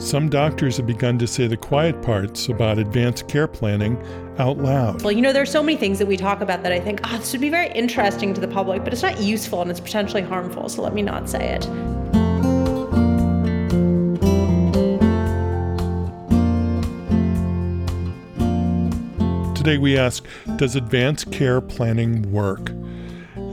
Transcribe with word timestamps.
some 0.00 0.30
doctors 0.30 0.78
have 0.78 0.86
begun 0.86 1.18
to 1.18 1.26
say 1.26 1.46
the 1.46 1.56
quiet 1.56 2.00
parts 2.00 2.48
about 2.48 2.78
advanced 2.78 3.28
care 3.28 3.46
planning 3.46 4.02
out 4.38 4.56
loud. 4.56 5.02
Well, 5.02 5.12
you 5.12 5.20
know, 5.20 5.32
there 5.32 5.42
are 5.42 5.46
so 5.46 5.62
many 5.62 5.76
things 5.76 5.98
that 5.98 6.08
we 6.08 6.16
talk 6.16 6.40
about 6.40 6.62
that 6.62 6.72
I 6.72 6.80
think, 6.80 7.00
oh, 7.04 7.18
this 7.18 7.32
would 7.32 7.40
be 7.40 7.50
very 7.50 7.70
interesting 7.72 8.32
to 8.32 8.40
the 8.40 8.48
public, 8.48 8.82
but 8.82 8.94
it's 8.94 9.02
not 9.02 9.20
useful 9.20 9.60
and 9.60 9.70
it's 9.70 9.78
potentially 9.78 10.22
harmful, 10.22 10.70
so 10.70 10.82
let 10.82 10.94
me 10.94 11.02
not 11.02 11.28
say 11.28 11.50
it. 11.50 11.62
Today 19.54 19.76
we 19.76 19.98
ask 19.98 20.24
Does 20.56 20.76
advanced 20.76 21.30
care 21.30 21.60
planning 21.60 22.32
work? 22.32 22.72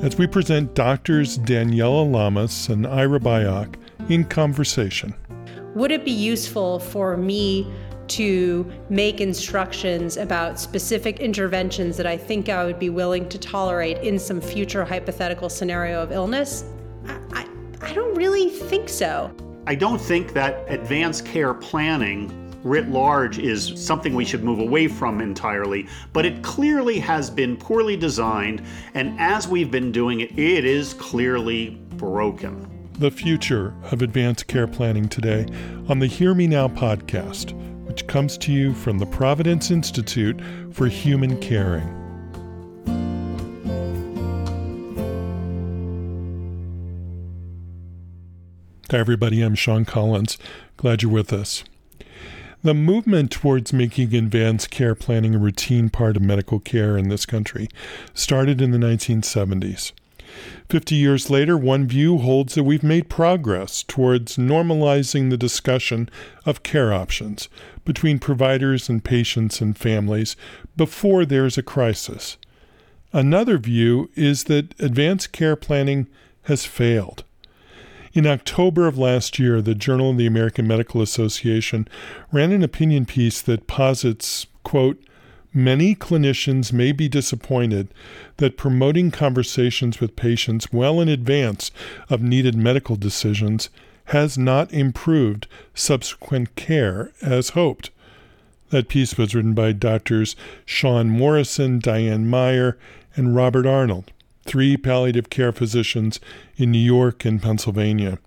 As 0.02 0.18
we 0.18 0.26
present 0.28 0.74
doctors 0.74 1.38
Daniela 1.38 2.10
Lamas 2.10 2.70
and 2.70 2.88
Ira 2.88 3.20
Byock 3.20 3.76
in 4.10 4.24
conversation. 4.24 5.14
Would 5.76 5.92
it 5.92 6.04
be 6.06 6.12
useful 6.12 6.80
for 6.80 7.18
me 7.18 7.72
to 8.08 8.72
make 8.90 9.22
instructions 9.22 10.18
about 10.18 10.60
specific 10.60 11.20
interventions 11.20 11.98
that 11.98 12.08
I 12.08 12.18
think 12.18 12.50
I 12.50 12.66
would 12.66 12.80
be 12.80 12.90
willing 12.90 13.28
to 13.30 13.38
tolerate 13.38 13.98
in 14.00 14.18
some 14.18 14.40
future 14.40 14.86
hypothetical 14.86 15.50
scenario 15.50 16.02
of 16.02 16.12
illness? 16.12 16.64
I, 17.06 17.20
I, 17.34 17.48
I 17.82 17.94
don't 17.94 18.16
really 18.16 18.50
think 18.50 18.90
so. 18.90 19.32
I 19.68 19.76
don't 19.76 20.00
think 20.00 20.34
that 20.34 20.64
advanced 20.70 21.26
care 21.26 21.54
planning 21.54 22.44
writ 22.64 22.90
large 22.90 23.40
is 23.40 23.74
something 23.76 24.14
we 24.14 24.26
should 24.26 24.44
move 24.44 24.60
away 24.60 24.88
from 24.88 25.22
entirely, 25.22 25.88
but 26.14 26.26
it 26.26 26.42
clearly 26.44 27.00
has 27.00 27.30
been 27.30 27.56
poorly 27.56 27.96
designed, 27.96 28.62
and 28.94 29.18
as 29.20 29.48
we've 29.48 29.72
been 29.72 29.92
doing 29.92 30.22
it, 30.22 30.38
it 30.38 30.66
is 30.66 30.94
clearly 30.94 31.82
broken. 31.98 32.77
The 33.00 33.12
future 33.12 33.76
of 33.92 34.02
advanced 34.02 34.48
care 34.48 34.66
planning 34.66 35.08
today 35.08 35.46
on 35.88 36.00
the 36.00 36.08
Hear 36.08 36.34
Me 36.34 36.48
Now 36.48 36.68
podcast, 36.68 37.54
which 37.86 38.08
comes 38.08 38.40
to 38.40 38.52
you 38.52 38.74
from 38.74 38.98
the 38.98 39.06
Providence 39.06 39.70
Institute 39.70 40.42
for 40.72 40.88
Human 40.88 41.40
Caring. 41.40 41.88
Hi, 48.90 48.98
everybody. 48.98 49.44
I'm 49.44 49.54
Sean 49.54 49.86
Collins. 49.86 50.40
Glad 50.78 51.04
you're 51.04 51.12
with 51.12 51.32
us. 51.32 51.64
The 52.64 52.74
movement 52.74 53.30
towards 53.30 53.72
making 53.72 54.16
advanced 54.16 54.72
care 54.72 54.96
planning 54.96 55.36
a 55.36 55.38
routine 55.38 55.92
part 55.92 56.18
of 56.18 56.24
medical 56.24 56.60
care 56.60 56.98
in 56.98 57.10
this 57.10 57.28
country 57.28 57.70
started 58.16 58.60
in 58.60 58.72
the 58.72 58.80
1970s. 58.80 59.92
Fifty 60.70 60.96
years 60.96 61.30
later, 61.30 61.58
one 61.58 61.88
view 61.88 62.18
holds 62.18 62.56
that 62.56 62.64
we've 62.64 62.84
made 62.84 63.10
progress 63.10 63.84
towards 63.84 64.38
normalizing 64.38 65.30
the 65.30 65.38
discussion 65.38 66.10
of 66.46 66.64
care 66.64 66.94
options 66.94 67.50
between 67.86 68.20
providers 68.20 68.90
and 68.90 69.04
patients 69.04 69.62
and 69.62 69.78
families 69.78 70.36
before 70.76 71.26
there's 71.26 71.58
a 71.58 71.64
crisis. 71.64 72.38
Another 73.14 73.58
view 73.58 74.10
is 74.16 74.46
that 74.46 74.80
advanced 74.80 75.32
care 75.32 75.56
planning 75.56 76.08
has 76.44 76.66
failed. 76.66 77.24
In 78.14 78.26
October 78.26 78.88
of 78.88 78.98
last 78.98 79.38
year, 79.38 79.62
the 79.62 79.76
Journal 79.76 80.12
of 80.12 80.18
the 80.18 80.26
American 80.26 80.68
Medical 80.68 81.02
Association 81.02 81.88
ran 82.32 82.52
an 82.52 82.64
opinion 82.64 83.06
piece 83.06 83.42
that 83.42 83.68
posits, 83.68 84.48
quote, 84.64 85.02
Many 85.58 85.96
clinicians 85.96 86.72
may 86.72 86.92
be 86.92 87.10
disappointed 87.10 87.88
that 88.38 88.58
promoting 88.58 89.10
conversations 89.10 90.00
with 90.00 90.16
patients 90.16 90.72
well 90.72 91.02
in 91.02 91.10
advance 91.10 91.72
of 92.12 92.22
needed 92.22 92.54
medical 92.54 92.96
decisions 92.96 93.72
has 94.06 94.38
not 94.38 94.72
improved 94.72 95.48
subsequent 95.74 96.56
care 96.56 97.12
as 97.24 97.50
hoped. 97.50 97.90
That 98.70 98.88
piece 98.88 99.18
was 99.18 99.34
written 99.34 99.56
by 99.56 99.72
doctors 99.72 100.36
Sean 100.64 101.10
Morrison, 101.10 101.80
Diane 101.80 102.30
Meier, 102.30 102.78
and 103.16 103.36
Robert 103.36 103.66
Arnold 103.66 104.12
three 104.46 104.78
palliative 104.78 105.32
care 105.32 105.52
physicians 105.52 106.20
in 106.56 106.72
New 106.72 106.78
York 106.78 107.26
and 107.26 107.42
Pennsylvania. 107.42 108.20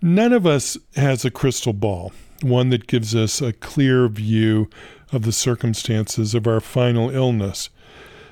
None 0.00 0.32
of 0.32 0.46
us 0.46 0.78
has 0.96 1.26
a 1.26 1.30
crystal 1.30 1.74
ball, 1.74 2.12
one 2.40 2.70
that 2.70 2.86
gives 2.86 3.14
us 3.14 3.42
a 3.42 3.52
clear 3.52 4.08
view 4.08 4.70
of 5.12 5.22
the 5.22 5.32
circumstances 5.32 6.34
of 6.34 6.46
our 6.46 6.60
final 6.60 7.10
illness. 7.10 7.68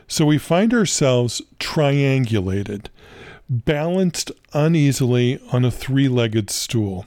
So 0.07 0.27
we 0.27 0.39
find 0.39 0.75
ourselves 0.75 1.41
triangulated, 1.59 2.87
balanced 3.49 4.33
uneasily 4.53 5.41
on 5.53 5.65
a 5.65 5.71
three 5.71 6.09
legged 6.09 6.51
stool. 6.51 7.07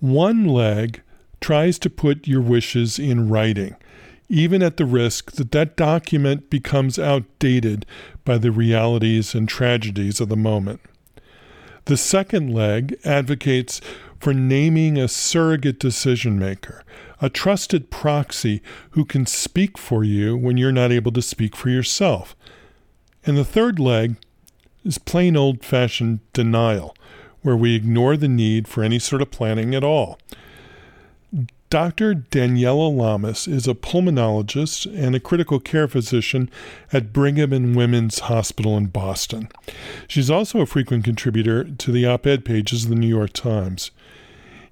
One 0.00 0.46
leg 0.46 1.02
tries 1.40 1.78
to 1.80 1.90
put 1.90 2.26
your 2.26 2.40
wishes 2.40 2.98
in 2.98 3.28
writing 3.28 3.76
even 4.30 4.62
at 4.62 4.76
the 4.76 4.86
risk 4.86 5.32
that 5.32 5.50
that 5.50 5.76
document 5.76 6.48
becomes 6.48 6.98
outdated 6.98 7.84
by 8.24 8.38
the 8.38 8.52
realities 8.52 9.34
and 9.34 9.48
tragedies 9.48 10.20
of 10.20 10.28
the 10.28 10.36
moment. 10.36 10.80
The 11.86 11.96
second 11.96 12.54
leg 12.54 12.96
advocates 13.04 13.80
for 14.20 14.32
naming 14.32 14.96
a 14.96 15.08
surrogate 15.08 15.80
decision 15.80 16.38
maker, 16.38 16.84
a 17.20 17.28
trusted 17.28 17.90
proxy 17.90 18.62
who 18.90 19.04
can 19.04 19.26
speak 19.26 19.76
for 19.76 20.04
you 20.04 20.36
when 20.36 20.56
you're 20.56 20.72
not 20.72 20.92
able 20.92 21.12
to 21.12 21.22
speak 21.22 21.54
for 21.54 21.68
yourself. 21.68 22.34
And 23.24 23.36
the 23.36 23.44
third 23.44 23.78
leg 23.78 24.16
is 24.84 24.98
plain 24.98 25.36
old 25.36 25.64
fashioned 25.64 26.20
denial, 26.32 26.96
where 27.42 27.56
we 27.56 27.74
ignore 27.74 28.16
the 28.16 28.28
need 28.28 28.66
for 28.66 28.82
any 28.82 28.98
sort 28.98 29.22
of 29.22 29.30
planning 29.30 29.74
at 29.74 29.84
all. 29.84 30.18
Dr. 31.70 32.14
Daniela 32.16 32.92
Lamas 32.92 33.46
is 33.46 33.68
a 33.68 33.74
pulmonologist 33.74 34.92
and 34.92 35.14
a 35.14 35.20
critical 35.20 35.60
care 35.60 35.86
physician 35.86 36.50
at 36.92 37.12
Brigham 37.12 37.52
and 37.52 37.76
Women's 37.76 38.18
Hospital 38.20 38.76
in 38.76 38.86
Boston. 38.86 39.48
She's 40.08 40.32
also 40.32 40.60
a 40.60 40.66
frequent 40.66 41.04
contributor 41.04 41.62
to 41.62 41.92
the 41.92 42.06
op 42.06 42.26
ed 42.26 42.44
pages 42.44 42.84
of 42.84 42.90
the 42.90 42.96
New 42.96 43.06
York 43.06 43.32
Times. 43.32 43.92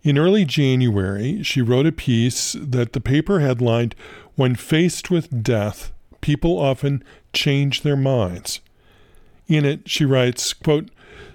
In 0.02 0.16
early 0.16 0.44
January, 0.44 1.42
she 1.42 1.60
wrote 1.60 1.86
a 1.86 1.92
piece 1.92 2.56
that 2.60 2.92
the 2.92 3.00
paper 3.00 3.40
headlined 3.40 3.94
When 4.36 4.54
Faced 4.54 5.10
with 5.10 5.42
Death, 5.42 5.92
People 6.20 6.58
Often 6.58 7.02
Change 7.32 7.82
Their 7.82 7.96
Minds. 7.96 8.60
In 9.48 9.64
it, 9.64 9.88
she 9.88 10.04
writes, 10.04 10.52
quote, 10.52 10.90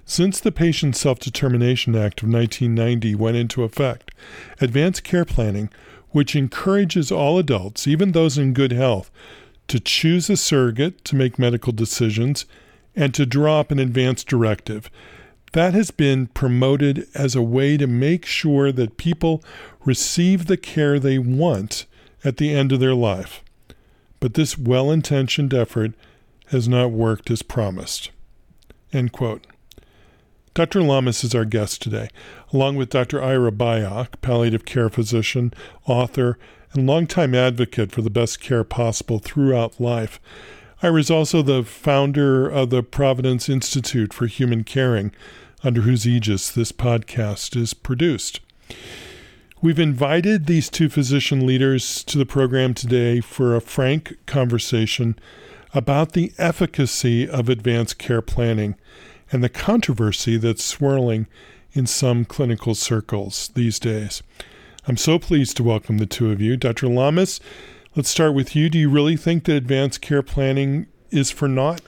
since 0.06 0.40
the 0.40 0.52
Patient 0.52 0.96
Self 0.96 1.18
Determination 1.18 1.94
Act 1.94 2.22
of 2.22 2.28
1990 2.28 3.14
went 3.14 3.36
into 3.36 3.64
effect, 3.64 4.10
advanced 4.60 5.04
care 5.04 5.24
planning, 5.24 5.70
which 6.10 6.36
encourages 6.36 7.10
all 7.10 7.38
adults, 7.38 7.86
even 7.86 8.12
those 8.12 8.38
in 8.38 8.52
good 8.54 8.72
health, 8.72 9.10
to 9.68 9.80
choose 9.80 10.30
a 10.30 10.36
surrogate 10.36 11.04
to 11.04 11.16
make 11.16 11.38
medical 11.38 11.72
decisions 11.72 12.44
and 12.94 13.12
to 13.14 13.26
draw 13.26 13.60
up 13.60 13.70
an 13.70 13.78
advance 13.78 14.22
directive, 14.24 14.90
that 15.54 15.72
has 15.72 15.92
been 15.92 16.26
promoted 16.26 17.06
as 17.14 17.36
a 17.36 17.42
way 17.42 17.76
to 17.76 17.86
make 17.86 18.26
sure 18.26 18.72
that 18.72 18.96
people 18.96 19.40
receive 19.84 20.46
the 20.46 20.56
care 20.56 20.98
they 20.98 21.16
want 21.16 21.86
at 22.24 22.38
the 22.38 22.52
end 22.52 22.72
of 22.72 22.80
their 22.80 22.94
life. 22.94 23.40
But 24.18 24.34
this 24.34 24.58
well 24.58 24.90
intentioned 24.90 25.54
effort 25.54 25.92
has 26.46 26.66
not 26.66 26.90
worked 26.90 27.30
as 27.30 27.42
promised. 27.42 28.10
End 28.92 29.12
quote. 29.12 29.46
Dr. 30.54 30.82
Lamas 30.82 31.22
is 31.22 31.36
our 31.36 31.44
guest 31.44 31.80
today, 31.80 32.08
along 32.52 32.74
with 32.74 32.90
Dr. 32.90 33.22
Ira 33.22 33.52
Byock, 33.52 34.20
palliative 34.22 34.64
care 34.64 34.88
physician, 34.88 35.52
author, 35.86 36.36
and 36.72 36.84
longtime 36.84 37.34
advocate 37.34 37.92
for 37.92 38.02
the 38.02 38.10
best 38.10 38.40
care 38.40 38.64
possible 38.64 39.20
throughout 39.20 39.80
life. 39.80 40.20
Ira 40.82 40.98
is 40.98 41.12
also 41.12 41.42
the 41.42 41.62
founder 41.62 42.48
of 42.48 42.70
the 42.70 42.82
Providence 42.82 43.48
Institute 43.48 44.12
for 44.12 44.26
Human 44.26 44.64
Caring, 44.64 45.12
under 45.64 45.80
whose 45.80 46.06
aegis 46.06 46.50
this 46.50 46.70
podcast 46.70 47.56
is 47.56 47.74
produced. 47.74 48.40
We've 49.62 49.78
invited 49.78 50.46
these 50.46 50.68
two 50.68 50.90
physician 50.90 51.46
leaders 51.46 52.04
to 52.04 52.18
the 52.18 52.26
program 52.26 52.74
today 52.74 53.20
for 53.20 53.56
a 53.56 53.62
frank 53.62 54.14
conversation 54.26 55.18
about 55.72 56.12
the 56.12 56.32
efficacy 56.36 57.26
of 57.26 57.48
advanced 57.48 57.98
care 57.98 58.20
planning 58.20 58.76
and 59.32 59.42
the 59.42 59.48
controversy 59.48 60.36
that's 60.36 60.62
swirling 60.62 61.26
in 61.72 61.86
some 61.86 62.26
clinical 62.26 62.74
circles 62.74 63.50
these 63.54 63.78
days. 63.78 64.22
I'm 64.86 64.98
so 64.98 65.18
pleased 65.18 65.56
to 65.56 65.64
welcome 65.64 65.96
the 65.96 66.06
two 66.06 66.30
of 66.30 66.42
you. 66.42 66.58
Dr. 66.58 66.88
Lamas, 66.88 67.40
let's 67.96 68.10
start 68.10 68.34
with 68.34 68.54
you. 68.54 68.68
Do 68.68 68.78
you 68.78 68.90
really 68.90 69.16
think 69.16 69.44
that 69.44 69.56
advanced 69.56 70.02
care 70.02 70.22
planning 70.22 70.86
is 71.10 71.30
for 71.30 71.48
naught? 71.48 71.80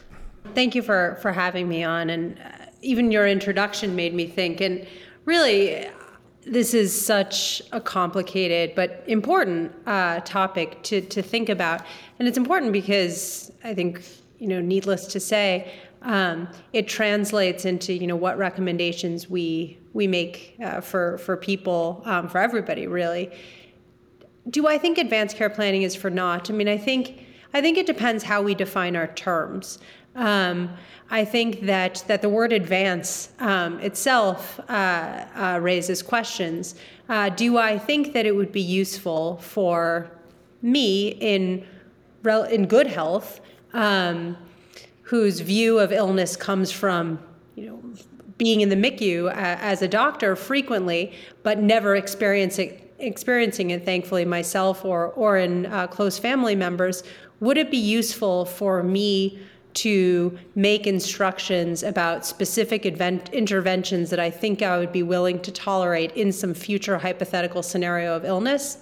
Thank 0.55 0.75
you 0.75 0.81
for, 0.81 1.19
for 1.21 1.33
having 1.33 1.69
me 1.69 1.85
on. 1.85 2.09
And 2.09 2.41
even 2.87 3.11
your 3.11 3.27
introduction 3.27 3.97
made 3.97 4.15
me 4.15 4.27
think. 4.27 4.61
And 4.61 4.87
really, 5.25 5.87
this 6.47 6.73
is 6.73 6.99
such 6.99 7.61
a 7.73 7.81
complicated 7.81 8.75
but 8.77 9.03
important 9.07 9.73
uh, 9.87 10.21
topic 10.21 10.83
to, 10.85 11.01
to 11.01 11.21
think 11.21 11.49
about. 11.49 11.83
And 12.19 12.29
it's 12.29 12.39
important 12.39 12.73
because 12.73 13.51
I 13.65 13.75
think, 13.75 14.03
you 14.39 14.47
know, 14.47 14.61
needless 14.61 15.07
to 15.09 15.21
say, 15.21 15.73
um, 16.03 16.49
it 16.73 16.87
translates 16.87 17.65
into 17.65 17.93
you 17.93 18.07
know 18.07 18.15
what 18.15 18.39
recommendations 18.39 19.29
we 19.29 19.77
we 19.93 20.07
make 20.07 20.55
uh, 20.63 20.81
for 20.81 21.19
for 21.19 21.37
people 21.37 22.03
um, 22.05 22.29
for 22.29 22.39
everybody 22.39 22.87
really. 22.87 23.33
Do 24.49 24.69
I 24.69 24.79
think 24.79 24.99
advanced 24.99 25.37
care 25.37 25.51
planning 25.51 25.83
is 25.83 25.97
for 25.97 26.09
naught? 26.09 26.49
I 26.49 26.53
mean, 26.53 26.69
I 26.69 26.79
think 26.79 27.27
I 27.53 27.61
think 27.61 27.77
it 27.77 27.87
depends 27.87 28.23
how 28.23 28.41
we 28.41 28.55
define 28.55 28.95
our 28.95 29.09
terms. 29.09 29.79
Um, 30.17 30.71
I 31.11 31.25
think 31.25 31.61
that 31.63 32.03
that 32.09 32.21
the 32.21 32.29
word 32.29 32.53
advance 32.53 33.31
um, 33.39 33.79
itself 33.79 34.59
uh, 34.69 35.25
uh, 35.37 35.59
raises 35.63 36.03
questions. 36.03 36.75
Uh, 37.09 37.29
do 37.29 37.59
I 37.59 37.79
think 37.79 38.13
that 38.13 38.27
it 38.27 38.35
would 38.35 38.51
be 38.51 38.63
useful 38.63 39.37
for 39.37 40.11
me 40.63 41.09
in 41.21 41.65
in 42.51 42.67
good 42.67 42.89
health, 42.89 43.41
um, 43.73 44.37
whose 45.03 45.39
view 45.39 45.79
of 45.79 45.93
illness 45.93 46.35
comes 46.35 46.73
from 46.73 47.21
you 47.55 47.67
know 47.67 47.83
being 48.37 48.61
in 48.63 48.69
the 48.69 48.77
MICU 48.77 49.29
uh, 49.29 49.33
as 49.35 49.83
a 49.83 49.89
doctor 49.89 50.35
frequently, 50.35 51.13
but 51.45 51.61
never 51.61 51.95
experiencing 51.95 52.83
experiencing 52.99 53.71
it, 53.71 53.85
thankfully 53.85 54.25
myself 54.25 54.85
or 54.85 55.09
or 55.13 55.37
in 55.39 55.67
uh, 55.67 55.87
close 55.87 56.19
family 56.19 56.57
members, 56.57 57.05
would 57.39 57.59
it 57.59 57.71
be 57.71 57.77
useful 57.77 58.45
for 58.45 58.83
me? 58.83 59.39
To 59.77 60.39
make 60.55 60.87
instructions 60.87 61.83
about 61.83 62.25
specific 62.25 62.87
event, 62.87 63.29
interventions 63.33 64.09
that 64.11 64.19
I 64.19 64.31
think 64.31 64.63
I 64.63 64.79
would 64.79 64.93
be 64.93 65.03
willing 65.03 65.41
to 65.43 65.53
tolerate 65.53 66.13
in 66.13 66.33
some 66.33 66.55
future 66.55 66.97
hypothetical 66.99 67.63
scenario 67.63 68.17
of 68.17 68.25
illness? 68.25 68.79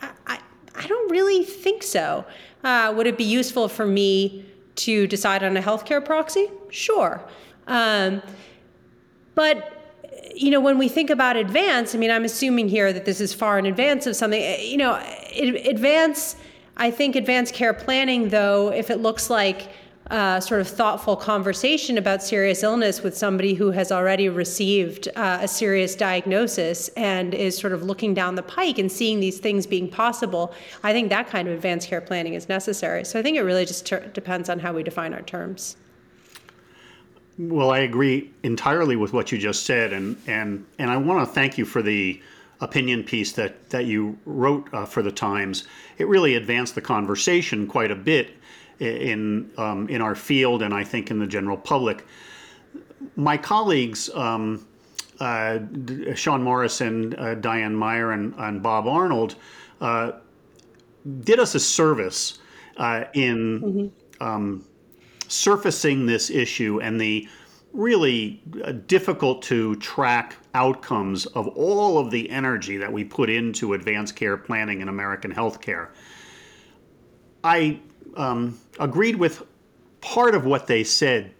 I, 0.00 0.10
I, 0.26 0.40
I 0.74 0.86
don't 0.86 1.10
really 1.10 1.44
think 1.44 1.82
so. 1.82 2.24
Uh, 2.64 2.94
would 2.96 3.06
it 3.06 3.18
be 3.18 3.24
useful 3.24 3.68
for 3.68 3.84
me 3.84 4.46
to 4.76 5.06
decide 5.06 5.42
on 5.42 5.56
a 5.56 5.62
healthcare 5.62 6.02
proxy? 6.02 6.48
Sure. 6.70 7.22
Um, 7.66 8.22
but 9.34 9.76
you 10.34 10.50
know, 10.50 10.60
when 10.60 10.78
we 10.78 10.88
think 10.88 11.10
about 11.10 11.36
advance, 11.36 11.94
I 11.94 11.98
mean, 11.98 12.10
I'm 12.10 12.24
assuming 12.24 12.68
here 12.68 12.92
that 12.92 13.04
this 13.04 13.20
is 13.20 13.34
far 13.34 13.58
in 13.58 13.66
advance 13.66 14.06
of 14.06 14.16
something. 14.16 14.42
You 14.60 14.78
know, 14.78 14.94
advance. 15.36 16.36
I 16.76 16.90
think 16.90 17.14
advanced 17.14 17.52
care 17.52 17.74
planning, 17.74 18.30
though, 18.30 18.72
if 18.72 18.88
it 18.88 19.00
looks 19.00 19.28
like 19.28 19.68
uh, 20.10 20.40
sort 20.40 20.60
of 20.60 20.68
thoughtful 20.68 21.16
conversation 21.16 21.96
about 21.96 22.22
serious 22.22 22.62
illness 22.62 23.02
with 23.02 23.16
somebody 23.16 23.54
who 23.54 23.70
has 23.70 23.92
already 23.92 24.28
received 24.28 25.08
uh, 25.14 25.38
a 25.40 25.48
serious 25.48 25.94
diagnosis 25.94 26.88
and 26.96 27.32
is 27.32 27.56
sort 27.56 27.72
of 27.72 27.84
looking 27.84 28.12
down 28.12 28.34
the 28.34 28.42
pike 28.42 28.78
and 28.78 28.90
seeing 28.90 29.20
these 29.20 29.38
things 29.38 29.66
being 29.66 29.88
possible, 29.88 30.52
I 30.82 30.92
think 30.92 31.10
that 31.10 31.28
kind 31.28 31.46
of 31.46 31.54
advanced 31.54 31.88
care 31.88 32.00
planning 32.00 32.34
is 32.34 32.48
necessary. 32.48 33.04
So 33.04 33.18
I 33.18 33.22
think 33.22 33.36
it 33.36 33.42
really 33.42 33.64
just 33.64 33.86
ter- 33.86 34.06
depends 34.08 34.48
on 34.48 34.58
how 34.58 34.72
we 34.72 34.82
define 34.82 35.14
our 35.14 35.22
terms. 35.22 35.76
Well, 37.38 37.70
I 37.70 37.78
agree 37.78 38.30
entirely 38.42 38.96
with 38.96 39.12
what 39.12 39.32
you 39.32 39.38
just 39.38 39.64
said, 39.64 39.94
and 39.94 40.14
and 40.26 40.66
and 40.78 40.90
I 40.90 40.98
want 40.98 41.26
to 41.26 41.34
thank 41.34 41.56
you 41.56 41.64
for 41.64 41.80
the 41.80 42.20
opinion 42.60 43.02
piece 43.02 43.32
that 43.32 43.70
that 43.70 43.86
you 43.86 44.18
wrote 44.26 44.68
uh, 44.74 44.84
for 44.84 45.02
the 45.02 45.12
Times. 45.12 45.64
It 45.96 46.06
really 46.06 46.34
advanced 46.34 46.74
the 46.74 46.82
conversation 46.82 47.66
quite 47.66 47.90
a 47.90 47.94
bit 47.94 48.36
in 48.80 49.50
um, 49.56 49.88
in 49.88 50.00
our 50.00 50.14
field 50.14 50.62
and 50.62 50.74
I 50.74 50.84
think 50.84 51.10
in 51.10 51.18
the 51.18 51.26
general 51.26 51.56
public. 51.56 52.06
My 53.16 53.36
colleagues, 53.36 54.10
um, 54.14 54.66
uh, 55.20 55.60
Sean 56.14 56.42
Morrison, 56.42 57.14
uh, 57.16 57.34
Diane 57.34 57.74
Meier, 57.74 58.12
and, 58.12 58.34
and 58.38 58.62
Bob 58.62 58.86
Arnold, 58.86 59.36
uh, 59.80 60.12
did 61.20 61.38
us 61.38 61.54
a 61.54 61.60
service 61.60 62.38
uh, 62.76 63.04
in 63.14 63.60
mm-hmm. 63.60 64.24
um, 64.26 64.64
surfacing 65.28 66.06
this 66.06 66.30
issue 66.30 66.80
and 66.80 67.00
the 67.00 67.28
really 67.72 68.42
uh, 68.64 68.72
difficult 68.86 69.42
to 69.42 69.76
track 69.76 70.36
outcomes 70.54 71.26
of 71.26 71.46
all 71.48 71.98
of 71.98 72.10
the 72.10 72.28
energy 72.30 72.76
that 72.76 72.92
we 72.92 73.04
put 73.04 73.30
into 73.30 73.74
advanced 73.74 74.16
care 74.16 74.36
planning 74.36 74.80
in 74.80 74.88
American 74.88 75.32
healthcare. 75.32 75.88
I 77.44 77.80
um, 78.16 78.58
agreed 78.80 79.16
with 79.16 79.44
part 80.00 80.34
of 80.34 80.44
what 80.44 80.66
they 80.66 80.82
said 80.82 81.32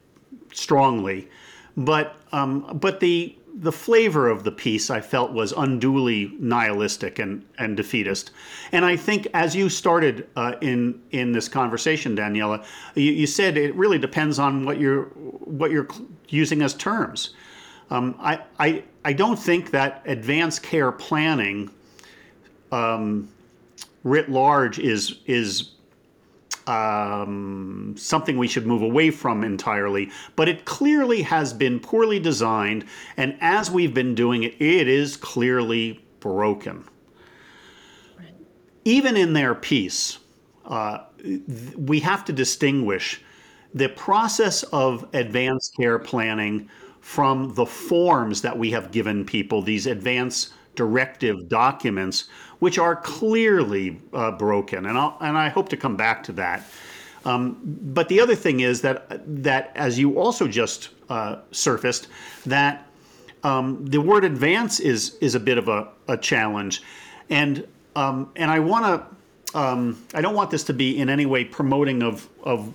strongly, 0.53 1.29
but 1.77 2.17
um, 2.33 2.79
but 2.81 3.01
the 3.01 3.37
the 3.57 3.73
flavor 3.73 4.29
of 4.29 4.45
the 4.45 4.53
piece 4.53 4.91
I 4.91 5.01
felt 5.01 5.33
was 5.33 5.53
unduly 5.53 6.33
nihilistic 6.39 7.19
and, 7.19 7.45
and 7.59 7.77
defeatist. 7.77 8.31
And 8.73 8.85
I 8.85 8.97
think 8.97 9.27
as 9.35 9.57
you 9.57 9.69
started 9.69 10.29
uh, 10.37 10.55
in 10.61 11.01
in 11.11 11.33
this 11.33 11.49
conversation, 11.49 12.17
Daniela, 12.17 12.65
you, 12.95 13.13
you, 13.13 13.27
said 13.27 13.59
it 13.59 13.75
really 13.75 13.99
depends 13.99 14.39
on 14.39 14.65
what 14.65 14.79
you're 14.79 15.05
what 15.05 15.71
you're 15.71 15.89
using 16.29 16.63
as 16.63 16.75
terms. 16.75 17.31
Um, 17.91 18.15
I, 18.21 18.41
I 18.59 18.85
I 19.05 19.13
don't 19.13 19.39
think 19.39 19.73
that 19.73 20.03
advanced 20.07 20.63
care 20.63 20.93
planning 20.93 21.71
um, 22.71 23.29
writ 24.05 24.31
large 24.31 24.79
is 24.79 25.19
is 25.27 25.71
um, 26.67 27.95
something 27.97 28.39
we 28.39 28.49
should 28.49 28.67
move 28.67 28.83
away 28.83 29.11
from 29.11 29.45
entirely, 29.45 30.11
but 30.37 30.49
it 30.49 30.65
clearly 30.65 31.23
has 31.23 31.53
been 31.53 31.81
poorly 31.81 32.19
designed, 32.19 32.85
and 33.17 33.37
as 33.41 33.71
we've 33.71 33.95
been 33.95 34.15
doing 34.15 34.43
it, 34.43 34.61
it 34.61 34.89
is 34.89 35.17
clearly 35.17 36.05
broken. 36.21 36.85
Even 38.85 39.17
in 39.17 39.33
their 39.33 39.55
piece, 39.55 40.19
uh, 40.65 40.99
we 41.77 42.01
have 42.01 42.25
to 42.25 42.33
distinguish 42.33 43.21
the 43.75 43.89
process 43.89 44.63
of 44.65 45.07
advanced 45.13 45.77
care 45.77 45.99
planning 45.99 46.69
from 47.01 47.55
the 47.55 47.67
forms 47.67 48.43
that 48.43 48.57
we 48.57 48.71
have 48.71 48.91
given 48.91 49.25
people, 49.25 49.63
these 49.63 49.87
advanced 49.87 50.53
directive 50.75 51.49
documents, 51.49 52.29
which 52.59 52.79
are 52.79 52.97
clearly 52.97 54.01
uh, 54.13 54.31
broken. 54.33 54.87
And, 54.87 54.97
I'll, 54.97 55.17
and 55.21 55.37
I 55.37 55.49
hope 55.49 55.69
to 55.71 55.77
come 55.77 55.97
back 55.97 56.23
to 56.25 56.33
that. 56.33 56.65
Um, 57.25 57.59
but 57.65 58.09
the 58.09 58.21
other 58.21 58.35
thing 58.35 58.61
is 58.61 58.81
that, 58.83 59.21
that 59.43 59.73
as 59.75 59.99
you 59.99 60.19
also 60.19 60.49
just 60.49 60.91
uh, 61.09 61.37
surfaced, 61.51 62.09
that 62.47 62.87
um, 63.43 63.85
the 63.87 64.01
word 64.01 64.25
advance 64.25 64.81
is, 64.81 65.17
is 65.21 65.35
a 65.35 65.41
bit 65.41 65.59
of 65.59 65.69
a, 65.69 65.89
a 66.09 66.17
challenge. 66.17 66.83
And, 67.29 67.67
um, 67.97 68.31
and 68.37 68.51
I 68.51 68.59
want 68.59 68.85
to, 69.53 69.59
um, 69.59 70.03
I 70.15 70.21
don't 70.21 70.35
want 70.35 70.51
this 70.51 70.65
to 70.65 70.73
be 70.73 70.99
in 70.99 71.09
any 71.09 71.27
way 71.27 71.45
promoting 71.45 72.03
of, 72.03 72.29
of 72.43 72.73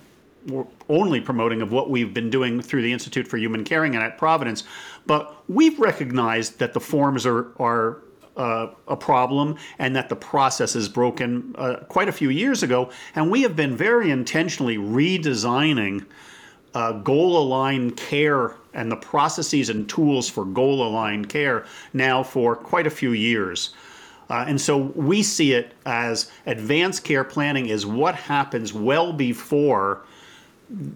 only 0.89 1.19
promoting 1.21 1.61
of 1.61 1.71
what 1.71 1.89
we've 1.89 2.13
been 2.13 2.29
doing 2.29 2.61
through 2.61 2.81
the 2.81 2.91
Institute 2.93 3.27
for 3.27 3.37
Human 3.37 3.63
Caring 3.63 3.95
and 3.95 4.03
at 4.03 4.17
Providence, 4.17 4.63
but 5.05 5.43
we've 5.47 5.79
recognized 5.79 6.59
that 6.59 6.73
the 6.73 6.79
forms 6.79 7.25
are 7.25 7.51
are 7.61 8.01
uh, 8.37 8.67
a 8.87 8.97
problem 8.97 9.57
and 9.79 9.95
that 9.95 10.09
the 10.09 10.15
process 10.15 10.75
is 10.75 10.89
broken 10.89 11.55
uh, 11.57 11.77
quite 11.87 12.09
a 12.09 12.11
few 12.11 12.29
years 12.29 12.63
ago, 12.63 12.89
and 13.15 13.31
we 13.31 13.41
have 13.41 13.55
been 13.55 13.75
very 13.77 14.11
intentionally 14.11 14.77
redesigning 14.77 16.05
uh, 16.73 16.91
goal 16.91 17.37
aligned 17.37 17.95
care 17.95 18.55
and 18.73 18.91
the 18.91 18.95
processes 18.97 19.69
and 19.69 19.87
tools 19.87 20.29
for 20.29 20.43
goal 20.43 20.85
aligned 20.85 21.29
care 21.29 21.65
now 21.93 22.21
for 22.21 22.55
quite 22.55 22.85
a 22.85 22.89
few 22.89 23.13
years. 23.13 23.73
Uh, 24.29 24.43
and 24.47 24.59
so 24.59 24.77
we 24.77 25.23
see 25.23 25.53
it 25.53 25.73
as 25.85 26.31
advanced 26.45 27.03
care 27.03 27.23
planning 27.23 27.67
is 27.67 27.85
what 27.85 28.15
happens 28.15 28.73
well 28.73 29.13
before 29.13 30.01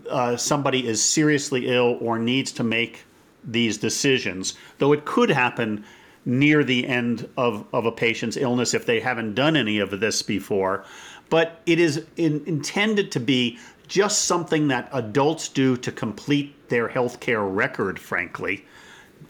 uh, 0.10 0.36
somebody 0.36 0.86
is 0.86 1.02
seriously 1.02 1.68
ill 1.68 1.98
or 2.02 2.18
needs 2.18 2.52
to 2.52 2.64
make 2.64 3.06
these 3.52 3.78
decisions, 3.78 4.56
though 4.78 4.94
it 4.94 5.06
could 5.06 5.30
happen 5.30 5.86
near 6.26 6.64
the 6.64 6.86
end 6.88 7.28
of, 7.38 7.66
of 7.74 7.86
a 7.86 7.92
patient's 7.92 8.38
illness 8.38 8.74
if 8.74 8.86
they 8.86 9.00
haven't 9.00 9.34
done 9.34 9.56
any 9.56 9.80
of 9.80 10.00
this 10.00 10.22
before. 10.22 10.84
But 11.30 11.62
it 11.66 11.80
is 11.80 12.06
in, 12.18 12.44
intended 12.46 13.12
to 13.14 13.20
be 13.20 13.58
just 13.88 14.26
something 14.26 14.68
that 14.68 14.90
adults 14.94 15.50
do 15.50 15.76
to 15.78 15.92
complete 15.92 16.70
their 16.70 16.88
healthcare 16.88 17.44
record, 17.44 18.00
frankly. 18.00 18.66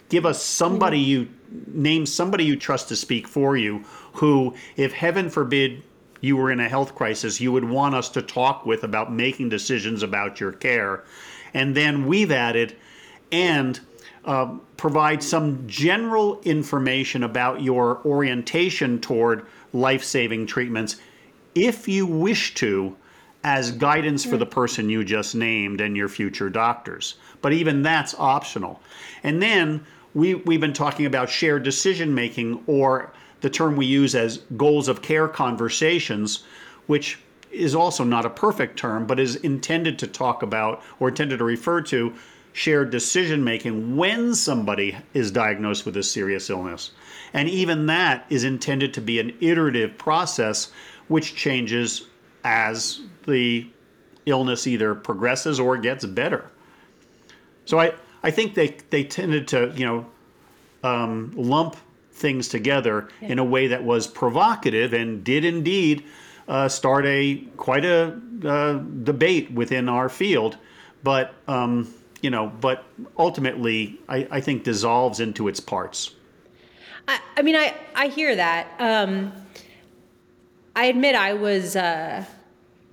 Give 0.10 0.26
us 0.26 0.42
somebody 0.44 1.00
you 1.00 1.30
name 1.68 2.06
somebody 2.06 2.44
you 2.46 2.56
trust 2.56 2.90
to 2.90 2.96
speak 2.96 3.28
for 3.28 3.58
you 3.58 3.84
who, 4.14 4.56
if 4.76 4.94
heaven 4.94 5.30
forbid 5.30 5.84
you 6.22 6.36
were 6.36 6.52
in 6.52 6.60
a 6.60 6.70
health 6.70 6.96
crisis, 6.96 7.40
you 7.40 7.52
would 7.52 7.64
want 7.64 7.96
us 7.96 8.10
to 8.10 8.22
talk 8.22 8.66
with 8.66 8.84
about 8.84 9.12
making 9.12 9.50
decisions 9.50 10.04
about 10.04 10.40
your 10.40 10.52
care. 10.52 11.04
And 11.54 11.76
then 11.76 12.06
we've 12.06 12.32
added, 12.32 12.76
and 13.32 13.80
uh, 14.26 14.58
provide 14.78 15.24
some 15.24 15.66
general 15.68 16.42
information 16.42 17.24
about 17.24 17.62
your 17.62 18.02
orientation 18.06 19.00
toward 19.00 19.46
life 19.74 20.04
saving 20.04 20.46
treatments 20.46 20.98
if 21.56 21.88
you 21.88 22.06
wish 22.06 22.54
to, 22.56 22.96
as 23.44 23.72
guidance 23.72 24.26
for 24.26 24.38
the 24.38 24.46
person 24.46 24.90
you 24.90 25.04
just 25.04 25.34
named 25.34 25.80
and 25.82 25.96
your 25.96 26.10
future 26.10 26.50
doctors. 26.50 27.16
But 27.42 27.54
even 27.54 27.82
that's 27.82 28.14
optional. 28.16 28.82
And 29.24 29.42
then 29.42 29.86
we, 30.14 30.36
we've 30.36 30.60
been 30.60 30.74
talking 30.74 31.06
about 31.06 31.30
shared 31.30 31.64
decision 31.64 32.14
making 32.14 32.64
or 32.68 33.12
the 33.42 33.50
term 33.50 33.78
we 33.78 33.86
use 33.86 34.16
as 34.16 34.40
goals 34.58 34.90
of 34.90 35.02
care 35.02 35.28
conversations, 35.28 36.44
which 36.88 37.20
is 37.52 37.74
also 37.74 38.04
not 38.04 38.26
a 38.26 38.30
perfect 38.30 38.78
term, 38.78 39.08
but 39.08 39.20
is 39.20 39.38
intended 39.38 39.98
to 40.00 40.08
talk 40.08 40.44
about 40.44 40.84
or 41.00 41.10
intended 41.10 41.38
to 41.40 41.46
refer 41.46 41.82
to 41.82 42.14
shared 42.60 42.90
decision 42.90 43.42
making 43.42 43.96
when 43.96 44.36
somebody 44.36 44.94
is 45.14 45.32
diagnosed 45.32 45.86
with 45.86 45.96
a 45.96 46.04
serious 46.04 46.50
illness. 46.50 46.92
And 47.32 47.48
even 47.48 47.86
that 47.86 48.26
is 48.30 48.44
intended 48.44 48.94
to 48.96 49.02
be 49.02 49.18
an 49.22 49.34
iterative 49.40 49.98
process 49.98 50.74
which 51.08 51.36
changes 51.36 52.08
as 52.44 53.00
the 53.26 53.66
illness 54.26 54.68
either 54.68 54.94
progresses 54.94 55.58
or 55.58 55.78
gets 55.78 56.04
better. 56.04 56.52
So 57.64 57.80
I, 57.80 57.94
I 58.24 58.32
think 58.32 58.56
they, 58.56 58.76
they 58.90 59.06
tended 59.06 59.48
to, 59.50 59.72
you 59.74 59.86
know, 59.86 60.06
um, 60.84 61.32
lump 61.38 61.78
things 62.12 62.50
together 62.50 63.08
yeah. 63.22 63.30
in 63.30 63.40
a 63.40 63.44
way 63.46 63.68
that 63.68 63.82
was 63.82 64.06
provocative 64.06 64.92
and 64.92 65.24
did 65.24 65.46
indeed 65.46 66.04
uh, 66.50 66.68
start 66.68 67.06
a 67.06 67.38
quite 67.56 67.86
a 67.86 68.20
uh, 68.44 68.74
debate 69.04 69.50
within 69.52 69.88
our 69.88 70.10
field. 70.10 70.58
But 71.02 71.34
um, 71.48 71.94
you 72.22 72.30
know, 72.30 72.52
but 72.62 72.86
ultimately, 73.18 74.00
I, 74.10 74.28
I, 74.30 74.42
think 74.42 74.64
dissolves 74.64 75.20
into 75.20 75.48
its 75.48 75.60
parts. 75.60 76.16
I, 77.08 77.20
I 77.38 77.42
mean, 77.42 77.56
I 77.56 77.74
I 77.96 78.08
hear 78.08 78.36
that. 78.36 78.68
Um, 78.80 79.32
I 80.76 80.86
admit 80.86 81.16
I 81.16 81.34
was 81.34 81.76
uh, 81.76 82.26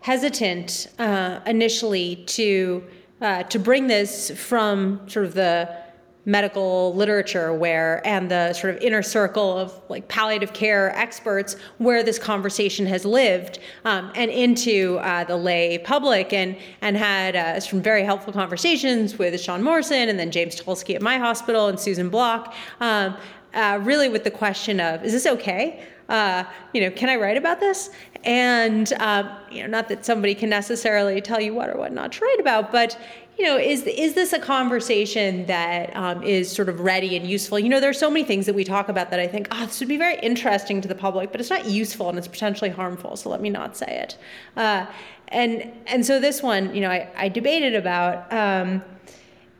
hesitant 0.00 0.88
uh, 0.99 1.40
initially 1.47 2.16
to 2.26 2.85
uh, 3.21 3.42
to 3.45 3.59
bring 3.59 3.87
this 3.87 4.30
from 4.30 5.09
sort 5.09 5.26
of 5.26 5.35
the 5.35 5.86
medical 6.26 6.92
literature 6.95 7.54
where 7.54 8.04
and 8.04 8.28
the 8.28 8.52
sort 8.52 8.75
of 8.75 8.83
inner 8.83 9.00
circle 9.00 9.56
of 9.56 9.80
like 9.88 10.06
palliative 10.09 10.52
care 10.52 10.95
experts 10.97 11.54
where 11.78 12.02
this 12.02 12.18
conversation 12.18 12.85
has 12.85 13.04
lived 13.04 13.61
um, 13.85 14.11
and 14.16 14.30
into 14.30 14.99
uh, 15.02 15.23
the 15.25 15.37
lay 15.37 15.78
public 15.78 16.33
and 16.33 16.56
and 16.80 16.97
had 16.97 17.37
uh, 17.37 17.61
some 17.61 17.80
very 17.80 18.02
helpful 18.02 18.33
conversations 18.33 19.18
with 19.18 19.40
Sean 19.40 19.62
Morrison 19.62 20.09
and 20.09 20.18
then 20.18 20.33
James 20.33 20.61
Tulsky 20.61 20.97
at 20.97 21.00
my 21.00 21.16
hospital 21.16 21.68
and 21.68 21.78
Susan 21.78 22.09
Block 22.09 22.52
um, 22.80 23.16
uh, 23.54 23.78
really 23.83 24.09
with 24.09 24.25
the 24.25 24.30
question 24.30 24.80
of 24.80 25.04
is 25.04 25.12
this 25.12 25.26
okay 25.26 25.80
uh, 26.09 26.45
you 26.73 26.81
know, 26.81 26.91
can 26.91 27.09
I 27.09 27.17
write 27.17 27.37
about 27.37 27.61
this? 27.61 27.91
And 28.25 28.93
um, 28.95 29.31
you 29.51 29.63
know, 29.63 29.69
not 29.69 29.89
that 29.89 30.05
somebody 30.05 30.35
can 30.35 30.51
necessarily 30.51 31.21
tell 31.21 31.41
you 31.41 31.55
what 31.55 31.71
or 31.71 31.77
what 31.77 31.93
not 31.93 32.13
to 32.13 32.25
write 32.25 32.41
about, 32.41 32.73
but 32.73 32.99
you 33.39 33.45
know, 33.45 33.59
is 33.59 33.83
is 33.83 34.15
this 34.15 34.33
a 34.33 34.39
conversation 34.39 35.45
that 35.47 35.95
um, 35.95 36.23
is 36.23 36.51
sort 36.51 36.69
of 36.69 36.81
ready 36.81 37.17
and 37.17 37.29
useful? 37.29 37.59
You 37.59 37.69
know, 37.69 37.81
there 37.81 37.91
are 37.91 37.95
so 37.95 38.11
many 38.11 38.25
things 38.25 38.47
that 38.47 38.55
we 38.55 38.65
talk 38.65 38.89
about 38.89 39.11
that 39.11 39.21
I 39.21 39.27
think, 39.27 39.49
oh, 39.51 39.67
this 39.67 39.79
would 39.81 39.89
be 39.89 39.99
very 39.99 40.19
interesting 40.21 40.81
to 40.81 40.89
the 40.89 40.95
public, 40.95 41.33
but 41.33 41.41
it's 41.41 41.51
not 41.51 41.67
useful 41.67 42.09
and 42.09 42.17
it's 42.17 42.29
potentially 42.29 42.71
harmful. 42.71 43.17
So 43.17 43.29
let 43.29 43.43
me 43.43 43.51
not 43.51 43.77
say 43.77 43.87
it. 43.87 44.17
Uh, 44.57 44.87
and 45.29 45.71
and 45.87 46.07
so 46.07 46.19
this 46.19 46.43
one, 46.43 46.75
you 46.75 46.81
know, 46.81 46.91
I, 46.91 47.11
I 47.17 47.29
debated 47.29 47.75
about, 47.75 48.33
um, 48.33 48.83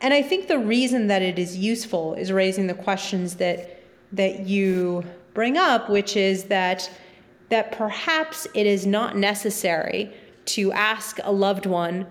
and 0.01 0.15
I 0.15 0.23
think 0.23 0.49
the 0.49 0.59
reason 0.59 1.09
that 1.09 1.21
it 1.21 1.39
is 1.39 1.57
useful 1.57 2.15
is 2.15 2.33
raising 2.33 2.69
the 2.69 2.75
questions 2.75 3.35
that 3.37 3.83
that 4.13 4.47
you 4.47 5.05
bring 5.37 5.59
up, 5.59 5.91
which 5.91 6.17
is 6.17 6.45
that 6.45 6.91
that 7.51 7.71
perhaps 7.71 8.49
it 8.55 8.67
is 8.67 8.87
not 8.87 9.17
necessary 9.17 10.13
to 10.47 10.73
ask 10.73 11.21
a 11.23 11.31
loved 11.31 11.67
one 11.67 12.07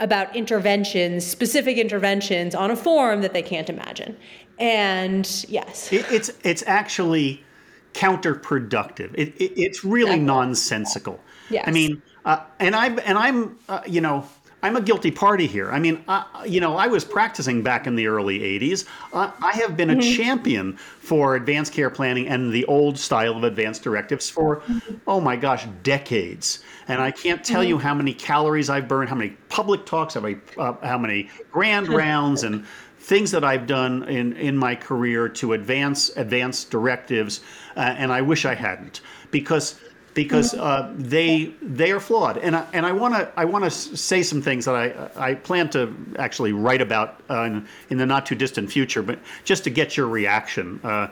about 0.00 0.34
interventions, 0.34 1.24
specific 1.24 1.76
interventions 1.76 2.54
on 2.54 2.70
a 2.72 2.76
form 2.76 3.20
that 3.20 3.32
they 3.34 3.42
can't 3.42 3.68
imagine. 3.68 4.16
And 4.58 5.26
yes, 5.48 5.92
it, 5.92 6.06
it's 6.10 6.30
it's 6.42 6.64
actually 6.66 7.44
counterproductive. 7.92 9.14
It, 9.14 9.28
it, 9.36 9.52
it's 9.60 9.84
really 9.84 10.12
exactly. 10.12 10.24
nonsensical. 10.24 11.20
Yes. 11.50 11.64
I 11.68 11.72
mean, 11.72 12.02
uh, 12.24 12.40
and 12.58 12.74
I'm 12.74 12.98
and 13.04 13.18
I'm 13.18 13.58
uh, 13.68 13.82
you 13.86 14.00
know 14.00 14.26
I'm 14.62 14.76
a 14.76 14.80
guilty 14.80 15.10
party 15.10 15.46
here. 15.46 15.70
I 15.70 15.78
mean, 15.78 16.04
uh, 16.06 16.24
you 16.46 16.60
know, 16.60 16.76
I 16.76 16.86
was 16.86 17.04
practicing 17.04 17.62
back 17.62 17.86
in 17.86 17.96
the 17.96 18.06
early 18.06 18.40
80s. 18.40 18.86
Uh, 19.12 19.30
I 19.40 19.52
have 19.52 19.76
been 19.76 19.90
a 19.90 19.94
mm-hmm. 19.94 20.16
champion 20.16 20.76
for 20.76 21.34
advanced 21.36 21.72
care 21.72 21.90
planning 21.90 22.28
and 22.28 22.52
the 22.52 22.64
old 22.66 22.98
style 22.98 23.36
of 23.36 23.44
advanced 23.44 23.82
directives 23.82 24.28
for, 24.28 24.62
oh 25.06 25.20
my 25.20 25.36
gosh, 25.36 25.66
decades. 25.82 26.62
And 26.88 27.00
I 27.00 27.10
can't 27.10 27.42
tell 27.42 27.62
mm-hmm. 27.62 27.70
you 27.70 27.78
how 27.78 27.94
many 27.94 28.12
calories 28.12 28.68
I've 28.68 28.86
burned, 28.86 29.08
how 29.08 29.16
many 29.16 29.30
public 29.48 29.86
talks, 29.86 30.14
how 30.14 30.20
many, 30.20 30.36
uh, 30.58 30.74
how 30.82 30.98
many 30.98 31.30
grand 31.50 31.88
rounds 31.88 32.42
and 32.42 32.66
things 32.98 33.30
that 33.30 33.42
I've 33.42 33.66
done 33.66 34.04
in, 34.04 34.34
in 34.34 34.56
my 34.56 34.74
career 34.74 35.28
to 35.28 35.54
advance 35.54 36.10
advanced 36.16 36.70
directives. 36.70 37.40
Uh, 37.76 37.94
and 37.96 38.12
I 38.12 38.20
wish 38.20 38.44
I 38.44 38.54
hadn't 38.54 39.00
because 39.30 39.80
because 40.14 40.54
uh, 40.54 40.92
they 40.96 41.54
they 41.62 41.92
are 41.92 42.00
flawed. 42.00 42.38
And 42.38 42.56
I, 42.56 42.66
and 42.72 42.84
I 42.84 42.92
want 42.92 43.14
to 43.14 43.30
I 43.36 43.44
want 43.44 43.64
to 43.64 43.70
say 43.70 44.22
some 44.22 44.42
things 44.42 44.64
that 44.64 44.74
I 44.74 45.10
I 45.30 45.34
plan 45.34 45.70
to 45.70 45.94
actually 46.18 46.52
write 46.52 46.82
about 46.82 47.22
uh, 47.30 47.42
in, 47.42 47.68
in, 47.90 47.98
the 47.98 48.06
not 48.06 48.26
too 48.26 48.34
distant 48.34 48.70
future, 48.70 49.02
but 49.02 49.18
just 49.44 49.64
to 49.64 49.70
get 49.70 49.96
your 49.96 50.08
reaction 50.08 50.80
uh, 50.82 51.08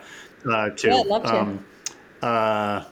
uh 0.50 0.70
to. 0.70 0.88
Yeah, 0.88 0.94
love 0.94 1.22
to. 1.24 1.40
Um, 1.40 1.64
uh, 2.22 2.84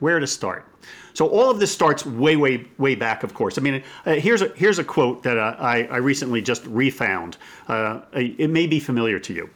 where 0.00 0.18
to 0.20 0.26
start? 0.26 0.66
So 1.14 1.28
all 1.28 1.48
of 1.48 1.60
this 1.60 1.70
starts 1.70 2.04
way, 2.04 2.34
way, 2.34 2.66
way 2.76 2.96
back. 2.96 3.22
Of 3.22 3.34
course, 3.34 3.56
I 3.56 3.60
mean, 3.60 3.84
uh, 4.04 4.14
here's 4.14 4.42
a 4.42 4.48
here's 4.48 4.78
a 4.78 4.84
quote 4.84 5.22
that 5.22 5.38
I, 5.38 5.84
I 5.90 5.96
recently 5.98 6.42
just 6.42 6.66
refound. 6.66 7.38
it 7.68 8.50
may 8.50 8.66
be 8.66 8.80
familiar 8.80 9.18
to 9.20 9.32
you. 9.32 9.48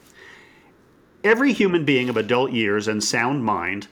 Every 1.25 1.53
human 1.53 1.85
being 1.85 2.09
of 2.09 2.17
adult 2.17 2.53
years 2.53 2.87
and 2.87 3.03
sound 3.03 3.45
mind 3.45 3.89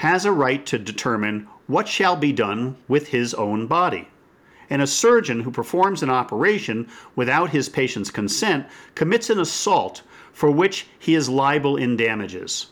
has 0.00 0.24
a 0.24 0.32
right 0.32 0.64
to 0.64 0.78
determine 0.78 1.46
what 1.66 1.86
shall 1.86 2.16
be 2.16 2.32
done 2.32 2.74
with 2.88 3.08
his 3.08 3.34
own 3.34 3.66
body. 3.66 4.08
And 4.70 4.80
a 4.80 4.86
surgeon 4.86 5.40
who 5.40 5.50
performs 5.50 6.02
an 6.02 6.08
operation 6.08 6.88
without 7.16 7.50
his 7.50 7.68
patient's 7.68 8.10
consent 8.10 8.66
commits 8.94 9.28
an 9.28 9.38
assault 9.38 10.00
for 10.32 10.50
which 10.50 10.86
he 10.98 11.14
is 11.14 11.28
liable 11.28 11.76
in 11.76 11.98
damages. 11.98 12.68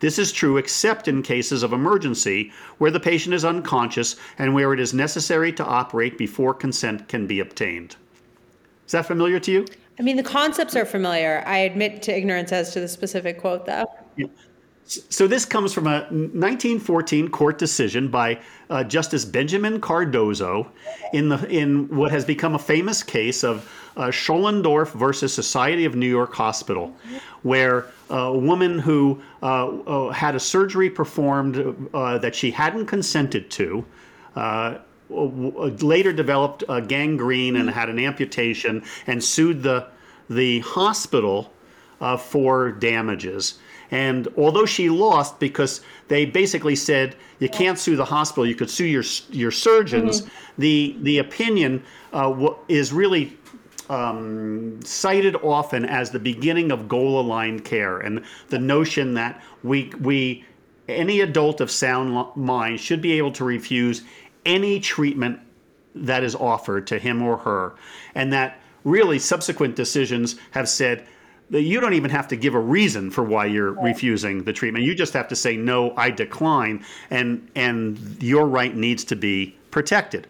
This 0.00 0.18
is 0.18 0.32
true 0.32 0.56
except 0.56 1.06
in 1.06 1.22
cases 1.22 1.62
of 1.62 1.72
emergency 1.72 2.52
where 2.78 2.90
the 2.90 2.98
patient 2.98 3.36
is 3.36 3.44
unconscious 3.44 4.16
and 4.36 4.52
where 4.52 4.72
it 4.72 4.80
is 4.80 4.92
necessary 4.92 5.52
to 5.52 5.64
operate 5.64 6.18
before 6.18 6.52
consent 6.52 7.06
can 7.06 7.28
be 7.28 7.38
obtained. 7.38 7.94
Is 8.86 8.92
that 8.92 9.06
familiar 9.06 9.38
to 9.38 9.52
you? 9.52 9.66
I 10.00 10.02
mean, 10.02 10.16
the 10.16 10.24
concepts 10.24 10.74
are 10.74 10.84
familiar. 10.84 11.44
I 11.46 11.58
admit 11.58 12.02
to 12.02 12.16
ignorance 12.16 12.50
as 12.50 12.72
to 12.72 12.80
the 12.80 12.88
specific 12.88 13.38
quote, 13.38 13.66
though. 13.66 13.86
Yeah. 14.16 14.26
So 14.86 15.26
this 15.26 15.44
comes 15.44 15.72
from 15.72 15.88
a 15.88 16.02
1914 16.02 17.28
court 17.28 17.58
decision 17.58 18.06
by 18.08 18.38
uh, 18.70 18.84
Justice 18.84 19.24
Benjamin 19.24 19.80
Cardozo 19.80 20.70
in 21.12 21.28
the 21.28 21.44
in 21.48 21.88
what 21.88 22.12
has 22.12 22.24
become 22.24 22.54
a 22.54 22.58
famous 22.58 23.02
case 23.02 23.42
of 23.42 23.68
uh, 23.96 24.06
Schloendorff 24.08 24.92
versus 24.92 25.34
Society 25.34 25.86
of 25.86 25.96
New 25.96 26.08
York 26.08 26.32
Hospital, 26.34 26.94
where 27.42 27.86
a 28.10 28.32
woman 28.32 28.78
who 28.78 29.20
uh, 29.42 29.66
uh 29.66 30.12
had 30.12 30.36
a 30.36 30.40
surgery 30.40 30.88
performed 30.88 31.88
uh, 31.92 32.18
that 32.18 32.34
she 32.34 32.52
hadn't 32.52 32.86
consented 32.86 33.50
to. 33.50 33.84
Uh, 34.36 34.78
later 35.08 36.12
developed 36.12 36.64
gangrene 36.88 37.56
and 37.56 37.70
had 37.70 37.88
an 37.88 37.98
amputation 37.98 38.82
and 39.06 39.22
sued 39.22 39.62
the 39.62 39.86
the 40.30 40.60
hospital 40.60 41.52
for 42.18 42.72
damages. 42.72 43.58
And 43.90 44.28
although 44.36 44.66
she 44.66 44.88
lost 44.90 45.38
because 45.38 45.80
they 46.08 46.26
basically 46.26 46.76
said 46.76 47.16
you 47.38 47.48
can't 47.48 47.78
sue 47.78 47.96
the 47.96 48.04
hospital, 48.04 48.46
you 48.46 48.54
could 48.54 48.70
sue 48.70 48.86
your 48.86 49.04
your 49.30 49.50
surgeons. 49.50 50.22
Mm-hmm. 50.22 50.30
The 50.58 50.96
the 51.02 51.18
opinion 51.18 51.84
uh, 52.12 52.50
is 52.68 52.92
really 52.92 53.36
um, 53.88 54.80
cited 54.82 55.36
often 55.36 55.84
as 55.84 56.10
the 56.10 56.18
beginning 56.18 56.72
of 56.72 56.88
goal 56.88 57.20
aligned 57.20 57.64
care 57.64 57.98
and 57.98 58.24
the 58.48 58.58
notion 58.58 59.14
that 59.14 59.40
we 59.62 59.92
we 60.00 60.44
any 60.88 61.20
adult 61.20 61.60
of 61.60 61.70
sound 61.70 62.34
mind 62.36 62.80
should 62.80 63.02
be 63.02 63.12
able 63.12 63.32
to 63.32 63.44
refuse 63.44 64.02
any 64.44 64.78
treatment 64.78 65.40
that 65.94 66.22
is 66.22 66.34
offered 66.34 66.86
to 66.86 66.98
him 66.98 67.22
or 67.22 67.38
her, 67.38 67.74
and 68.14 68.32
that 68.32 68.60
really 68.84 69.18
subsequent 69.18 69.74
decisions 69.74 70.36
have 70.52 70.68
said 70.68 71.06
you 71.50 71.80
don't 71.80 71.94
even 71.94 72.10
have 72.10 72.28
to 72.28 72.36
give 72.36 72.54
a 72.54 72.60
reason 72.60 73.10
for 73.10 73.22
why 73.22 73.46
you're 73.46 73.72
right. 73.72 73.84
refusing 73.84 74.44
the 74.44 74.52
treatment. 74.52 74.84
You 74.84 74.94
just 74.94 75.12
have 75.12 75.28
to 75.28 75.36
say 75.36 75.56
no, 75.56 75.94
I 75.96 76.10
decline, 76.10 76.84
and 77.10 77.48
and 77.54 77.98
your 78.20 78.46
right 78.46 78.74
needs 78.74 79.04
to 79.04 79.16
be 79.16 79.56
protected. 79.70 80.26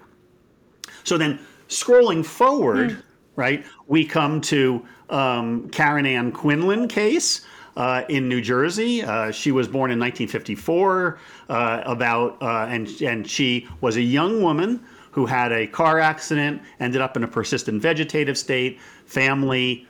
So 1.05 1.17
then, 1.17 1.39
scrolling 1.69 2.25
forward, 2.25 2.91
mm. 2.91 3.03
right, 3.37 3.65
we 3.87 4.05
come 4.05 4.41
to 4.43 4.85
um, 5.09 5.69
Karen 5.71 6.07
Ann 6.07 6.33
Quinlan 6.33 6.89
case. 6.89 7.45
Uh, 7.77 8.07
in 8.09 8.27
New 8.27 8.41
Jersey, 8.41 9.03
uh, 9.03 9.31
she 9.31 9.53
was 9.53 9.69
born 9.69 9.91
in 9.91 9.99
1954. 9.99 11.19
Uh, 11.51 11.83
about 11.85 12.41
uh, 12.41 12.67
and 12.71 12.89
and 13.03 13.29
she 13.29 13.69
was 13.83 13.97
a 13.97 14.03
young 14.03 14.43
woman 14.43 14.83
who 15.11 15.27
had 15.27 15.53
a 15.53 15.67
car 15.67 15.99
accident, 15.99 16.63
ended 16.81 17.03
up 17.03 17.17
in 17.17 17.25
a 17.25 17.29
persistent 17.29 17.83
vegetative 17.83 18.37
state. 18.39 18.81
Family 19.05 19.87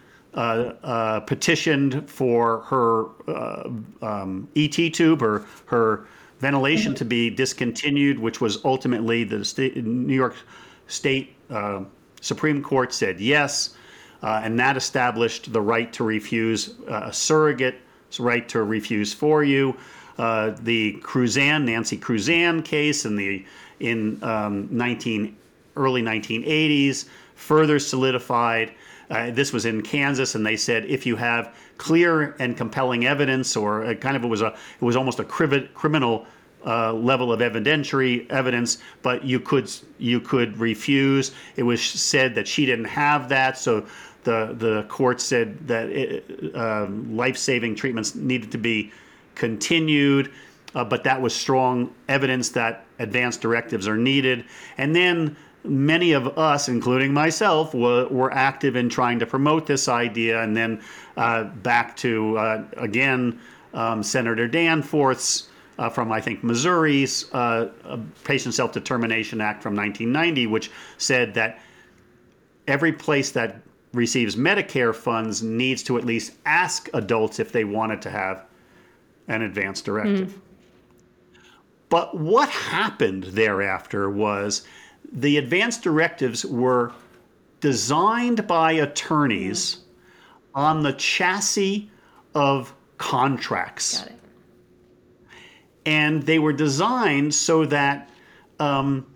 petitioned 1.26 2.08
for 2.08 2.60
her 2.60 3.06
uh, 3.28 3.70
um, 4.02 4.48
ET 4.54 4.72
tube 4.72 5.22
or 5.22 5.46
her 5.66 6.06
ventilation 6.40 6.94
to 6.94 7.04
be 7.04 7.30
discontinued, 7.30 8.18
which 8.18 8.40
was 8.40 8.64
ultimately 8.64 9.24
the 9.24 9.44
state, 9.44 9.76
New 9.76 10.14
York 10.14 10.36
State 10.88 11.34
uh, 11.50 11.82
Supreme 12.20 12.62
Court 12.62 12.92
said 12.92 13.20
yes, 13.20 13.76
uh, 14.22 14.40
and 14.44 14.58
that 14.58 14.76
established 14.76 15.52
the 15.52 15.60
right 15.60 15.92
to 15.92 16.04
refuse 16.04 16.74
uh, 16.88 17.04
a 17.06 17.10
surrogate's 17.10 18.20
right 18.20 18.48
to 18.48 18.62
refuse 18.62 19.12
for 19.12 19.44
you. 19.44 19.76
Uh, 20.18 20.54
the 20.60 20.94
Cruzan, 21.02 21.64
Nancy 21.64 21.96
Cruzan 21.96 22.64
case 22.64 23.04
in 23.04 23.16
the 23.16 23.44
in 23.80 24.22
um, 24.22 24.68
19 24.70 25.36
early 25.76 26.02
1980s 26.02 27.06
further 27.34 27.78
solidified. 27.78 28.72
Uh, 29.10 29.30
this 29.30 29.52
was 29.52 29.66
in 29.66 29.82
Kansas, 29.82 30.34
and 30.34 30.44
they 30.44 30.56
said 30.56 30.84
if 30.86 31.06
you 31.06 31.16
have 31.16 31.54
clear 31.78 32.34
and 32.38 32.56
compelling 32.56 33.06
evidence, 33.06 33.56
or 33.56 33.84
a 33.84 33.94
kind 33.94 34.16
of 34.16 34.24
it 34.24 34.28
was 34.28 34.42
a 34.42 34.48
it 34.48 34.84
was 34.84 34.96
almost 34.96 35.20
a 35.20 35.24
criminal 35.24 36.26
uh, 36.66 36.92
level 36.92 37.32
of 37.32 37.40
evidentiary 37.40 38.28
evidence, 38.30 38.78
but 39.02 39.24
you 39.24 39.38
could 39.38 39.70
you 39.98 40.20
could 40.20 40.58
refuse. 40.58 41.32
It 41.56 41.62
was 41.62 41.80
said 41.80 42.34
that 42.34 42.48
she 42.48 42.66
didn't 42.66 42.86
have 42.86 43.28
that, 43.28 43.56
so 43.56 43.86
the 44.24 44.54
the 44.58 44.84
court 44.88 45.20
said 45.20 45.66
that 45.68 46.22
uh, 46.54 46.86
life 47.14 47.36
saving 47.36 47.76
treatments 47.76 48.14
needed 48.14 48.50
to 48.52 48.58
be 48.58 48.92
continued. 49.34 50.32
Uh, 50.74 50.84
but 50.84 51.04
that 51.04 51.22
was 51.22 51.34
strong 51.34 51.94
evidence 52.08 52.50
that 52.50 52.84
advanced 52.98 53.40
directives 53.40 53.88
are 53.88 53.96
needed. 53.96 54.44
And 54.76 54.94
then 54.94 55.34
many 55.66 56.12
of 56.12 56.38
us, 56.38 56.68
including 56.68 57.12
myself, 57.12 57.74
were, 57.74 58.06
were 58.08 58.32
active 58.32 58.76
in 58.76 58.88
trying 58.88 59.18
to 59.18 59.26
promote 59.26 59.66
this 59.66 59.88
idea. 59.88 60.42
And 60.42 60.56
then 60.56 60.82
uh, 61.16 61.44
back 61.44 61.96
to, 61.98 62.38
uh, 62.38 62.64
again, 62.76 63.40
um, 63.74 64.02
Senator 64.02 64.48
Danforth's 64.48 65.48
uh, 65.78 65.90
from, 65.90 66.10
I 66.10 66.20
think, 66.20 66.42
Missouri's 66.42 67.32
uh, 67.34 67.68
Patient 68.24 68.54
Self 68.54 68.72
Determination 68.72 69.40
Act 69.40 69.62
from 69.62 69.76
1990, 69.76 70.46
which 70.46 70.70
said 70.96 71.34
that 71.34 71.60
every 72.66 72.92
place 72.92 73.30
that 73.32 73.60
receives 73.92 74.36
Medicare 74.36 74.94
funds 74.94 75.42
needs 75.42 75.82
to 75.84 75.98
at 75.98 76.04
least 76.04 76.34
ask 76.44 76.88
adults 76.94 77.38
if 77.38 77.52
they 77.52 77.64
wanted 77.64 78.00
to 78.02 78.10
have 78.10 78.44
an 79.28 79.42
advance 79.42 79.80
directive. 79.80 80.30
Mm. 80.30 80.40
But 81.88 82.16
what 82.16 82.48
happened 82.48 83.24
thereafter 83.24 84.10
was 84.10 84.66
the 85.12 85.38
advance 85.38 85.78
directives 85.78 86.44
were 86.44 86.92
designed 87.60 88.46
by 88.46 88.72
attorneys 88.72 89.78
on 90.54 90.82
the 90.82 90.92
chassis 90.92 91.90
of 92.34 92.74
contracts. 92.98 94.04
And 95.84 96.22
they 96.22 96.38
were 96.38 96.52
designed 96.52 97.34
so 97.34 97.64
that 97.66 98.10
um, 98.58 99.06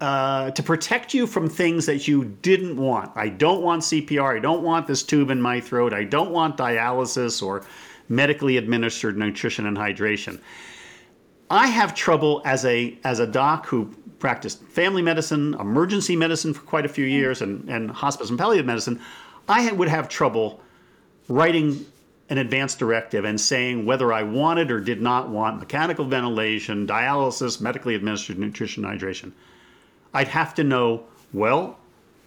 uh, 0.00 0.50
to 0.50 0.62
protect 0.62 1.14
you 1.14 1.26
from 1.26 1.48
things 1.48 1.86
that 1.86 2.06
you 2.06 2.24
didn't 2.42 2.76
want. 2.76 3.10
I 3.14 3.28
don't 3.28 3.62
want 3.62 3.82
CPR. 3.82 4.36
I 4.36 4.40
don't 4.40 4.62
want 4.62 4.86
this 4.86 5.02
tube 5.02 5.30
in 5.30 5.40
my 5.40 5.60
throat. 5.60 5.92
I 5.92 6.04
don't 6.04 6.30
want 6.30 6.56
dialysis 6.56 7.42
or 7.42 7.64
medically 8.08 8.56
administered 8.56 9.16
nutrition 9.16 9.66
and 9.66 9.76
hydration. 9.76 10.38
I 11.50 11.68
have 11.68 11.94
trouble 11.94 12.42
as 12.44 12.64
a 12.64 12.98
as 13.04 13.20
a 13.20 13.26
doc 13.26 13.66
who 13.66 13.94
practiced 14.18 14.62
family 14.64 15.02
medicine, 15.02 15.54
emergency 15.60 16.16
medicine 16.16 16.54
for 16.54 16.62
quite 16.62 16.84
a 16.84 16.88
few 16.88 17.04
years, 17.04 17.42
and, 17.42 17.68
and 17.68 17.90
hospice 17.90 18.30
and 18.30 18.38
palliative 18.38 18.66
medicine, 18.66 19.00
I 19.48 19.70
would 19.72 19.88
have 19.88 20.08
trouble 20.08 20.60
writing 21.28 21.84
an 22.28 22.38
advanced 22.38 22.78
directive 22.78 23.24
and 23.24 23.40
saying 23.40 23.86
whether 23.86 24.12
I 24.12 24.22
wanted 24.22 24.70
or 24.70 24.80
did 24.80 25.00
not 25.00 25.28
want 25.28 25.60
mechanical 25.60 26.04
ventilation, 26.04 26.86
dialysis, 26.86 27.60
medically 27.60 27.94
administered 27.94 28.38
nutrition, 28.38 28.82
hydration. 28.82 29.32
I'd 30.12 30.28
have 30.28 30.54
to 30.54 30.64
know, 30.64 31.04
well, 31.32 31.78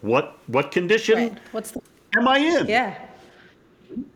what 0.01 0.37
what 0.47 0.71
condition 0.71 1.17
right. 1.17 1.37
What's 1.51 1.71
the- 1.71 1.81
am 2.15 2.27
I 2.27 2.37
in? 2.37 2.67
Yeah. 2.67 2.95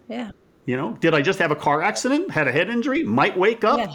Yeah. 0.08 0.32
You 0.66 0.78
know, 0.78 0.94
did 1.02 1.14
I 1.14 1.22
just 1.22 1.40
have 1.40 1.52
a 1.52 1.56
car 1.56 1.82
accident? 1.82 2.32
Had 2.32 2.48
a 2.48 2.52
head 2.52 2.70
injury? 2.70 3.04
Might 3.04 3.38
wake 3.38 3.66
up? 3.66 3.80
Yeah. 3.80 3.94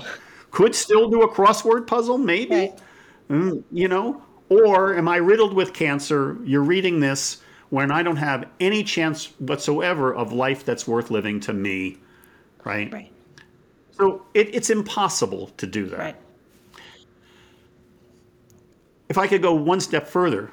Could 0.51 0.75
still 0.75 1.09
do 1.09 1.23
a 1.23 1.29
crossword 1.29 1.87
puzzle? 1.87 2.19
Maybe. 2.19 2.55
Right. 2.55 2.79
Mm, 3.31 3.63
you 3.71 3.89
know, 3.89 4.23
or 4.49 4.97
am 4.97 5.09
I 5.09 5.17
riddled 5.17 5.53
with 5.53 5.73
cancer? 5.73 6.39
You're 6.45 6.63
reading 6.63 7.01
this 7.01 7.43
when 7.71 7.91
I 7.91 8.03
don't 8.03 8.17
have 8.17 8.49
any 8.61 8.83
chance 8.83 9.27
whatsoever 9.39 10.15
of 10.15 10.33
life 10.33 10.65
that's 10.65 10.89
worth 10.89 11.11
living 11.11 11.39
to 11.41 11.53
me, 11.53 11.99
right? 12.65 12.91
Right. 12.93 13.13
So 13.93 14.25
it, 14.33 14.55
it's 14.55 14.71
impossible 14.71 15.49
to 15.59 15.67
do 15.67 15.87
that. 15.87 15.99
Right. 15.99 16.17
If 19.09 19.19
I 19.19 19.27
could 19.27 19.43
go 19.43 19.55
one 19.55 19.81
step 19.81 20.07
further, 20.07 20.51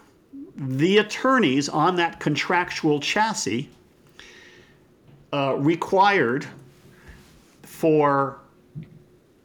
the 0.56 0.98
attorneys 1.00 1.70
on 1.70 1.96
that 1.98 2.20
contractual 2.20 3.00
chassis 3.00 3.70
uh, 5.34 5.56
required 5.58 6.46
for 7.64 8.40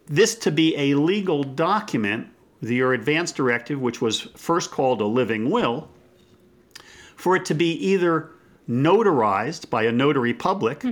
this 0.06 0.34
to 0.36 0.50
be 0.50 0.76
a 0.76 0.94
legal 0.94 1.42
document 1.42 2.28
your 2.62 2.92
advance 2.92 3.32
directive, 3.32 3.80
which 3.80 4.00
was 4.00 4.20
first 4.36 4.70
called 4.70 5.00
a 5.00 5.06
living 5.06 5.50
will, 5.50 5.88
for 7.16 7.36
it 7.36 7.44
to 7.46 7.54
be 7.54 7.72
either 7.72 8.30
notarized 8.68 9.70
by 9.70 9.84
a 9.84 9.92
notary 9.92 10.34
public 10.34 10.84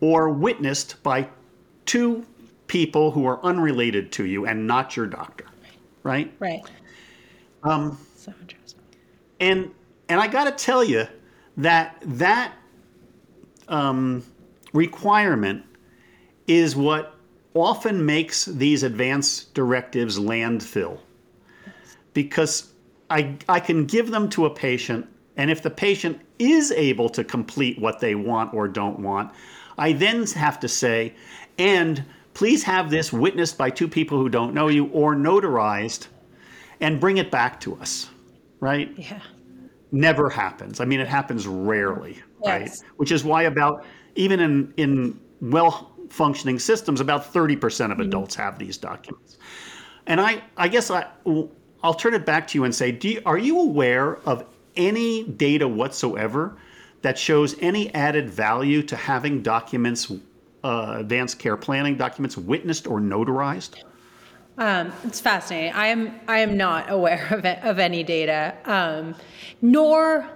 or 0.00 0.30
witnessed 0.30 1.02
by 1.02 1.28
two 1.86 2.26
people 2.66 3.10
who 3.10 3.26
are 3.26 3.44
unrelated 3.44 4.12
to 4.12 4.24
you 4.24 4.46
and 4.46 4.66
not 4.66 4.96
your 4.96 5.06
doctor. 5.06 5.44
Right? 6.02 6.32
Right. 6.38 6.62
Um, 7.62 7.98
so 8.16 8.32
interesting. 8.40 8.80
And 9.38 9.70
and 10.08 10.20
I 10.20 10.26
got 10.26 10.44
to 10.44 10.52
tell 10.52 10.82
you 10.82 11.06
that 11.56 11.96
that 12.02 12.52
um, 13.68 14.24
requirement 14.72 15.64
is 16.46 16.74
what 16.74 17.14
often 17.54 18.04
makes 18.04 18.44
these 18.44 18.82
advance 18.82 19.44
directives 19.44 20.18
landfill 20.18 20.98
because 22.14 22.72
I, 23.08 23.36
I 23.48 23.60
can 23.60 23.86
give 23.86 24.10
them 24.10 24.28
to 24.30 24.46
a 24.46 24.50
patient, 24.50 25.06
and 25.36 25.50
if 25.50 25.62
the 25.62 25.70
patient 25.70 26.20
is 26.38 26.70
able 26.72 27.08
to 27.10 27.24
complete 27.24 27.78
what 27.80 28.00
they 28.00 28.14
want 28.14 28.54
or 28.54 28.68
don't 28.68 29.00
want, 29.00 29.32
I 29.78 29.92
then 29.92 30.26
have 30.28 30.60
to 30.60 30.68
say, 30.68 31.14
and 31.58 32.04
please 32.34 32.62
have 32.62 32.90
this 32.90 33.12
witnessed 33.12 33.58
by 33.58 33.70
two 33.70 33.88
people 33.88 34.18
who 34.18 34.28
don't 34.28 34.54
know 34.54 34.68
you 34.68 34.86
or 34.86 35.14
notarized 35.14 36.06
and 36.80 37.00
bring 37.00 37.16
it 37.16 37.30
back 37.30 37.60
to 37.60 37.74
us, 37.76 38.10
right? 38.60 38.92
Yeah. 38.96 39.20
Never 39.92 40.30
happens. 40.30 40.80
I 40.80 40.84
mean, 40.84 41.00
it 41.00 41.08
happens 41.08 41.46
rarely, 41.48 42.22
Yes. 42.44 42.82
right? 42.82 42.90
Which 42.96 43.10
is 43.10 43.24
why 43.24 43.42
about 43.42 43.84
even 44.14 44.38
in 44.40 44.72
in 44.76 45.20
well 45.40 45.92
functioning 46.10 46.58
systems, 46.58 47.00
about 47.00 47.32
30% 47.32 47.92
of 47.92 48.00
adults 48.00 48.34
have 48.34 48.58
these 48.58 48.76
documents. 48.76 49.38
And 50.06 50.20
I, 50.20 50.42
I 50.56 50.68
guess 50.68 50.90
I, 50.90 51.06
I'll 51.82 51.94
turn 51.94 52.14
it 52.14 52.26
back 52.26 52.46
to 52.48 52.58
you 52.58 52.64
and 52.64 52.74
say, 52.74 52.92
do 52.92 53.08
you, 53.08 53.22
are 53.24 53.38
you 53.38 53.60
aware 53.60 54.16
of 54.26 54.44
any 54.76 55.24
data 55.24 55.66
whatsoever 55.66 56.56
that 57.02 57.18
shows 57.18 57.56
any 57.60 57.92
added 57.94 58.28
value 58.28 58.82
to 58.82 58.96
having 58.96 59.42
documents, 59.42 60.12
uh, 60.64 60.96
advanced 60.98 61.38
care 61.38 61.56
planning 61.56 61.96
documents, 61.96 62.36
witnessed 62.36 62.86
or 62.86 63.00
notarized? 63.00 63.82
Um, 64.58 64.92
it's 65.04 65.20
fascinating. 65.20 65.72
I 65.72 65.86
am 65.86 66.20
I 66.28 66.40
am 66.40 66.56
not 66.56 66.90
aware 66.90 67.28
of 67.30 67.46
it, 67.46 67.60
of 67.62 67.78
any 67.78 68.02
data, 68.02 68.54
um, 68.66 69.14
nor 69.62 70.28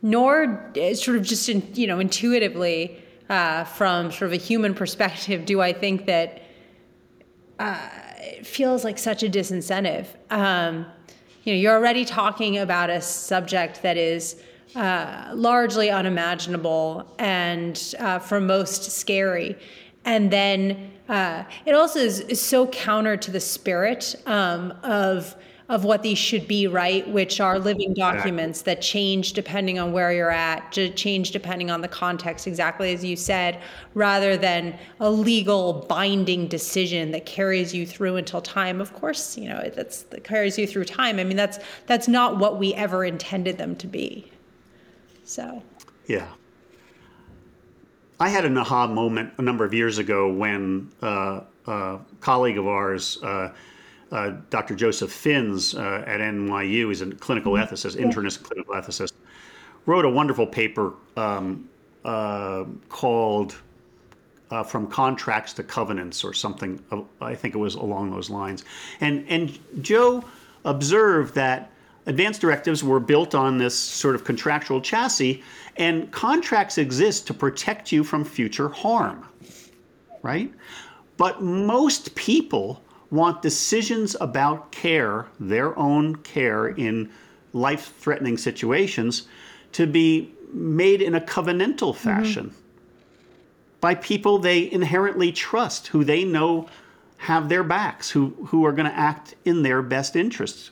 nor 0.00 0.72
uh, 0.80 0.94
sort 0.94 1.16
of 1.18 1.24
just 1.24 1.48
in, 1.48 1.68
you 1.74 1.86
know 1.86 1.98
intuitively 1.98 3.02
uh, 3.28 3.64
from 3.64 4.10
sort 4.10 4.28
of 4.28 4.32
a 4.32 4.36
human 4.36 4.74
perspective, 4.74 5.44
do 5.44 5.60
I 5.60 5.72
think 5.72 6.06
that 6.06 6.42
uh, 7.58 7.88
it 8.18 8.46
feels 8.46 8.84
like 8.84 8.98
such 8.98 9.22
a 9.22 9.28
disincentive. 9.28 10.06
Um, 10.30 10.86
you 11.44 11.54
know, 11.54 11.58
you're 11.58 11.74
already 11.74 12.04
talking 12.04 12.58
about 12.58 12.90
a 12.90 13.00
subject 13.00 13.82
that 13.82 13.96
is 13.96 14.42
uh, 14.76 15.30
largely 15.34 15.90
unimaginable 15.90 17.10
and 17.18 17.94
uh, 17.98 18.18
for 18.18 18.40
most 18.40 18.84
scary. 18.92 19.56
And 20.04 20.30
then 20.30 20.92
uh, 21.08 21.44
it 21.64 21.74
also 21.74 22.00
is, 22.00 22.20
is, 22.20 22.40
so 22.40 22.66
counter 22.68 23.16
to 23.16 23.30
the 23.30 23.40
spirit 23.40 24.14
um, 24.26 24.72
of 24.82 25.34
of 25.68 25.84
what 25.84 26.02
these 26.02 26.16
should 26.16 26.48
be, 26.48 26.66
right? 26.66 27.06
Which 27.08 27.40
are 27.40 27.58
living 27.58 27.92
documents 27.92 28.62
that 28.62 28.80
change 28.80 29.34
depending 29.34 29.78
on 29.78 29.92
where 29.92 30.12
you're 30.12 30.30
at, 30.30 30.72
to 30.72 30.88
change 30.90 31.30
depending 31.30 31.70
on 31.70 31.82
the 31.82 31.88
context, 31.88 32.46
exactly 32.46 32.94
as 32.94 33.04
you 33.04 33.16
said, 33.16 33.60
rather 33.92 34.36
than 34.38 34.78
a 35.00 35.10
legal 35.10 35.84
binding 35.88 36.48
decision 36.48 37.10
that 37.10 37.26
carries 37.26 37.74
you 37.74 37.86
through 37.86 38.16
until 38.16 38.40
time. 38.40 38.80
Of 38.80 38.94
course, 38.94 39.36
you 39.36 39.48
know 39.48 39.70
that's 39.74 40.02
that 40.04 40.24
carries 40.24 40.58
you 40.58 40.66
through 40.66 40.86
time. 40.86 41.18
I 41.18 41.24
mean, 41.24 41.36
that's 41.36 41.58
that's 41.86 42.08
not 42.08 42.38
what 42.38 42.58
we 42.58 42.72
ever 42.74 43.04
intended 43.04 43.58
them 43.58 43.76
to 43.76 43.86
be. 43.86 44.32
So. 45.24 45.62
Yeah. 46.06 46.28
I 48.20 48.30
had 48.30 48.44
an 48.44 48.56
aha 48.56 48.86
moment 48.86 49.34
a 49.38 49.42
number 49.42 49.64
of 49.64 49.72
years 49.72 49.98
ago 49.98 50.32
when 50.32 50.90
uh, 51.02 51.42
a 51.66 51.98
colleague 52.20 52.58
of 52.58 52.66
ours, 52.66 53.22
uh, 53.22 53.52
uh, 54.10 54.32
Dr. 54.50 54.74
Joseph 54.74 55.12
Fins 55.12 55.74
uh, 55.74 56.04
at 56.06 56.20
NYU, 56.20 56.88
he's 56.88 57.02
a 57.02 57.10
clinical 57.12 57.52
mm-hmm. 57.52 57.72
ethicist, 57.72 57.96
internist 57.96 58.42
clinical 58.42 58.74
ethicist, 58.74 59.12
wrote 59.86 60.04
a 60.04 60.10
wonderful 60.10 60.46
paper 60.46 60.94
um, 61.16 61.68
uh, 62.04 62.64
called 62.88 63.56
uh, 64.50 64.62
From 64.62 64.86
Contracts 64.86 65.52
to 65.54 65.62
Covenants 65.62 66.24
or 66.24 66.32
something. 66.32 66.82
I 67.20 67.34
think 67.34 67.54
it 67.54 67.58
was 67.58 67.74
along 67.74 68.10
those 68.10 68.30
lines. 68.30 68.64
And, 69.00 69.26
and 69.28 69.58
Joe 69.82 70.24
observed 70.64 71.34
that 71.34 71.70
advanced 72.06 72.40
directives 72.40 72.82
were 72.82 73.00
built 73.00 73.34
on 73.34 73.58
this 73.58 73.78
sort 73.78 74.14
of 74.14 74.24
contractual 74.24 74.80
chassis, 74.80 75.42
and 75.76 76.10
contracts 76.10 76.78
exist 76.78 77.26
to 77.26 77.34
protect 77.34 77.92
you 77.92 78.02
from 78.02 78.24
future 78.24 78.68
harm, 78.68 79.24
right? 80.22 80.50
But 81.18 81.42
most 81.42 82.14
people 82.14 82.82
want 83.10 83.42
decisions 83.42 84.16
about 84.20 84.70
care, 84.72 85.26
their 85.40 85.78
own 85.78 86.16
care 86.16 86.68
in 86.68 87.10
life 87.52 87.94
threatening 87.98 88.36
situations, 88.36 89.28
to 89.72 89.86
be 89.86 90.32
made 90.52 91.02
in 91.02 91.14
a 91.14 91.20
covenantal 91.20 91.94
mm-hmm. 91.94 92.08
fashion 92.08 92.46
mm-hmm. 92.46 92.60
by 93.80 93.94
people 93.94 94.38
they 94.38 94.70
inherently 94.70 95.32
trust, 95.32 95.88
who 95.88 96.04
they 96.04 96.24
know 96.24 96.68
have 97.16 97.48
their 97.48 97.64
backs, 97.64 98.10
who, 98.10 98.28
who 98.46 98.64
are 98.64 98.72
going 98.72 98.88
to 98.88 98.96
act 98.96 99.34
in 99.44 99.62
their 99.62 99.82
best 99.82 100.14
interests. 100.14 100.70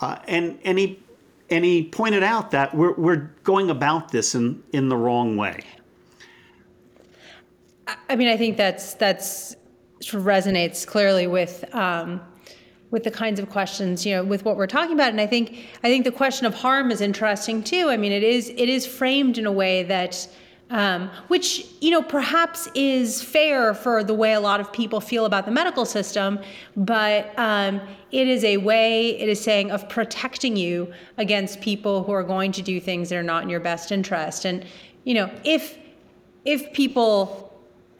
Uh, 0.00 0.18
and, 0.26 0.58
and, 0.64 0.78
he, 0.78 0.98
and 1.50 1.64
he 1.64 1.84
pointed 1.84 2.22
out 2.22 2.50
that 2.50 2.74
we're, 2.74 2.94
we're 2.94 3.30
going 3.44 3.70
about 3.70 4.10
this 4.10 4.34
in, 4.34 4.62
in 4.72 4.88
the 4.88 4.96
wrong 4.96 5.36
way. 5.36 5.60
I 8.08 8.16
mean, 8.16 8.28
I 8.28 8.36
think 8.36 8.56
that's 8.56 8.94
that's 8.94 9.56
sort 10.00 10.20
of 10.20 10.26
resonates 10.26 10.86
clearly 10.86 11.26
with 11.26 11.64
um, 11.74 12.20
with 12.90 13.04
the 13.04 13.10
kinds 13.10 13.38
of 13.38 13.48
questions 13.48 14.04
you 14.04 14.14
know 14.14 14.24
with 14.24 14.44
what 14.44 14.56
we're 14.56 14.66
talking 14.66 14.94
about, 14.94 15.10
and 15.10 15.20
I 15.20 15.26
think 15.26 15.66
I 15.84 15.88
think 15.88 16.04
the 16.04 16.12
question 16.12 16.46
of 16.46 16.54
harm 16.54 16.90
is 16.90 17.00
interesting 17.00 17.62
too. 17.62 17.88
I 17.88 17.96
mean, 17.96 18.12
it 18.12 18.22
is 18.22 18.50
it 18.50 18.68
is 18.68 18.86
framed 18.86 19.38
in 19.38 19.46
a 19.46 19.52
way 19.52 19.82
that 19.84 20.28
um, 20.70 21.10
which 21.28 21.66
you 21.80 21.90
know 21.90 22.02
perhaps 22.02 22.68
is 22.74 23.22
fair 23.22 23.74
for 23.74 24.04
the 24.04 24.14
way 24.14 24.32
a 24.32 24.40
lot 24.40 24.60
of 24.60 24.72
people 24.72 25.00
feel 25.00 25.26
about 25.26 25.44
the 25.44 25.50
medical 25.50 25.84
system, 25.84 26.38
but 26.76 27.36
um, 27.38 27.80
it 28.12 28.28
is 28.28 28.44
a 28.44 28.56
way 28.56 29.20
it 29.20 29.28
is 29.28 29.40
saying 29.40 29.70
of 29.70 29.88
protecting 29.88 30.56
you 30.56 30.92
against 31.18 31.60
people 31.60 32.04
who 32.04 32.12
are 32.12 32.22
going 32.22 32.52
to 32.52 32.62
do 32.62 32.80
things 32.80 33.08
that 33.08 33.16
are 33.16 33.22
not 33.22 33.42
in 33.42 33.48
your 33.48 33.60
best 33.60 33.92
interest. 33.92 34.44
And 34.44 34.64
you 35.04 35.14
know 35.14 35.30
if 35.44 35.76
if 36.44 36.72
people 36.72 37.49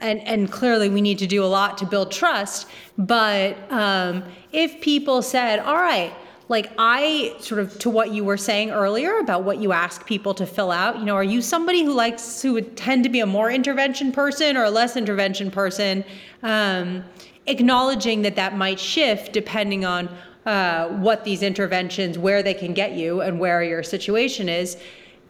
and 0.00 0.20
and 0.26 0.50
clearly 0.50 0.88
we 0.88 1.00
need 1.00 1.18
to 1.18 1.26
do 1.26 1.44
a 1.44 1.46
lot 1.46 1.78
to 1.78 1.86
build 1.86 2.10
trust, 2.10 2.66
but 2.98 3.56
um, 3.70 4.24
if 4.52 4.80
people 4.80 5.22
said, 5.22 5.58
all 5.60 5.76
right 5.76 6.12
like 6.50 6.72
I 6.78 7.36
sort 7.38 7.60
of 7.60 7.78
to 7.78 7.88
what 7.88 8.10
you 8.10 8.24
were 8.24 8.36
saying 8.36 8.70
earlier 8.70 9.18
about 9.18 9.44
what 9.44 9.58
you 9.58 9.70
ask 9.70 10.04
people 10.04 10.34
to 10.34 10.44
fill 10.44 10.72
out, 10.72 10.98
you 10.98 11.04
know, 11.04 11.14
are 11.14 11.22
you 11.22 11.40
somebody 11.40 11.84
who 11.84 11.92
likes 11.92 12.42
who 12.42 12.54
would 12.54 12.76
tend 12.76 13.04
to 13.04 13.08
be 13.08 13.20
a 13.20 13.26
more 13.26 13.52
intervention 13.52 14.10
person 14.10 14.56
or 14.56 14.64
a 14.64 14.70
less 14.70 14.96
intervention 14.96 15.52
person? 15.52 16.04
Um, 16.42 17.04
acknowledging 17.46 18.22
that 18.22 18.34
that 18.34 18.56
might 18.56 18.80
shift 18.80 19.32
depending 19.32 19.84
on 19.84 20.08
uh, 20.44 20.88
what 20.88 21.22
these 21.22 21.44
interventions, 21.44 22.18
where 22.18 22.42
they 22.42 22.54
can 22.54 22.74
get 22.74 22.92
you, 22.92 23.20
and 23.20 23.38
where 23.38 23.62
your 23.62 23.84
situation 23.84 24.48
is. 24.48 24.76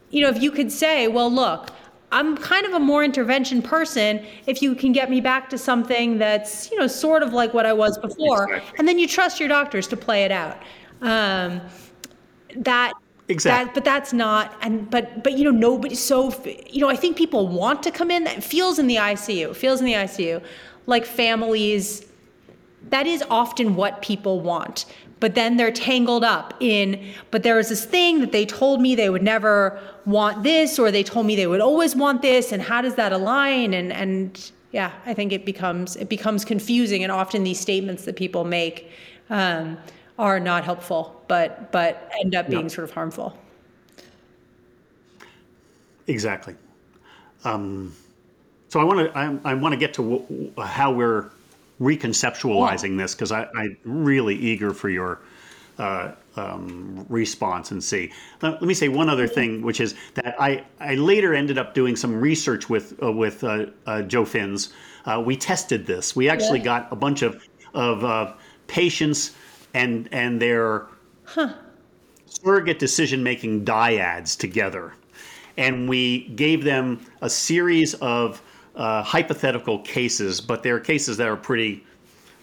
You 0.08 0.22
know, 0.22 0.30
if 0.30 0.42
you 0.42 0.50
could 0.50 0.72
say, 0.72 1.06
well, 1.06 1.30
look, 1.30 1.70
I'm 2.12 2.36
kind 2.36 2.66
of 2.66 2.72
a 2.72 2.80
more 2.80 3.04
intervention 3.04 3.62
person 3.62 4.24
if 4.46 4.62
you 4.62 4.74
can 4.74 4.92
get 4.92 5.10
me 5.10 5.20
back 5.20 5.48
to 5.50 5.58
something 5.58 6.18
that's, 6.18 6.70
you 6.70 6.78
know, 6.78 6.86
sort 6.86 7.22
of 7.22 7.32
like 7.32 7.54
what 7.54 7.66
I 7.66 7.72
was 7.72 7.98
before. 7.98 8.44
Exactly. 8.44 8.78
And 8.78 8.88
then 8.88 8.98
you 8.98 9.06
trust 9.06 9.38
your 9.38 9.48
doctors 9.48 9.86
to 9.88 9.96
play 9.96 10.24
it 10.24 10.32
out. 10.32 10.58
Um, 11.02 11.60
that 12.56 12.92
Exactly. 13.30 13.66
That, 13.66 13.74
but 13.74 13.84
that's 13.84 14.12
not, 14.12 14.56
and 14.60 14.90
but 14.90 15.22
but 15.22 15.38
you 15.38 15.44
know 15.44 15.52
nobody. 15.52 15.94
So 15.94 16.34
you 16.68 16.80
know, 16.80 16.88
I 16.88 16.96
think 16.96 17.16
people 17.16 17.46
want 17.46 17.80
to 17.84 17.92
come 17.92 18.10
in. 18.10 18.24
That 18.24 18.42
feels 18.42 18.80
in 18.80 18.88
the 18.88 18.96
ICU. 18.96 19.54
Feels 19.54 19.78
in 19.78 19.86
the 19.86 19.92
ICU, 19.92 20.42
like 20.86 21.06
families. 21.06 22.09
That 22.88 23.06
is 23.06 23.22
often 23.30 23.76
what 23.76 24.02
people 24.02 24.40
want. 24.40 24.86
But 25.20 25.34
then 25.34 25.58
they're 25.58 25.70
tangled 25.70 26.24
up 26.24 26.54
in. 26.60 27.12
But 27.30 27.42
there 27.42 27.56
was 27.56 27.68
this 27.68 27.84
thing 27.84 28.20
that 28.20 28.32
they 28.32 28.46
told 28.46 28.80
me 28.80 28.94
they 28.94 29.10
would 29.10 29.22
never 29.22 29.78
want 30.06 30.42
this, 30.42 30.78
or 30.78 30.90
they 30.90 31.02
told 31.02 31.26
me 31.26 31.36
they 31.36 31.46
would 31.46 31.60
always 31.60 31.94
want 31.94 32.22
this, 32.22 32.52
and 32.52 32.62
how 32.62 32.80
does 32.80 32.94
that 32.94 33.12
align? 33.12 33.74
And 33.74 33.92
and 33.92 34.50
yeah, 34.72 34.92
I 35.04 35.12
think 35.12 35.32
it 35.32 35.44
becomes 35.44 35.96
it 35.96 36.08
becomes 36.08 36.44
confusing, 36.44 37.02
and 37.02 37.12
often 37.12 37.44
these 37.44 37.60
statements 37.60 38.04
that 38.06 38.16
people 38.16 38.44
make. 38.44 38.90
Um, 39.28 39.78
are 40.20 40.38
not 40.38 40.64
helpful, 40.64 41.24
but 41.28 41.72
but 41.72 42.12
end 42.20 42.34
up 42.34 42.48
being 42.48 42.68
sort 42.68 42.84
of 42.84 42.92
harmful. 42.92 43.36
Exactly. 46.06 46.54
Um, 47.44 47.94
so 48.68 48.78
I 48.80 48.84
want 48.84 48.98
to 49.00 49.18
I, 49.18 49.52
I 49.52 49.54
want 49.54 49.72
to 49.72 49.78
get 49.78 49.94
to 49.94 50.02
w- 50.02 50.52
how 50.60 50.92
we're 50.92 51.30
reconceptualizing 51.80 52.98
this 52.98 53.14
because 53.14 53.32
I'm 53.32 53.76
really 53.84 54.36
eager 54.36 54.72
for 54.74 54.90
your 54.90 55.20
uh, 55.78 56.12
um, 56.36 57.06
response 57.08 57.70
and 57.70 57.82
see. 57.82 58.12
Let, 58.42 58.52
let, 58.52 58.62
me 58.62 58.74
say 58.74 58.88
one 58.88 59.08
other 59.08 59.26
thing, 59.26 59.62
which 59.62 59.80
is 59.80 59.94
that 60.14 60.36
I, 60.38 60.64
I 60.78 60.94
later 60.94 61.34
ended 61.34 61.56
up 61.56 61.74
doing 61.74 61.96
some 61.96 62.20
research 62.20 62.68
with 62.68 63.02
uh, 63.02 63.10
with 63.10 63.42
uh, 63.42 63.66
uh 63.86 64.02
Joe 64.02 64.24
Fins. 64.24 64.72
Uh, 65.06 65.22
we 65.24 65.36
tested 65.36 65.86
this. 65.86 66.14
We 66.14 66.28
actually 66.28 66.58
yeah. 66.58 66.64
got 66.66 66.92
a 66.92 66.96
bunch 66.96 67.22
of 67.22 67.42
of 67.72 68.04
uh, 68.04 68.34
patients 68.66 69.34
and 69.72 70.08
and 70.12 70.40
their 70.40 70.86
huh. 71.24 71.54
surrogate 72.26 72.78
decision 72.78 73.22
making 73.22 73.64
dyads 73.64 74.38
together, 74.38 74.92
and 75.56 75.88
we 75.88 76.28
gave 76.28 76.62
them 76.62 77.00
a 77.22 77.30
series 77.30 77.94
of 77.94 78.42
uh, 78.76 79.02
hypothetical 79.02 79.80
cases, 79.80 80.40
but 80.40 80.62
they're 80.62 80.80
cases 80.80 81.16
that 81.18 81.28
are 81.28 81.36
pretty 81.36 81.84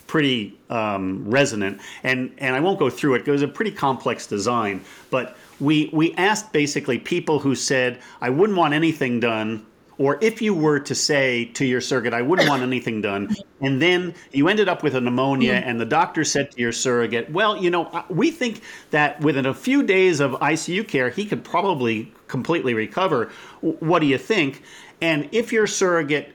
pretty 0.08 0.58
um, 0.70 1.30
resonant. 1.30 1.82
And 2.04 2.34
and 2.38 2.56
I 2.56 2.60
won't 2.60 2.80
go 2.80 2.90
through 2.90 3.16
it. 3.16 3.28
It 3.28 3.32
was 3.32 3.42
a 3.42 3.48
pretty 3.48 3.72
complex 3.72 4.28
design, 4.28 4.82
but 5.10 5.38
we 5.60 5.90
we 5.94 6.14
asked 6.16 6.52
basically 6.54 7.00
people 7.00 7.40
who 7.40 7.56
said 7.56 8.00
I 8.22 8.30
wouldn't 8.30 8.58
want 8.58 8.74
anything 8.74 9.20
done 9.20 9.66
or 9.98 10.20
if 10.22 10.42
you 10.42 10.54
were 10.54 10.80
to 10.80 10.94
say 10.94 11.46
to 11.46 11.66
your 11.66 11.82
surrogate, 11.82 12.14
I 12.14 12.22
wouldn't 12.22 12.48
want 12.48 12.62
anything 12.62 13.02
done, 13.02 13.36
and 13.62 13.82
then 13.82 14.14
you 14.32 14.48
ended 14.48 14.70
up 14.70 14.84
with 14.84 14.96
a 14.96 15.02
pneumonia, 15.02 15.54
mm. 15.54 15.66
and 15.66 15.80
the 15.80 15.86
doctor 15.86 16.24
said 16.24 16.52
to 16.52 16.60
your 16.60 16.72
surrogate, 16.72 17.32
Well, 17.32 17.58
you 17.58 17.70
know, 17.70 18.04
we 18.10 18.32
think 18.32 18.62
that 18.92 19.20
within 19.22 19.46
a 19.46 19.54
few 19.54 19.84
days 19.84 20.20
of 20.20 20.32
ICU 20.34 20.88
care, 20.88 21.10
he 21.10 21.26
could 21.26 21.44
probably 21.44 22.12
completely 22.28 22.74
recover. 22.74 23.32
What 23.62 24.00
do 24.00 24.06
you 24.06 24.18
think? 24.18 24.62
And 25.02 25.30
if 25.32 25.54
your 25.54 25.68
surrogate 25.68 26.34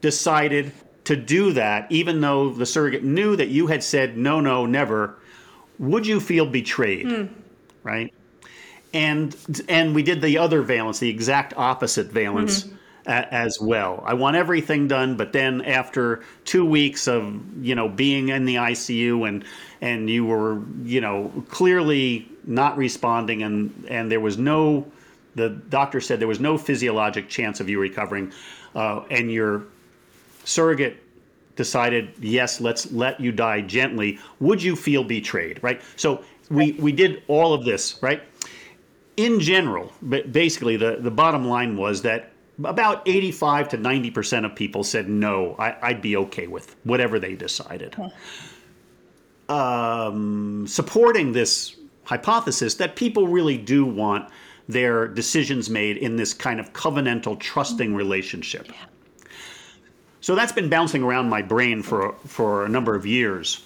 decided 0.00 0.72
to 1.04 1.16
do 1.16 1.52
that, 1.52 1.90
even 1.90 2.20
though 2.20 2.50
the 2.50 2.66
surrogate 2.66 3.04
knew 3.04 3.36
that 3.36 3.48
you 3.48 3.66
had 3.66 3.82
said, 3.82 4.16
No, 4.16 4.40
no, 4.40 4.66
never, 4.66 5.16
would 5.78 6.06
you 6.06 6.20
feel 6.20 6.46
betrayed? 6.46 7.06
Mm. 7.06 7.28
Right? 7.82 8.12
And 8.92 9.36
and 9.68 9.94
we 9.94 10.02
did 10.02 10.22
the 10.22 10.38
other 10.38 10.62
valence, 10.62 10.98
the 10.98 11.10
exact 11.10 11.54
opposite 11.56 12.06
valence. 12.06 12.64
Mm-hmm 12.64 12.76
as 13.08 13.60
well. 13.60 14.02
I 14.04 14.14
want 14.14 14.36
everything 14.36 14.88
done, 14.88 15.16
but 15.16 15.32
then 15.32 15.62
after 15.62 16.24
two 16.44 16.64
weeks 16.64 17.06
of 17.06 17.40
you 17.64 17.74
know 17.74 17.88
being 17.88 18.30
in 18.30 18.44
the 18.44 18.56
ICU 18.56 19.28
and 19.28 19.44
and 19.80 20.10
you 20.10 20.24
were 20.24 20.60
you 20.82 21.00
know 21.00 21.30
clearly 21.48 22.28
not 22.44 22.76
responding 22.76 23.42
and 23.42 23.86
and 23.88 24.10
there 24.10 24.20
was 24.20 24.38
no 24.38 24.90
the 25.36 25.50
doctor 25.50 26.00
said 26.00 26.18
there 26.18 26.26
was 26.26 26.40
no 26.40 26.58
physiologic 26.58 27.28
chance 27.28 27.60
of 27.60 27.68
you 27.68 27.78
recovering, 27.78 28.32
uh, 28.74 29.02
and 29.10 29.30
your 29.30 29.64
surrogate 30.44 31.02
decided 31.56 32.12
yes 32.20 32.60
let's 32.60 32.90
let 32.92 33.20
you 33.20 33.32
die 33.32 33.60
gently. 33.60 34.18
Would 34.40 34.62
you 34.62 34.76
feel 34.76 35.04
betrayed 35.04 35.62
right? 35.62 35.80
So 35.96 36.24
we 36.50 36.72
we 36.72 36.92
did 36.92 37.22
all 37.28 37.54
of 37.54 37.64
this 37.64 37.98
right? 38.02 38.22
In 39.16 39.40
general 39.40 39.92
but 40.02 40.32
basically 40.32 40.76
the 40.76 40.98
the 41.00 41.10
bottom 41.10 41.46
line 41.46 41.76
was 41.76 42.02
that 42.02 42.32
about 42.62 43.02
85 43.06 43.68
to 43.70 43.78
90% 43.78 44.44
of 44.46 44.54
people 44.54 44.82
said 44.82 45.08
no, 45.08 45.56
I, 45.58 45.92
would 45.92 46.00
be 46.00 46.16
okay 46.16 46.46
with 46.46 46.74
whatever 46.84 47.18
they 47.18 47.34
decided. 47.34 47.94
Um, 49.48 50.66
supporting 50.66 51.32
this 51.32 51.76
hypothesis 52.04 52.74
that 52.76 52.96
people 52.96 53.28
really 53.28 53.58
do 53.58 53.84
want 53.84 54.30
their 54.68 55.06
decisions 55.06 55.70
made 55.70 55.96
in 55.96 56.16
this 56.16 56.34
kind 56.34 56.58
of 56.58 56.72
covenantal, 56.72 57.38
trusting 57.38 57.94
relationship. 57.94 58.72
So 60.20 60.34
that's 60.34 60.52
been 60.52 60.68
bouncing 60.68 61.02
around 61.02 61.28
my 61.28 61.42
brain 61.42 61.82
for, 61.82 62.14
for 62.26 62.64
a 62.64 62.68
number 62.68 62.96
of 62.96 63.06
years. 63.06 63.64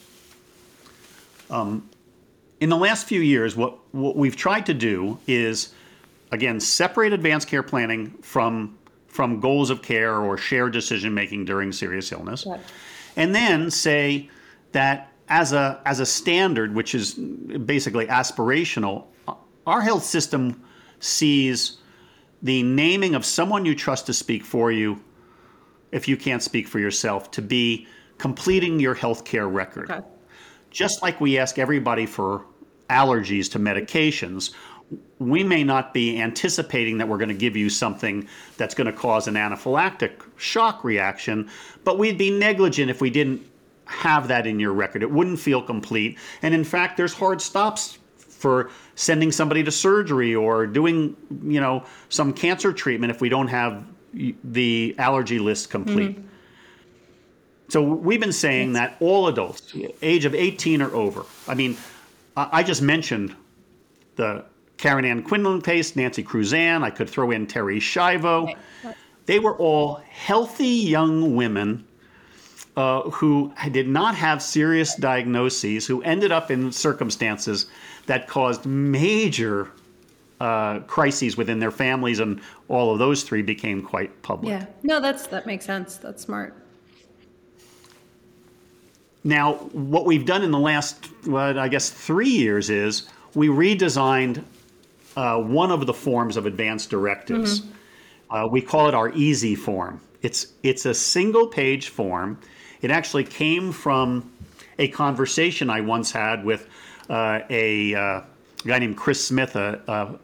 Um, 1.49 1.89
in 2.61 2.69
the 2.69 2.77
last 2.77 3.07
few 3.07 3.21
years, 3.21 3.57
what, 3.57 3.79
what 3.95 4.15
we've 4.15 4.37
tried 4.37 4.67
to 4.67 4.75
do 4.75 5.19
is, 5.27 5.73
again, 6.33 6.61
separate 6.61 7.13
advanced 7.13 7.49
care 7.49 7.63
planning 7.63 8.11
from 8.23 8.77
from 9.09 9.41
goals 9.41 9.71
of 9.71 9.83
care 9.83 10.19
or 10.19 10.39
shared 10.39 10.73
decision 10.73 11.13
making 11.13 11.45
during 11.45 11.73
serious 11.73 12.13
illness. 12.13 12.47
And 13.17 13.35
then 13.35 13.69
say 13.69 14.31
that 14.71 15.11
as 15.29 15.53
a 15.53 15.81
as 15.85 15.99
a 15.99 16.07
standard, 16.07 16.75
which 16.75 16.95
is 16.95 17.15
basically 17.15 18.07
aspirational, 18.07 19.07
our 19.67 19.81
health 19.81 20.05
system 20.05 20.63
sees 21.01 21.79
the 22.43 22.63
naming 22.63 23.15
of 23.15 23.25
someone 23.25 23.65
you 23.65 23.75
trust 23.75 24.07
to 24.07 24.15
speak 24.15 24.45
for 24.45 24.71
you 24.73 25.03
if 25.93 26.07
you 26.07 26.17
can't 26.17 26.43
speak 26.43 26.69
for 26.69 26.79
yourself 26.79 27.31
to 27.33 27.43
be 27.43 27.87
completing 28.19 28.79
your 28.79 28.95
healthcare 28.95 29.53
record. 29.53 29.91
Okay. 29.91 30.07
Just 30.71 31.03
like 31.03 31.21
we 31.21 31.37
ask 31.37 31.59
everybody 31.59 32.07
for 32.07 32.45
allergies 32.89 33.51
to 33.51 33.59
medications, 33.59 34.53
we 35.19 35.43
may 35.45 35.65
not 35.65 35.93
be 35.95 36.21
anticipating 36.21 36.99
that 36.99 37.09
we're 37.09 37.19
going 37.19 37.29
to 37.29 37.35
give 37.35 37.57
you 37.57 37.69
something 37.69 38.27
that's 38.57 38.75
going 38.75 38.87
to 38.87 38.93
cause 38.93 39.29
an 39.29 39.35
anaphylactic 39.35 40.23
shock 40.37 40.85
reaction, 40.85 41.49
but 41.85 41.99
we'd 41.99 42.19
be 42.19 42.31
negligent 42.31 42.91
if 42.91 43.01
we 43.01 43.11
didn't 43.11 43.45
have 43.87 44.29
that 44.29 44.47
in 44.47 44.59
your 44.61 44.73
record. 44.73 45.03
It 45.03 45.11
wouldn't 45.11 45.39
feel 45.39 45.63
complete. 45.63 46.19
And 46.43 46.55
in 46.55 46.65
fact, 46.65 46.97
there's 46.97 47.13
hard 47.13 47.41
stops 47.41 47.99
for 48.19 48.71
sending 49.01 49.33
somebody 49.33 49.65
to 49.65 49.71
surgery 49.71 50.35
or 50.35 50.67
doing, 50.67 51.17
you 51.43 51.59
know, 51.59 51.83
some 52.11 52.35
cancer 52.35 52.71
treatment 52.71 53.11
if 53.11 53.23
we 53.23 53.31
don't 53.31 53.49
have 53.49 53.83
the 54.45 54.95
allergy 54.99 55.39
list 55.39 55.71
complete. 55.71 56.19
Mm-hmm. 56.19 56.27
So 57.69 57.83
we've 57.83 58.21
been 58.21 58.33
saying 58.33 58.75
that 58.75 58.97
all 59.01 59.29
adults, 59.29 59.75
age 60.03 60.27
of 60.27 60.35
18 60.35 60.83
or 60.83 60.95
over. 60.95 61.25
I 61.49 61.55
mean, 61.55 61.79
I 62.37 62.63
just 62.63 62.83
mentioned 62.83 63.35
the 64.17 64.45
Karen 64.77 65.07
Ann 65.07 65.23
Quinlan 65.23 65.63
case, 65.63 65.97
Nancy 65.97 66.23
Cruzan. 66.23 66.83
I 66.83 66.91
could 66.91 67.09
throw 67.09 67.31
in 67.31 67.47
Terri 67.47 67.79
Schiavo. 67.79 68.55
They 69.25 69.39
were 69.39 69.57
all 69.57 70.03
healthy 70.11 70.67
young 70.67 71.37
women 71.37 71.87
uh, 72.77 73.03
who 73.11 73.53
did 73.71 73.89
not 73.89 74.15
have 74.15 74.43
serious 74.43 74.95
diagnoses, 74.95 75.87
who 75.87 76.03
ended 76.03 76.33
up 76.33 76.51
in 76.51 76.73
circumstances 76.73 77.67
that 78.07 78.29
caused 78.29 78.65
major 78.67 79.71
uh, 80.41 80.81
crises 80.81 81.37
within 81.37 81.59
their 81.59 81.71
families, 81.71 82.19
and 82.19 82.41
all 82.69 82.93
of 82.93 82.99
those 82.99 83.23
three 83.23 83.43
became 83.43 83.83
quite 83.83 84.23
public. 84.23 84.51
Yeah, 84.51 84.67
no, 84.83 85.01
that's 85.01 85.27
that 85.29 85.47
makes 85.47 85.67
sense. 85.67 85.97
That's 85.97 86.23
smart. 86.23 86.55
Now, 89.23 89.55
what 89.73 90.07
we've 90.07 90.25
done 90.25 90.43
in 90.43 90.51
the 90.51 90.59
last, 90.59 91.11
well, 91.27 91.59
I 91.59 91.69
guess, 91.69 91.91
three 91.91 92.31
years 92.31 92.71
is 92.71 93.07
we 93.35 93.49
redesigned 93.49 94.43
uh, 95.17 95.39
one 95.39 95.71
of 95.71 95.87
the 95.87 95.93
forms 95.93 96.39
of 96.39 96.47
advanced 96.47 96.89
directives. 96.89 97.61
Mm-hmm. 97.61 98.35
Uh, 98.35 98.47
we 98.47 98.63
call 98.63 98.89
it 98.89 98.95
our 98.95 99.11
easy 99.13 99.55
form. 99.55 100.01
It's 100.23 100.47
it's 100.63 100.87
a 100.87 100.95
single 100.95 101.49
page 101.49 101.89
form. 101.89 102.39
It 102.83 102.91
actually 102.91 103.25
came 103.25 103.73
from 103.73 104.31
a 104.79 104.89
conversation 104.89 105.69
I 105.71 105.81
once 105.81 106.11
had 106.11 106.45
with 106.45 106.67
uh, 107.09 107.41
a 107.51 107.95
uh, 107.95 108.21
guy 108.67 108.79
named 108.79 108.97
Chris 108.97 109.25
Smith, 109.25 109.57
a, 109.57 109.81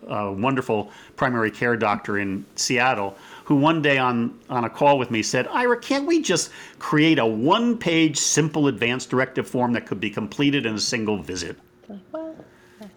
a, 0.08 0.14
a, 0.14 0.32
wonderful 0.32 0.90
primary 1.16 1.50
care 1.50 1.76
doctor 1.76 2.18
in 2.18 2.44
Seattle, 2.54 3.16
who 3.44 3.56
one 3.56 3.82
day 3.82 3.98
on, 3.98 4.38
on 4.48 4.64
a 4.64 4.70
call 4.70 4.98
with 4.98 5.10
me 5.10 5.22
said, 5.22 5.46
Ira, 5.48 5.78
can't 5.78 6.06
we 6.06 6.22
just 6.22 6.50
create 6.78 7.18
a 7.18 7.26
one 7.26 7.76
page 7.76 8.16
simple 8.16 8.68
advanced 8.68 9.10
directive 9.10 9.48
form 9.48 9.72
that 9.72 9.86
could 9.86 10.00
be 10.00 10.10
completed 10.10 10.66
in 10.66 10.74
a 10.74 10.80
single 10.80 11.22
visit? 11.22 11.56
Well, 12.12 12.34
yes. 12.80 12.90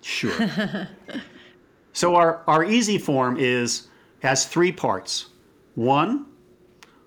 Sure. 0.00 0.88
so 1.92 2.14
our, 2.14 2.42
our 2.46 2.64
easy 2.64 2.98
form 2.98 3.36
is 3.38 3.88
has 4.20 4.46
three 4.46 4.72
parts. 4.72 5.26
One, 5.74 6.26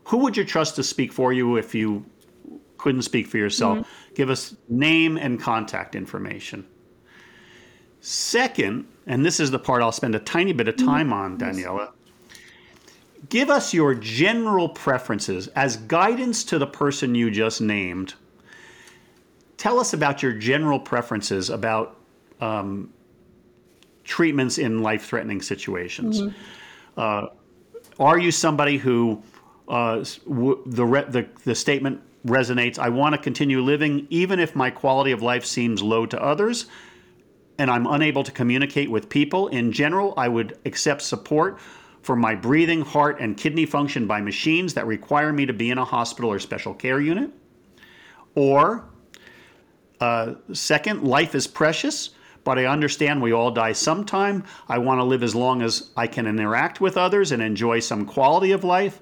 who 0.05 0.17
would 0.17 0.37
you 0.37 0.43
trust 0.43 0.75
to 0.75 0.83
speak 0.83 1.11
for 1.13 1.33
you 1.33 1.57
if 1.57 1.73
you 1.73 2.05
couldn't 2.77 3.03
speak 3.03 3.27
for 3.27 3.37
yourself? 3.37 3.79
Mm-hmm 3.79 4.03
give 4.15 4.29
us 4.29 4.55
name 4.69 5.17
and 5.17 5.39
contact 5.39 5.95
information. 5.95 6.65
Second, 8.01 8.85
and 9.07 9.25
this 9.25 9.39
is 9.39 9.49
the 9.51 9.59
part 9.59 9.81
I'll 9.81 9.91
spend 9.91 10.15
a 10.15 10.19
tiny 10.19 10.53
bit 10.53 10.67
of 10.67 10.75
time 10.75 11.13
on, 11.13 11.37
Daniela, 11.37 11.91
give 13.29 13.49
us 13.49 13.73
your 13.73 13.95
general 13.95 14.67
preferences 14.67 15.47
as 15.49 15.77
guidance 15.77 16.43
to 16.45 16.59
the 16.59 16.67
person 16.67 17.15
you 17.15 17.31
just 17.31 17.61
named. 17.61 18.15
Tell 19.57 19.79
us 19.79 19.93
about 19.93 20.21
your 20.21 20.33
general 20.33 20.79
preferences 20.79 21.49
about 21.49 21.97
um, 22.41 22.91
treatments 24.03 24.57
in 24.57 24.81
life 24.81 25.05
threatening 25.05 25.41
situations. 25.41 26.21
Mm-hmm. 26.21 26.99
Uh, 26.99 27.27
are 27.99 28.19
you 28.19 28.31
somebody 28.31 28.77
who 28.77 29.23
uh, 29.67 30.03
w- 30.27 30.61
the, 30.65 30.85
re- 30.85 31.05
the, 31.07 31.27
the 31.43 31.55
statement 31.55 32.01
resonates. 32.25 32.79
I 32.79 32.89
want 32.89 33.13
to 33.15 33.21
continue 33.21 33.61
living 33.61 34.07
even 34.09 34.39
if 34.39 34.55
my 34.55 34.69
quality 34.69 35.11
of 35.11 35.21
life 35.21 35.45
seems 35.45 35.81
low 35.81 36.05
to 36.05 36.21
others 36.21 36.67
and 37.57 37.69
I'm 37.69 37.85
unable 37.85 38.23
to 38.23 38.31
communicate 38.31 38.89
with 38.89 39.09
people. 39.09 39.47
In 39.49 39.71
general, 39.71 40.13
I 40.17 40.27
would 40.27 40.57
accept 40.65 41.01
support 41.01 41.59
for 42.01 42.15
my 42.15 42.35
breathing, 42.35 42.81
heart, 42.81 43.19
and 43.19 43.37
kidney 43.37 43.65
function 43.65 44.07
by 44.07 44.21
machines 44.21 44.73
that 44.73 44.85
require 44.87 45.31
me 45.31 45.45
to 45.45 45.53
be 45.53 45.69
in 45.69 45.77
a 45.77 45.85
hospital 45.85 46.31
or 46.31 46.39
special 46.39 46.73
care 46.73 46.99
unit. 46.99 47.31
Or, 48.35 48.85
uh, 50.01 50.33
second, 50.51 51.03
life 51.03 51.35
is 51.35 51.47
precious, 51.47 52.09
but 52.43 52.59
I 52.59 52.65
understand 52.65 53.21
we 53.21 53.31
all 53.31 53.51
die 53.51 53.71
sometime. 53.71 54.43
I 54.67 54.79
want 54.79 54.99
to 54.99 55.03
live 55.03 55.23
as 55.23 55.33
long 55.33 55.61
as 55.61 55.91
I 55.95 56.07
can 56.07 56.27
interact 56.27 56.81
with 56.81 56.97
others 56.97 57.31
and 57.31 57.41
enjoy 57.41 57.79
some 57.79 58.05
quality 58.05 58.51
of 58.51 58.63
life. 58.63 58.99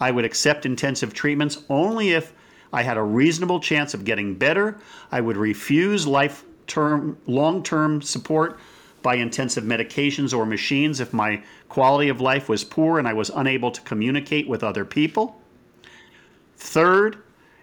I 0.00 0.10
would 0.10 0.24
accept 0.24 0.66
intensive 0.66 1.14
treatments 1.14 1.62
only 1.68 2.10
if 2.10 2.32
I 2.72 2.82
had 2.82 2.96
a 2.96 3.02
reasonable 3.02 3.60
chance 3.60 3.94
of 3.94 4.04
getting 4.04 4.34
better. 4.34 4.78
I 5.12 5.20
would 5.20 5.36
refuse 5.36 6.06
life 6.06 6.44
term, 6.66 7.18
long 7.26 7.62
term 7.62 8.02
support 8.02 8.58
by 9.02 9.16
intensive 9.16 9.64
medications 9.64 10.36
or 10.36 10.46
machines 10.46 10.98
if 10.98 11.12
my 11.12 11.42
quality 11.68 12.08
of 12.08 12.20
life 12.20 12.48
was 12.48 12.64
poor 12.64 12.98
and 12.98 13.06
I 13.06 13.12
was 13.12 13.30
unable 13.30 13.70
to 13.70 13.80
communicate 13.82 14.48
with 14.48 14.64
other 14.64 14.84
people. 14.84 15.40
Third, 16.56 17.18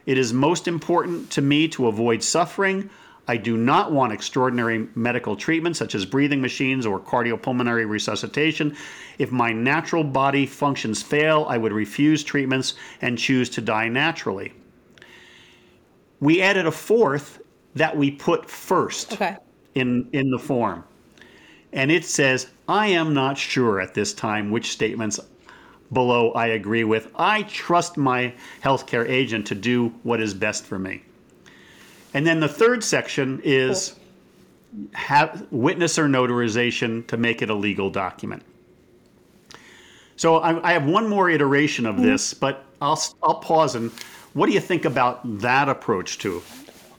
it 0.06 0.18
is 0.18 0.32
most 0.34 0.68
important 0.68 1.30
to 1.32 1.42
me 1.42 1.68
to 1.70 1.88
avoid 1.88 2.24
suffering. 2.24 2.90
I 3.32 3.38
do 3.38 3.58
not 3.58 3.92
want 3.92 4.14
extraordinary 4.14 4.88
medical 4.96 5.36
treatment 5.36 5.78
such 5.78 5.96
as 5.96 6.06
breathing 6.06 6.42
machines 6.42 6.86
or 6.86 7.00
cardiopulmonary 7.00 7.88
resuscitation. 7.88 8.76
If 9.18 9.32
my 9.32 9.52
natural 9.52 10.04
body 10.04 10.46
functions 10.46 11.02
fail, 11.02 11.46
I 11.48 11.58
would 11.58 11.74
refuse 11.74 12.24
treatments 12.24 12.76
and 13.02 13.18
choose 13.18 13.50
to 13.52 13.62
die 13.62 13.90
naturally 13.90 14.54
we 16.22 16.42
added 16.42 16.68
a 16.68 16.72
fourth 16.72 17.42
that 17.76 17.98
we 17.98 18.12
put 18.12 18.50
first 18.50 19.14
okay. 19.14 19.36
in 19.76 20.08
in 20.14 20.32
the 20.32 20.40
form. 20.40 20.86
And 21.74 21.92
it 21.92 22.06
says, 22.06 22.48
I 22.68 22.88
am 22.88 23.14
not 23.14 23.38
sure 23.38 23.80
at 23.82 23.94
this 23.94 24.14
time 24.14 24.52
which 24.52 24.72
statements 24.72 25.20
below 25.92 26.32
I 26.32 26.48
agree 26.48 26.84
with. 26.84 27.12
I 27.16 27.44
trust 27.44 27.98
my 27.98 28.34
healthcare 28.64 29.08
agent 29.10 29.48
to 29.48 29.56
do 29.56 29.90
what 30.04 30.22
is 30.22 30.34
best 30.34 30.66
for 30.66 30.80
me. 30.80 31.04
And 32.14 32.26
then 32.28 32.40
the 32.40 32.48
third 32.48 32.84
section 32.84 33.42
is 33.44 33.96
cool. 34.74 34.88
have 34.94 35.48
witness 35.52 35.98
or 35.98 36.08
notarization 36.08 37.06
to 37.08 37.18
make 37.18 37.42
it 37.42 37.50
a 37.50 37.56
legal 37.56 37.90
document. 37.90 38.44
So 40.18 40.38
I, 40.38 40.70
I 40.70 40.74
have 40.74 40.86
one 40.86 41.08
more 41.08 41.30
iteration 41.30 41.86
of 41.86 41.96
mm-hmm. 41.96 42.06
this, 42.06 42.34
but 42.34 42.66
I'll 42.82 43.02
I'll 43.24 43.40
pause 43.40 43.76
and 43.76 43.92
what 44.34 44.48
do 44.48 44.54
you 44.54 44.60
think 44.60 44.86
about 44.86 45.40
that 45.40 45.68
approach 45.68 46.18
to? 46.20 46.42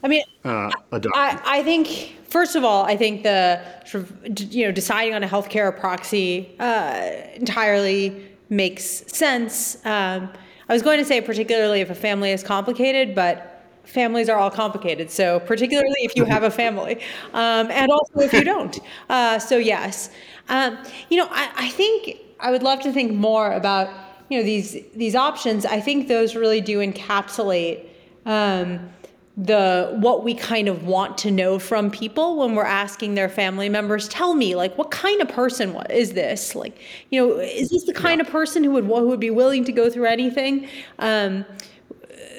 I 0.03 0.07
mean, 0.07 0.23
uh, 0.43 0.69
I, 0.91 1.39
I 1.45 1.63
think 1.63 2.17
first 2.27 2.55
of 2.55 2.63
all, 2.63 2.83
I 2.83 2.97
think 2.97 3.23
the 3.23 3.61
sort 3.85 4.03
of, 4.03 4.53
you 4.53 4.65
know 4.65 4.71
deciding 4.71 5.13
on 5.13 5.23
a 5.23 5.27
healthcare 5.27 5.77
proxy 5.77 6.55
uh, 6.59 7.11
entirely 7.35 8.27
makes 8.49 8.85
sense. 8.85 9.77
Um, 9.85 10.29
I 10.67 10.73
was 10.73 10.81
going 10.81 10.99
to 10.99 11.05
say 11.05 11.21
particularly 11.21 11.81
if 11.81 11.89
a 11.89 11.95
family 11.95 12.31
is 12.31 12.43
complicated, 12.43 13.15
but 13.15 13.52
families 13.83 14.29
are 14.29 14.37
all 14.37 14.51
complicated. 14.51 15.11
So 15.11 15.39
particularly 15.41 15.99
if 15.99 16.15
you 16.15 16.25
have 16.25 16.43
a 16.43 16.51
family, 16.51 17.01
um, 17.33 17.69
and 17.71 17.91
also 17.91 18.19
if 18.19 18.33
you 18.33 18.43
don't. 18.43 18.79
Uh, 19.09 19.39
so 19.39 19.57
yes, 19.57 20.09
um, 20.49 20.77
you 21.09 21.17
know, 21.17 21.27
I, 21.29 21.49
I 21.55 21.69
think 21.69 22.17
I 22.39 22.51
would 22.51 22.63
love 22.63 22.81
to 22.81 22.91
think 22.91 23.13
more 23.13 23.51
about 23.53 23.89
you 24.29 24.39
know 24.39 24.43
these 24.43 24.77
these 24.95 25.15
options 25.15 25.65
i 25.65 25.79
think 25.79 26.07
those 26.07 26.35
really 26.35 26.61
do 26.61 26.79
encapsulate 26.79 27.85
um, 28.25 28.89
the 29.35 29.95
what 29.99 30.23
we 30.23 30.33
kind 30.33 30.67
of 30.67 30.85
want 30.85 31.17
to 31.17 31.31
know 31.31 31.59
from 31.59 31.91
people 31.91 32.37
when 32.37 32.55
we're 32.55 32.63
asking 32.65 33.15
their 33.15 33.29
family 33.29 33.67
members 33.67 34.07
tell 34.07 34.33
me 34.33 34.55
like 34.55 34.77
what 34.77 34.91
kind 34.91 35.21
of 35.21 35.27
person 35.27 35.73
what 35.73 35.91
is 35.91 36.13
this 36.13 36.55
like 36.55 36.79
you 37.09 37.19
know 37.19 37.37
is 37.39 37.69
this 37.69 37.83
the 37.83 37.93
kind 37.93 38.19
yeah. 38.19 38.25
of 38.25 38.31
person 38.31 38.63
who 38.63 38.71
would 38.71 38.85
who 38.85 39.07
would 39.07 39.19
be 39.19 39.31
willing 39.31 39.63
to 39.63 39.71
go 39.71 39.89
through 39.89 40.05
anything 40.05 40.67
um, 40.99 41.45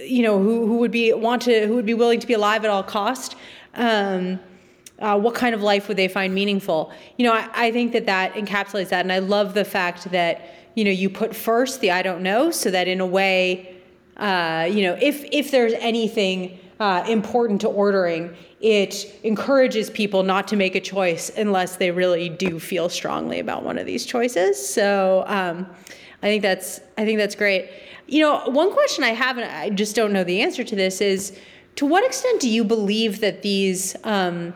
you 0.03 0.23
know 0.23 0.38
who, 0.38 0.66
who 0.66 0.79
would 0.79 0.90
be 0.90 1.12
want 1.12 1.42
to 1.42 1.66
who 1.66 1.75
would 1.75 1.87
be 1.87 1.94
willing 1.94 2.20
to 2.20 2.27
be 2.27 2.35
alive 2.35 2.64
at 2.64 2.70
all 2.70 2.83
cost 2.83 3.37
um, 3.75 4.38
uh, 4.99 5.18
what 5.18 5.35
kind 5.35 5.55
of 5.55 5.62
life 5.62 5.88
would 5.88 5.97
they 5.97 6.09
find 6.09 6.35
meaningful? 6.35 6.92
You 7.18 7.27
know, 7.27 7.33
I, 7.33 7.49
I 7.53 7.73
think 7.73 7.92
that 7.92 8.07
that 8.07 8.35
encapsulates 8.35 8.90
that, 8.90 9.01
and 9.01 9.12
I 9.12 9.18
love 9.18 9.55
the 9.55 9.64
fact 9.64 10.11
that 10.12 10.55
you 10.75 10.85
know 10.85 10.90
you 10.90 11.11
put 11.11 11.35
first 11.35 11.81
the 11.81 11.90
I 11.90 12.03
don't 12.03 12.23
know, 12.23 12.51
so 12.51 12.70
that 12.70 12.88
in 12.88 13.01
a 13.01 13.07
way, 13.07 13.77
uh, 14.16 14.68
you 14.70 14.83
know, 14.83 14.97
if 15.01 15.25
if 15.33 15.51
there's 15.51 15.73
anything 15.75 16.59
uh, 16.81 17.05
important 17.09 17.61
to 17.62 17.68
ordering, 17.68 18.35
it 18.61 19.20
encourages 19.25 19.90
people 19.90 20.23
not 20.23 20.49
to 20.49 20.57
make 20.57 20.75
a 20.75 20.81
choice 20.81 21.31
unless 21.37 21.77
they 21.77 21.90
really 21.90 22.29
do 22.29 22.59
feel 22.59 22.88
strongly 22.88 23.40
about 23.40 23.62
one 23.62 23.79
of 23.79 23.87
these 23.87 24.07
choices. 24.07 24.68
So 24.68 25.25
um, 25.27 25.66
I 26.23 26.27
think 26.27 26.42
that's 26.42 26.81
I 26.97 27.05
think 27.05 27.18
that's 27.18 27.35
great. 27.35 27.68
You 28.07 28.21
know, 28.21 28.43
one 28.51 28.73
question 28.73 29.03
I 29.05 29.11
have, 29.11 29.38
and 29.38 29.51
I 29.51 29.71
just 29.71 29.97
don't 29.97 30.12
know 30.12 30.25
the 30.25 30.43
answer 30.43 30.62
to 30.62 30.77
this, 30.77 31.01
is 31.01 31.38
to 31.77 31.87
what 31.87 32.05
extent 32.05 32.40
do 32.40 32.49
you 32.49 32.64
believe 32.64 33.21
that 33.21 33.43
these 33.43 33.97
um, 34.05 34.55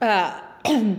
uh, 0.00 0.40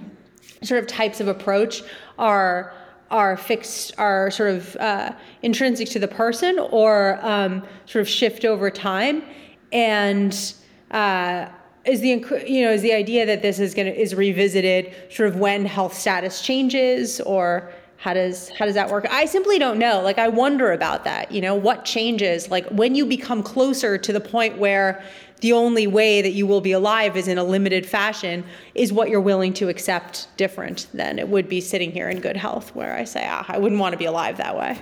sort 0.64 0.82
of 0.82 0.88
types 0.88 1.20
of 1.20 1.28
approach 1.28 1.84
are 2.18 2.74
are 3.12 3.38
fixed, 3.38 3.94
are 4.00 4.32
sort 4.32 4.50
of 4.50 4.76
uh, 4.78 5.12
intrinsic 5.44 5.88
to 5.88 6.00
the 6.00 6.08
person, 6.08 6.58
or 6.58 7.20
um, 7.22 7.64
sort 7.86 8.02
of 8.02 8.10
shift 8.10 8.44
over 8.44 8.72
time, 8.72 9.24
and 9.72 10.56
uh, 10.92 11.48
is 11.86 12.02
the 12.02 12.10
you 12.48 12.64
know 12.64 12.72
is 12.72 12.82
the 12.82 12.94
idea 12.94 13.26
that 13.26 13.42
this 13.42 13.60
is 13.60 13.74
going 13.74 13.88
to 13.88 14.00
is 14.00 14.16
revisited 14.16 14.94
sort 15.12 15.30
of 15.30 15.38
when 15.38 15.66
health 15.66 15.94
status 15.94 16.42
changes 16.42 17.20
or 17.22 17.72
how 18.04 18.14
does 18.14 18.50
how 18.50 18.66
does 18.66 18.76
that 18.76 18.90
work? 18.90 19.08
I 19.10 19.26
simply 19.26 19.58
don't 19.58 19.80
know. 19.80 20.02
Like 20.02 20.18
i 20.18 20.28
wonder 20.28 20.72
about 20.74 21.04
that 21.06 21.32
you 21.32 21.42
know 21.42 21.56
what 21.56 21.86
changes 21.86 22.52
like 22.52 22.66
when 22.68 22.96
you 22.96 23.06
become 23.06 23.42
closer 23.42 23.98
to 23.98 24.12
the 24.12 24.20
point 24.20 24.58
where 24.58 25.02
the 25.42 25.54
only 25.54 25.88
way 25.88 26.22
that 26.22 26.32
you 26.32 26.46
will 26.48 26.62
be 26.62 26.72
alive 26.72 27.16
is 27.18 27.28
in 27.28 27.38
a 27.38 27.44
limited 27.44 27.86
fashion 27.86 28.44
is 28.76 28.92
what 28.92 29.10
you're 29.10 29.22
willing 29.22 29.54
to 29.54 29.70
accept 29.70 30.28
different 30.38 30.88
than 30.94 31.20
it 31.20 31.28
would 31.28 31.48
be 31.48 31.62
sitting 31.62 31.92
here 31.92 32.10
in 32.10 32.20
good 32.20 32.38
health 32.38 32.76
where 32.76 32.94
i 32.96 33.04
say 33.04 33.26
ah 33.28 33.46
i 33.48 33.58
wouldn't 33.58 33.80
want 33.80 33.94
to 33.94 33.98
be 33.98 34.06
alive 34.06 34.38
that 34.38 34.58
way. 34.58 34.78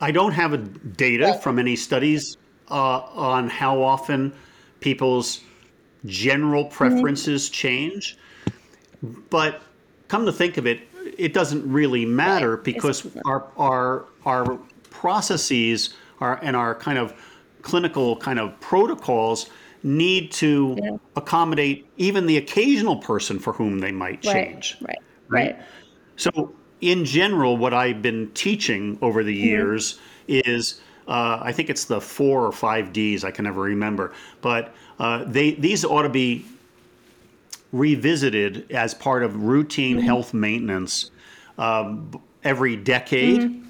I 0.00 0.10
don't 0.10 0.32
have 0.32 0.52
a 0.52 0.58
data 0.58 1.38
from 1.42 1.60
any 1.60 1.76
studies 1.76 2.36
uh, 2.68 3.00
on 3.30 3.48
how 3.48 3.80
often 3.80 4.32
people's 4.80 5.42
general 6.06 6.64
preferences 6.64 7.44
mm-hmm. 7.44 7.54
change 7.54 8.16
but 9.30 9.62
come 10.12 10.26
to 10.26 10.32
think 10.32 10.58
of 10.58 10.66
it 10.66 10.80
it 11.16 11.32
doesn't 11.32 11.66
really 11.66 12.04
matter 12.04 12.56
right. 12.56 12.64
because 12.64 13.08
our 13.24 13.46
our 13.56 14.04
our 14.26 14.58
processes 14.90 15.94
are 16.20 16.38
and 16.42 16.54
our 16.54 16.74
kind 16.74 16.98
of 16.98 17.14
clinical 17.62 18.16
kind 18.16 18.38
of 18.38 18.58
protocols 18.60 19.48
need 19.82 20.30
to 20.30 20.76
yeah. 20.82 20.96
accommodate 21.16 21.88
even 21.96 22.26
the 22.26 22.36
occasional 22.36 22.96
person 22.96 23.38
for 23.38 23.54
whom 23.54 23.78
they 23.78 23.90
might 23.90 24.20
change. 24.20 24.76
Right, 24.82 24.98
right, 25.28 25.56
right. 25.56 25.62
So, 26.16 26.54
in 26.82 27.04
general, 27.04 27.56
what 27.56 27.72
I've 27.72 28.02
been 28.02 28.30
teaching 28.34 28.98
over 29.00 29.24
the 29.24 29.34
mm-hmm. 29.34 29.48
years 29.48 29.94
mm-hmm. 29.94 30.50
is 30.50 30.80
uh, 31.08 31.38
I 31.40 31.52
think 31.52 31.70
it's 31.70 31.86
the 31.86 32.00
four 32.00 32.46
or 32.46 32.52
five 32.52 32.92
Ds. 32.92 33.24
I 33.24 33.30
can 33.30 33.44
never 33.44 33.62
remember, 33.62 34.12
but 34.42 34.74
uh, 34.98 35.24
they 35.24 35.52
these 35.52 35.86
ought 35.86 36.02
to 36.02 36.10
be 36.10 36.44
revisited 37.72 38.70
as 38.70 38.94
part 38.94 39.22
of 39.22 39.42
routine 39.42 39.96
mm-hmm. 39.96 40.06
health 40.06 40.32
maintenance 40.32 41.10
um, 41.58 42.20
every 42.44 42.76
decade. 42.76 43.40
Mm-hmm 43.40 43.62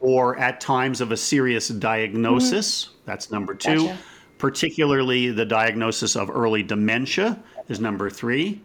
or 0.00 0.38
at 0.38 0.60
times 0.60 1.00
of 1.00 1.12
a 1.12 1.16
serious 1.16 1.68
diagnosis. 1.68 2.86
Mm-hmm. 2.86 2.94
That's 3.04 3.30
number 3.30 3.54
two. 3.54 3.86
Gotcha. 3.86 3.98
Particularly 4.38 5.30
the 5.30 5.44
diagnosis 5.44 6.16
of 6.16 6.30
early 6.30 6.62
dementia 6.62 7.38
is 7.68 7.78
number 7.78 8.08
three. 8.08 8.62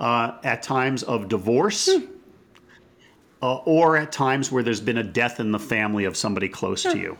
Uh, 0.00 0.38
at 0.42 0.64
times 0.64 1.04
of 1.04 1.28
divorce, 1.28 1.88
hmm. 1.88 2.06
uh, 3.40 3.56
or 3.58 3.96
at 3.96 4.10
times 4.10 4.50
where 4.50 4.64
there's 4.64 4.80
been 4.80 4.98
a 4.98 5.02
death 5.02 5.38
in 5.38 5.52
the 5.52 5.58
family 5.58 6.04
of 6.06 6.16
somebody 6.16 6.48
close 6.48 6.82
to 6.82 6.98
you. 6.98 7.16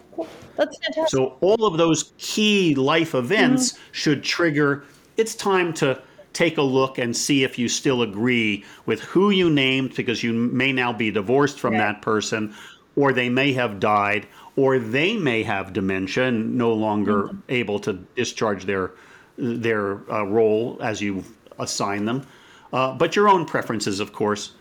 That's 0.56 0.76
fantastic. 0.78 1.08
So 1.10 1.36
all 1.40 1.64
of 1.64 1.78
those 1.78 2.12
key 2.18 2.74
life 2.74 3.14
events 3.14 3.72
mm-hmm. 3.72 3.82
should 3.92 4.24
trigger. 4.24 4.84
It's 5.16 5.36
time 5.36 5.72
to 5.74 6.02
take 6.32 6.58
a 6.58 6.62
look 6.62 6.98
and 6.98 7.16
see 7.16 7.44
if 7.44 7.58
you 7.58 7.68
still 7.68 8.02
agree 8.02 8.64
with 8.86 9.00
who 9.00 9.30
you 9.30 9.50
named 9.50 9.94
because 9.94 10.22
you 10.22 10.32
may 10.32 10.72
now 10.72 10.92
be 10.92 11.10
divorced 11.10 11.60
from 11.60 11.76
that 11.78 12.02
person 12.02 12.54
or 12.96 13.12
they 13.12 13.28
may 13.28 13.52
have 13.52 13.80
died, 13.80 14.26
or 14.56 14.78
they 14.78 15.16
may 15.16 15.42
have 15.42 15.72
dementia 15.72 16.24
and 16.24 16.56
no 16.56 16.72
longer 16.72 17.24
mm-hmm. 17.24 17.38
able 17.48 17.78
to 17.80 17.94
discharge 18.14 18.64
their 18.64 18.92
their 19.38 20.10
uh, 20.12 20.24
role 20.24 20.76
as 20.82 21.00
you 21.00 21.24
assign 21.58 22.04
them. 22.04 22.26
Uh, 22.72 22.92
but 22.92 23.16
your 23.16 23.28
own 23.28 23.46
preferences, 23.46 23.98
of 23.98 24.12
course, 24.12 24.52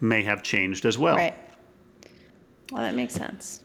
may 0.00 0.22
have 0.22 0.42
changed 0.42 0.84
as 0.84 0.98
well. 0.98 1.16
Right. 1.16 1.34
Well, 2.70 2.82
that 2.82 2.94
makes 2.94 3.14
sense. 3.14 3.62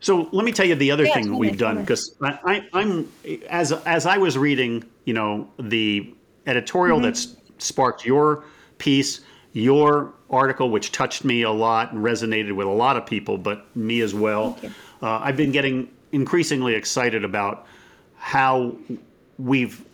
So 0.00 0.28
let 0.32 0.44
me 0.44 0.52
tell 0.52 0.66
you 0.66 0.74
the 0.74 0.90
other 0.90 1.04
yeah, 1.04 1.14
thing 1.14 1.36
we've 1.36 1.58
done 1.58 1.80
because 1.80 2.16
I, 2.20 2.66
am 2.72 3.12
as 3.48 3.72
as 3.72 4.06
I 4.06 4.18
was 4.18 4.36
reading, 4.36 4.84
you 5.04 5.14
know, 5.14 5.48
the 5.58 6.14
editorial 6.46 6.98
mm-hmm. 6.98 7.06
that's 7.06 7.36
sparked 7.58 8.04
your 8.04 8.44
piece 8.78 9.20
your 9.52 10.12
article, 10.28 10.70
which 10.70 10.92
touched 10.92 11.24
me 11.24 11.42
a 11.42 11.50
lot 11.50 11.92
and 11.92 12.04
resonated 12.04 12.54
with 12.54 12.66
a 12.66 12.70
lot 12.70 12.96
of 12.96 13.04
people, 13.06 13.36
but 13.36 13.74
me 13.76 14.00
as 14.00 14.14
well. 14.14 14.58
Uh, 15.02 15.18
I've 15.18 15.36
been 15.36 15.50
getting 15.50 15.90
increasingly 16.12 16.74
excited 16.74 17.24
about 17.24 17.66
how 18.16 18.76
we've 19.38 19.84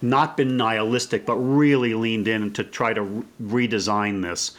not 0.00 0.36
been 0.36 0.56
nihilistic, 0.56 1.24
but 1.24 1.36
really 1.36 1.94
leaned 1.94 2.26
in 2.26 2.52
to 2.54 2.64
try 2.64 2.92
to 2.92 3.02
re- 3.02 3.68
redesign 3.68 4.22
this. 4.22 4.52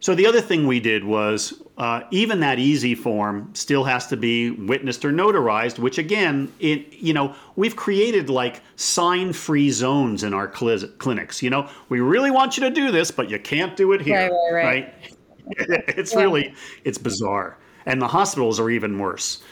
So 0.00 0.14
the 0.14 0.26
other 0.26 0.40
thing 0.40 0.66
we 0.66 0.78
did 0.78 1.04
was 1.04 1.62
uh, 1.78 2.02
even 2.10 2.40
that 2.40 2.58
easy 2.58 2.94
form 2.94 3.50
still 3.54 3.84
has 3.84 4.06
to 4.08 4.16
be 4.16 4.50
witnessed 4.50 5.04
or 5.04 5.10
notarized, 5.10 5.78
which 5.78 5.98
again, 5.98 6.52
it 6.60 6.92
you 6.92 7.12
know 7.12 7.34
we've 7.56 7.76
created 7.76 8.28
like 8.28 8.62
sign-free 8.76 9.70
zones 9.70 10.22
in 10.22 10.34
our 10.34 10.54
cl- 10.54 10.88
clinics. 10.98 11.42
You 11.42 11.50
know, 11.50 11.68
we 11.88 12.00
really 12.00 12.30
want 12.30 12.56
you 12.56 12.64
to 12.64 12.70
do 12.70 12.90
this, 12.90 13.10
but 13.10 13.30
you 13.30 13.38
can't 13.38 13.76
do 13.76 13.92
it 13.92 14.00
here, 14.02 14.30
right? 14.30 14.52
right, 14.52 14.64
right. 14.64 14.64
right? 14.64 15.14
it's 15.96 16.12
yeah. 16.12 16.20
really 16.20 16.54
it's 16.84 16.98
bizarre, 16.98 17.58
and 17.86 18.00
the 18.00 18.08
hospitals 18.08 18.60
are 18.60 18.70
even 18.70 18.98
worse. 18.98 19.42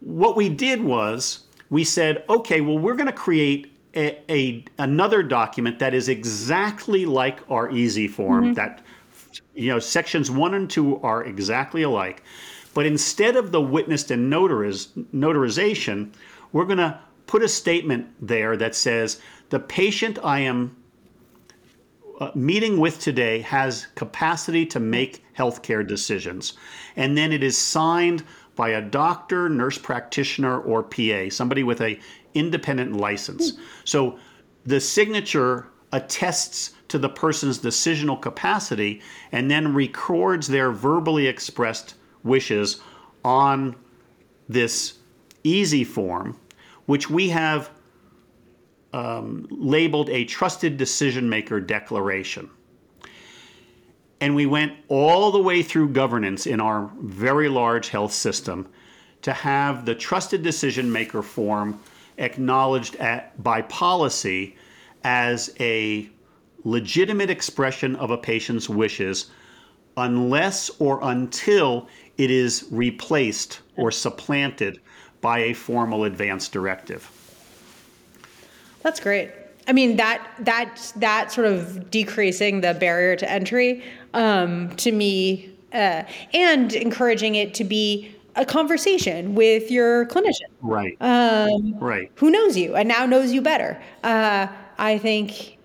What 0.00 0.36
we 0.36 0.48
did 0.48 0.82
was 0.82 1.44
we 1.70 1.84
said, 1.84 2.24
okay, 2.28 2.60
well 2.60 2.78
we're 2.78 2.96
going 2.96 3.06
to 3.06 3.12
create 3.12 3.69
a, 3.94 4.18
a, 4.30 4.64
another 4.78 5.22
document 5.22 5.78
that 5.78 5.94
is 5.94 6.08
exactly 6.08 7.06
like 7.06 7.40
our 7.50 7.70
easy 7.70 8.06
form 8.06 8.44
mm-hmm. 8.44 8.54
that 8.54 8.82
you 9.54 9.68
know, 9.68 9.78
sections 9.78 10.30
one 10.30 10.54
and 10.54 10.70
two 10.70 11.00
are 11.00 11.24
exactly 11.24 11.82
alike. 11.82 12.22
But 12.72 12.86
instead 12.86 13.36
of 13.36 13.52
the 13.52 13.60
witnessed 13.60 14.10
and 14.10 14.32
notariz- 14.32 14.88
notarization, 15.12 16.12
we're 16.52 16.64
going 16.64 16.78
to 16.78 16.98
put 17.26 17.42
a 17.42 17.48
statement 17.48 18.08
there 18.20 18.56
that 18.56 18.74
says 18.74 19.20
the 19.50 19.60
patient 19.60 20.18
I 20.22 20.40
am 20.40 20.76
uh, 22.20 22.30
meeting 22.34 22.78
with 22.78 23.00
today 23.00 23.40
has 23.40 23.86
capacity 23.94 24.66
to 24.66 24.80
make 24.80 25.24
healthcare 25.36 25.86
decisions. 25.86 26.54
And 26.96 27.16
then 27.16 27.32
it 27.32 27.42
is 27.42 27.56
signed 27.56 28.24
by 28.56 28.70
a 28.70 28.82
doctor, 28.82 29.48
nurse 29.48 29.78
practitioner, 29.78 30.60
or 30.60 30.82
PA, 30.82 31.30
somebody 31.30 31.62
with 31.62 31.80
a 31.80 31.98
independent 32.34 32.96
license. 32.96 33.54
So 33.84 34.18
the 34.64 34.80
signature 34.80 35.68
attests 35.92 36.74
to 36.88 36.98
the 36.98 37.08
person's 37.08 37.58
decisional 37.58 38.20
capacity 38.20 39.00
and 39.32 39.50
then 39.50 39.74
records 39.74 40.46
their 40.46 40.70
verbally 40.70 41.26
expressed 41.26 41.94
wishes 42.22 42.80
on 43.24 43.76
this 44.48 44.98
easy 45.44 45.84
form, 45.84 46.38
which 46.86 47.08
we 47.08 47.28
have 47.30 47.70
um, 48.92 49.46
labeled 49.50 50.10
a 50.10 50.24
trusted 50.24 50.76
decision 50.76 51.28
maker 51.28 51.60
declaration. 51.60 52.50
And 54.20 54.34
we 54.34 54.46
went 54.46 54.72
all 54.88 55.30
the 55.30 55.40
way 55.40 55.62
through 55.62 55.90
governance 55.90 56.46
in 56.46 56.60
our 56.60 56.90
very 57.00 57.48
large 57.48 57.88
health 57.88 58.12
system 58.12 58.68
to 59.22 59.32
have 59.32 59.84
the 59.84 59.94
trusted 59.94 60.42
decision 60.42 60.90
maker 60.90 61.22
form 61.22 61.80
acknowledged 62.20 62.96
at, 62.96 63.42
by 63.42 63.62
policy 63.62 64.56
as 65.02 65.52
a 65.58 66.08
legitimate 66.64 67.30
expression 67.30 67.96
of 67.96 68.10
a 68.10 68.18
patient's 68.18 68.68
wishes 68.68 69.30
unless 69.96 70.70
or 70.78 71.00
until 71.02 71.88
it 72.18 72.30
is 72.30 72.66
replaced 72.70 73.60
or 73.76 73.90
supplanted 73.90 74.80
by 75.20 75.38
a 75.38 75.52
formal 75.52 76.04
advance 76.04 76.48
directive. 76.48 77.10
That's 78.82 79.00
great. 79.00 79.30
I 79.66 79.72
mean 79.72 79.96
that 79.96 80.26
that 80.40 80.92
that 80.96 81.32
sort 81.32 81.46
of 81.46 81.90
decreasing 81.90 82.60
the 82.60 82.74
barrier 82.74 83.16
to 83.16 83.30
entry 83.30 83.84
um, 84.14 84.74
to 84.76 84.90
me 84.90 85.54
uh, 85.72 86.02
and 86.32 86.72
encouraging 86.72 87.36
it 87.36 87.54
to 87.54 87.64
be 87.64 88.14
a 88.36 88.44
conversation 88.44 89.34
with 89.34 89.70
your 89.70 90.06
clinician. 90.06 90.50
Right. 90.60 90.96
Um, 91.00 91.78
right. 91.78 92.10
Who 92.16 92.30
knows 92.30 92.56
you 92.56 92.74
and 92.74 92.88
now 92.88 93.06
knows 93.06 93.32
you 93.32 93.42
better. 93.42 93.80
Uh, 94.02 94.48
I 94.78 94.98
think 94.98 95.58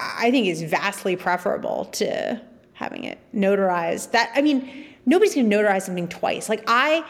I 0.00 0.30
think 0.30 0.46
is 0.46 0.62
vastly 0.62 1.16
preferable 1.16 1.86
to 1.86 2.40
having 2.74 3.04
it 3.04 3.18
notarized. 3.34 4.10
That 4.12 4.32
I 4.34 4.42
mean, 4.42 4.86
nobody's 5.06 5.34
going 5.34 5.48
to 5.48 5.56
notarize 5.56 5.82
something 5.82 6.08
twice. 6.08 6.48
Like 6.48 6.64
I 6.66 7.04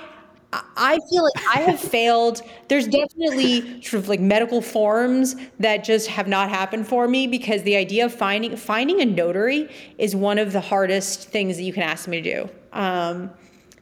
I 0.52 0.98
feel 1.10 1.22
like 1.22 1.56
I 1.56 1.60
have 1.60 1.80
failed. 1.96 2.42
There's 2.68 2.86
definitely 2.86 3.82
sort 3.82 4.02
of 4.02 4.08
like 4.08 4.20
medical 4.20 4.60
forms 4.60 5.36
that 5.58 5.84
just 5.84 6.08
have 6.08 6.28
not 6.28 6.50
happened 6.50 6.86
for 6.86 7.08
me 7.08 7.26
because 7.26 7.62
the 7.62 7.76
idea 7.76 8.04
of 8.04 8.14
finding 8.14 8.56
finding 8.56 9.00
a 9.00 9.04
notary 9.04 9.68
is 9.98 10.14
one 10.14 10.38
of 10.38 10.52
the 10.52 10.60
hardest 10.60 11.28
things 11.28 11.56
that 11.56 11.62
you 11.62 11.72
can 11.72 11.82
ask 11.82 12.08
me 12.08 12.20
to 12.20 12.34
do. 12.34 12.50
Um, 12.72 13.30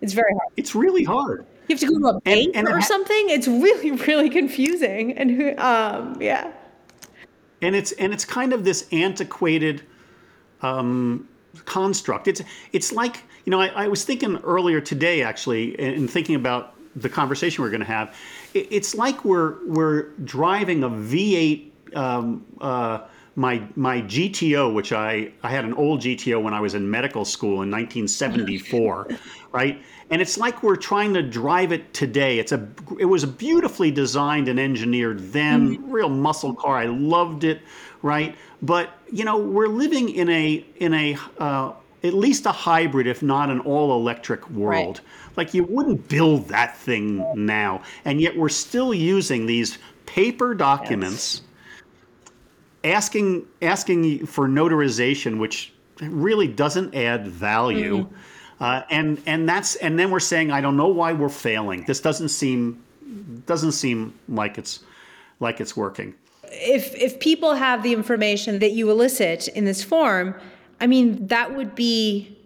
it's 0.01 0.13
very 0.13 0.33
hard. 0.35 0.53
It's 0.57 0.75
really 0.75 1.05
hard. 1.05 1.47
You 1.69 1.75
have 1.75 1.81
to 1.81 1.87
go 1.87 1.99
to 1.99 2.17
a 2.17 2.21
bank 2.21 2.57
and, 2.57 2.67
and 2.67 2.69
or 2.69 2.81
ha- 2.81 2.87
something. 2.87 3.31
It's 3.31 3.47
really 3.47 3.91
really 4.07 4.31
confusing 4.31 5.17
and 5.17 5.31
who 5.31 5.57
um, 5.59 6.21
yeah. 6.21 6.53
And 7.63 7.77
it's 7.77 7.93
and 7.93 8.13
it's 8.13 8.25
kind 8.25 8.53
of 8.53 8.65
this 8.65 8.89
antiquated 8.93 9.83
um, 10.63 11.29
construct. 11.65 12.29
It's 12.29 12.43
it's 12.73 12.93
like 12.93 13.23
you 13.45 13.51
know 13.51 13.61
I, 13.61 13.69
I 13.69 13.89
was 13.89 14.05
thinking 14.05 14.39
earlier 14.39 14.81
today 14.81 15.23
actually 15.23 15.79
in 15.81 16.09
thinking 16.09 16.35
about 16.35 16.75
the 16.97 17.09
conversation 17.09 17.63
we're 17.63 17.71
going 17.71 17.81
to 17.81 17.87
have. 17.87 18.17
It, 18.55 18.69
it's 18.71 18.95
like 18.95 19.25
we're 19.25 19.65
we're 19.67 20.11
driving 20.25 20.85
a 20.85 20.91
V8. 20.91 21.67
Um, 21.95 22.47
uh, 22.61 23.01
my 23.37 23.63
my 23.77 24.03
GTO, 24.03 24.75
which 24.75 24.93
I 24.93 25.33
I 25.43 25.51
had 25.51 25.65
an 25.65 25.75
old 25.75 26.01
GTO 26.01 26.43
when 26.43 26.55
I 26.55 26.61
was 26.61 26.75
in 26.75 26.91
medical 26.91 27.25
school 27.25 27.63
in 27.63 27.71
1974, 27.71 29.09
right? 29.53 29.83
And 30.11 30.21
it's 30.21 30.37
like 30.37 30.63
we're 30.63 30.77
trying 30.77 31.15
to 31.15 31.23
drive 31.23 31.73
it 31.73 31.95
today. 31.95 32.39
It's 32.39 32.53
a 32.53 32.69
it 32.99 33.05
was 33.05 33.25
beautifully 33.25 33.91
designed 33.91 34.49
and 34.49 34.59
engineered 34.59 35.33
then, 35.33 35.77
mm-hmm. 35.77 35.91
real 35.91 36.09
muscle 36.09 36.55
car. 36.55 36.77
I 36.77 36.87
loved 36.87 37.45
it, 37.45 37.61
right? 38.03 38.37
But 38.63 38.91
you 39.13 39.25
know, 39.25 39.39
we're 39.39 39.69
living 39.69 40.09
in 40.11 40.29
a 40.29 40.65
in 40.77 40.95
a 40.95 41.17
uh, 41.39 41.73
at 42.03 42.15
least 42.15 42.47
a 42.47 42.53
hybrid, 42.53 43.07
if 43.07 43.23
not 43.23 43.51
an 43.51 43.61
all 43.61 43.95
electric 43.95 44.49
world. 44.51 44.99
Right. 44.99 45.37
Like 45.37 45.55
you 45.55 45.65
wouldn't 45.65 46.09
build 46.09 46.49
that 46.49 46.77
thing 46.77 47.25
now, 47.37 47.83
and 48.05 48.21
yet 48.21 48.37
we're 48.37 48.49
still 48.49 48.93
using 48.93 49.47
these 49.47 49.79
paper 50.07 50.55
documents, 50.55 51.37
yes. 51.37 51.43
Asking 52.85 53.47
asking 53.63 54.27
for 54.27 54.49
notarization, 54.49 55.39
which 55.39 55.73
really 56.01 56.49
doesn't 56.49 56.95
add 56.95 57.27
value. 57.27 58.05
Mm-hmm. 58.05 58.15
Uh, 58.63 58.83
and 58.91 59.23
and 59.27 59.49
that's 59.49 59.77
and 59.77 59.99
then 59.99 60.11
we're 60.11 60.21
saying 60.21 60.51
I 60.51 60.61
don't 60.61 60.77
know 60.77 60.89
why 60.89 61.13
we're 61.13 61.29
failing. 61.29 61.85
This 61.87 62.01
doesn't 62.01 62.29
seem 62.29 62.83
doesn't 63.47 63.73
seem 63.73 64.15
like 64.29 64.59
it's 64.59 64.81
like 65.41 65.61
it's 65.61 65.77
working 65.77 66.15
if 66.51 66.95
if 66.95 67.21
people 67.21 67.55
have 67.55 67.83
the 67.83 67.93
information 67.93 68.59
that 68.59 68.73
you 68.73 68.91
elicit 68.91 69.49
in 69.49 69.65
this 69.65 69.83
form, 69.83 70.35
I 70.81 70.87
mean 70.87 71.27
that 71.29 71.57
would 71.57 71.75
be 71.75 72.37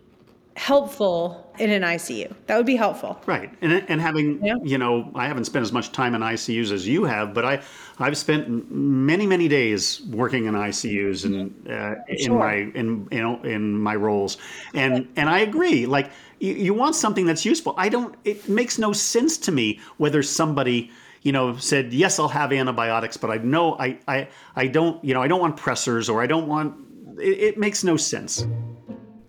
helpful 0.56 1.43
in 1.58 1.70
an 1.70 1.82
ICU. 1.82 2.34
That 2.46 2.56
would 2.56 2.66
be 2.66 2.76
helpful. 2.76 3.20
Right. 3.26 3.52
And, 3.60 3.72
and 3.88 4.00
having, 4.00 4.44
yeah. 4.44 4.56
you 4.62 4.78
know, 4.78 5.10
I 5.14 5.26
haven't 5.26 5.44
spent 5.44 5.62
as 5.62 5.72
much 5.72 5.92
time 5.92 6.14
in 6.14 6.20
ICUs 6.20 6.72
as 6.72 6.86
you 6.86 7.04
have, 7.04 7.32
but 7.32 7.44
I, 7.44 7.62
I've 7.98 8.16
spent 8.16 8.70
many, 8.70 9.26
many 9.26 9.46
days 9.46 10.02
working 10.10 10.46
in 10.46 10.54
ICUs 10.54 11.24
and 11.24 11.68
uh, 11.68 11.94
sure. 12.16 12.16
in 12.18 12.34
my, 12.34 12.54
in, 12.78 13.08
you 13.12 13.22
know, 13.22 13.42
in 13.42 13.78
my 13.78 13.94
roles. 13.94 14.36
And, 14.74 15.08
and 15.16 15.28
I 15.28 15.40
agree. 15.40 15.86
Like 15.86 16.10
you, 16.40 16.54
you 16.54 16.74
want 16.74 16.96
something 16.96 17.26
that's 17.26 17.44
useful. 17.44 17.74
I 17.76 17.88
don't, 17.88 18.16
it 18.24 18.48
makes 18.48 18.78
no 18.78 18.92
sense 18.92 19.38
to 19.38 19.52
me 19.52 19.80
whether 19.98 20.22
somebody, 20.22 20.90
you 21.22 21.32
know, 21.32 21.56
said, 21.56 21.92
yes, 21.92 22.18
I'll 22.18 22.28
have 22.28 22.52
antibiotics, 22.52 23.16
but 23.16 23.30
I 23.30 23.38
know 23.38 23.76
I, 23.78 23.98
I, 24.08 24.28
I 24.56 24.66
don't, 24.66 25.02
you 25.04 25.14
know, 25.14 25.22
I 25.22 25.28
don't 25.28 25.40
want 25.40 25.56
pressors 25.56 26.12
or 26.12 26.20
I 26.20 26.26
don't 26.26 26.48
want, 26.48 26.74
it, 27.18 27.38
it 27.38 27.58
makes 27.58 27.84
no 27.84 27.96
sense. 27.96 28.44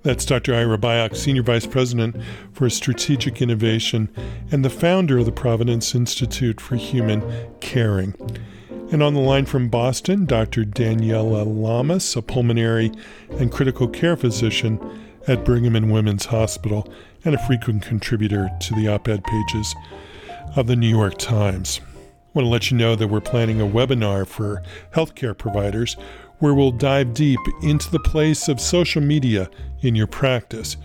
That's 0.06 0.24
Dr. 0.24 0.54
Ira 0.54 0.78
Byock, 0.78 1.16
Senior 1.16 1.42
Vice 1.42 1.66
President 1.66 2.16
for 2.54 2.70
Strategic 2.70 3.42
Innovation 3.42 4.08
and 4.52 4.64
the 4.64 4.70
founder 4.70 5.18
of 5.18 5.26
the 5.26 5.32
Providence 5.32 5.96
Institute 5.96 6.62
for 6.62 6.76
Human 6.76 7.24
Caring. 7.60 8.14
And 8.92 9.02
on 9.02 9.16
the 9.16 9.20
line 9.20 9.48
from 9.48 9.68
Boston, 9.68 10.28
Dr. 10.28 10.64
Daniela 10.64 11.44
Lamas, 11.44 12.16
a 12.16 12.22
pulmonary 12.22 12.92
and 13.40 13.52
critical 13.52 13.88
care 13.88 14.16
physician 14.16 14.80
at 15.28 15.44
Brigham 15.44 15.76
and 15.76 15.92
Women's 15.92 16.26
Hospital 16.26 16.88
and 17.24 17.34
a 17.34 17.44
frequent 17.48 17.82
contributor 17.82 18.52
to 18.60 18.76
the 18.76 18.88
op 18.88 19.08
ed 19.08 19.24
pages 19.24 19.74
of 20.56 20.68
the 20.68 20.76
New 20.76 20.88
York 20.88 21.18
Times. 21.18 21.82
I 21.84 22.30
want 22.36 22.46
to 22.46 22.50
let 22.50 22.70
you 22.70 22.78
know 22.78 22.96
that 22.96 23.08
we're 23.08 23.22
planning 23.22 23.60
a 23.60 23.66
webinar 23.66 24.28
for 24.28 24.62
healthcare 24.94 25.36
providers 25.36 25.98
where 26.40 26.54
we'll 26.54 26.72
dive 26.72 27.14
deep 27.14 27.40
into 27.64 27.90
the 27.92 28.00
place 28.00 28.48
of 28.48 28.60
social 28.60 29.02
media 29.02 29.50
in 29.82 29.96
your 29.96 30.08
practice. 30.08 30.78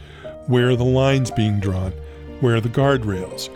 Where 0.46 0.70
are 0.70 0.76
the 0.76 0.84
lines 0.84 1.30
being 1.30 1.60
drawn? 1.60 1.92
Where 2.40 2.56
are 2.56 2.60
the 2.60 2.68
guardrails? 2.68 3.48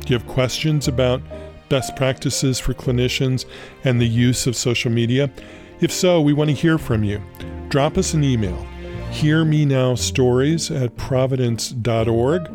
Do 0.00 0.12
you 0.12 0.18
have 0.18 0.28
questions 0.28 0.88
about 0.88 1.22
best 1.68 1.96
practices 1.96 2.60
for 2.60 2.74
clinicians 2.74 3.44
and 3.84 4.00
the 4.00 4.06
use 4.06 4.46
of 4.46 4.56
social 4.56 4.90
media? 4.90 5.30
If 5.80 5.92
so, 5.92 6.20
we 6.20 6.32
want 6.32 6.50
to 6.50 6.56
hear 6.56 6.78
from 6.78 7.04
you. 7.04 7.22
Drop 7.68 7.98
us 7.98 8.14
an 8.14 8.24
email, 8.24 8.56
hear 9.10 9.44
me 9.44 9.64
now 9.64 9.94
stories 9.94 10.70
at 10.70 10.96
providence.org, 10.96 12.48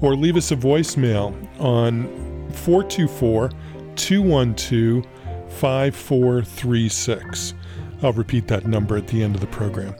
or 0.00 0.14
leave 0.14 0.36
us 0.36 0.50
a 0.50 0.56
voicemail 0.56 1.34
on 1.60 2.04
424 2.52 3.50
212 3.96 5.06
5436. 5.48 7.54
I'll 8.02 8.12
repeat 8.12 8.48
that 8.48 8.66
number 8.66 8.96
at 8.96 9.08
the 9.08 9.22
end 9.22 9.34
of 9.34 9.40
the 9.40 9.46
program. 9.46 9.94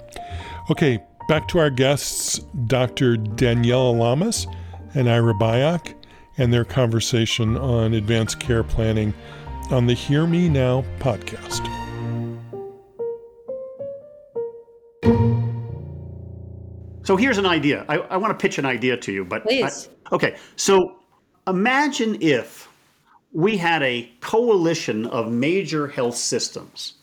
Okay, 0.70 0.98
back 1.28 1.48
to 1.48 1.59
our 1.59 1.70
guests, 1.70 2.38
Dr. 2.66 3.16
Daniela 3.16 3.96
Lamas 3.96 4.46
and 4.94 5.09
Ira 5.09 5.34
Byock, 5.34 5.94
and 6.38 6.53
their 6.53 6.64
conversation 6.64 7.57
on 7.57 7.94
advanced 7.94 8.40
care 8.40 8.62
planning 8.62 9.14
on 9.70 9.86
the 9.86 9.94
Hear 9.94 10.26
Me 10.26 10.48
Now 10.48 10.84
podcast. 10.98 11.66
So 17.05 17.16
here's 17.16 17.38
an 17.38 17.46
idea. 17.46 17.84
I, 17.88 17.96
I 17.96 18.16
want 18.16 18.38
to 18.38 18.40
pitch 18.40 18.59
an 18.59 18.64
idea 18.64 18.96
to 18.96 19.12
you, 19.12 19.24
but 19.24 19.42
please. 19.42 19.88
I, 20.07 20.14
okay. 20.14 20.36
So 20.57 20.96
Imagine 21.48 22.18
if 22.20 22.68
we 23.32 23.57
had 23.57 23.82
a 23.82 24.09
coalition 24.20 25.07
of 25.07 25.32
major 25.32 25.88
health 25.88 26.14
systems, 26.16 26.94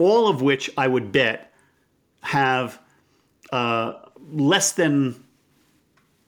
all 0.00 0.28
of 0.28 0.40
which 0.40 0.70
I 0.78 0.88
would 0.88 1.12
bet 1.12 1.52
have 2.22 2.80
uh, 3.52 3.92
less 4.32 4.72
than 4.72 5.22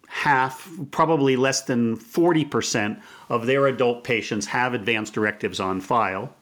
half, 0.08 0.68
probably 0.90 1.36
less 1.36 1.62
than 1.62 1.96
40% 1.96 3.00
of 3.30 3.46
their 3.46 3.66
adult 3.66 4.04
patients 4.04 4.44
have 4.46 4.74
advance 4.74 5.08
directives 5.08 5.58
on 5.58 5.80
file. 5.80 6.34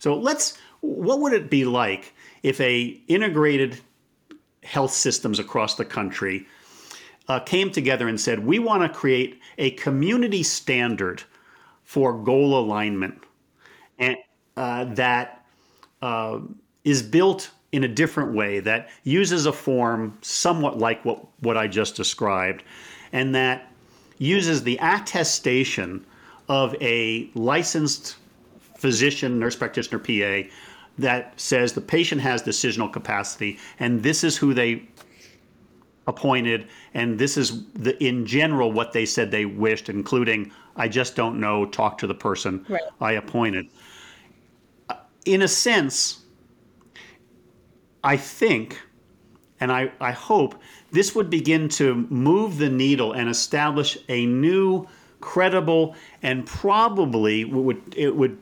So 0.00 0.18
let's, 0.18 0.58
what 0.80 1.20
would 1.20 1.32
it 1.32 1.48
be 1.48 1.64
like 1.64 2.12
if 2.42 2.60
a 2.60 3.00
integrated 3.06 3.80
health 4.64 4.90
systems 4.90 5.38
across 5.38 5.76
the 5.76 5.84
country 5.84 6.46
uh, 7.28 7.38
came 7.38 7.70
together 7.70 8.08
and 8.08 8.20
said, 8.20 8.44
we 8.44 8.58
want 8.58 8.82
to 8.82 8.88
create 8.88 9.40
a 9.56 9.70
community 9.72 10.42
standard 10.42 11.22
for 11.84 12.12
goal 12.12 12.58
alignment 12.58 13.22
and 14.00 14.16
uh, 14.56 14.84
that 14.84 15.45
uh, 16.02 16.40
is 16.84 17.02
built 17.02 17.50
in 17.72 17.84
a 17.84 17.88
different 17.88 18.32
way, 18.32 18.60
that 18.60 18.88
uses 19.04 19.46
a 19.46 19.52
form 19.52 20.16
somewhat 20.22 20.78
like 20.78 21.04
what, 21.04 21.24
what 21.40 21.56
I 21.56 21.66
just 21.66 21.96
described, 21.96 22.62
and 23.12 23.34
that 23.34 23.70
uses 24.18 24.62
the 24.62 24.78
attestation 24.80 26.06
of 26.48 26.74
a 26.80 27.28
licensed 27.34 28.16
physician, 28.76 29.38
nurse 29.38 29.56
practitioner, 29.56 29.98
PA, 29.98 30.48
that 30.98 31.38
says 31.38 31.72
the 31.72 31.80
patient 31.80 32.20
has 32.20 32.42
decisional 32.42 32.90
capacity 32.90 33.58
and 33.78 34.02
this 34.02 34.24
is 34.24 34.36
who 34.36 34.54
they 34.54 34.86
appointed, 36.06 36.68
and 36.94 37.18
this 37.18 37.36
is 37.36 37.64
the 37.72 38.02
in 38.02 38.26
general 38.26 38.72
what 38.72 38.92
they 38.92 39.04
said 39.04 39.30
they 39.30 39.44
wished, 39.44 39.88
including 39.88 40.52
I 40.76 40.88
just 40.88 41.16
don't 41.16 41.40
know, 41.40 41.66
talk 41.66 41.98
to 41.98 42.06
the 42.06 42.14
person 42.14 42.64
right. 42.68 42.82
I 43.00 43.12
appointed. 43.12 43.68
In 45.26 45.42
a 45.42 45.48
sense, 45.48 46.22
I 48.02 48.16
think, 48.16 48.80
and 49.60 49.70
I, 49.70 49.92
I 50.00 50.12
hope 50.12 50.54
this 50.92 51.14
would 51.14 51.28
begin 51.28 51.68
to 51.70 52.06
move 52.08 52.58
the 52.58 52.70
needle 52.70 53.12
and 53.12 53.28
establish 53.28 53.98
a 54.08 54.24
new, 54.24 54.86
credible, 55.20 55.96
and 56.22 56.46
probably 56.46 57.44
would 57.44 57.94
it 57.96 58.14
would 58.14 58.38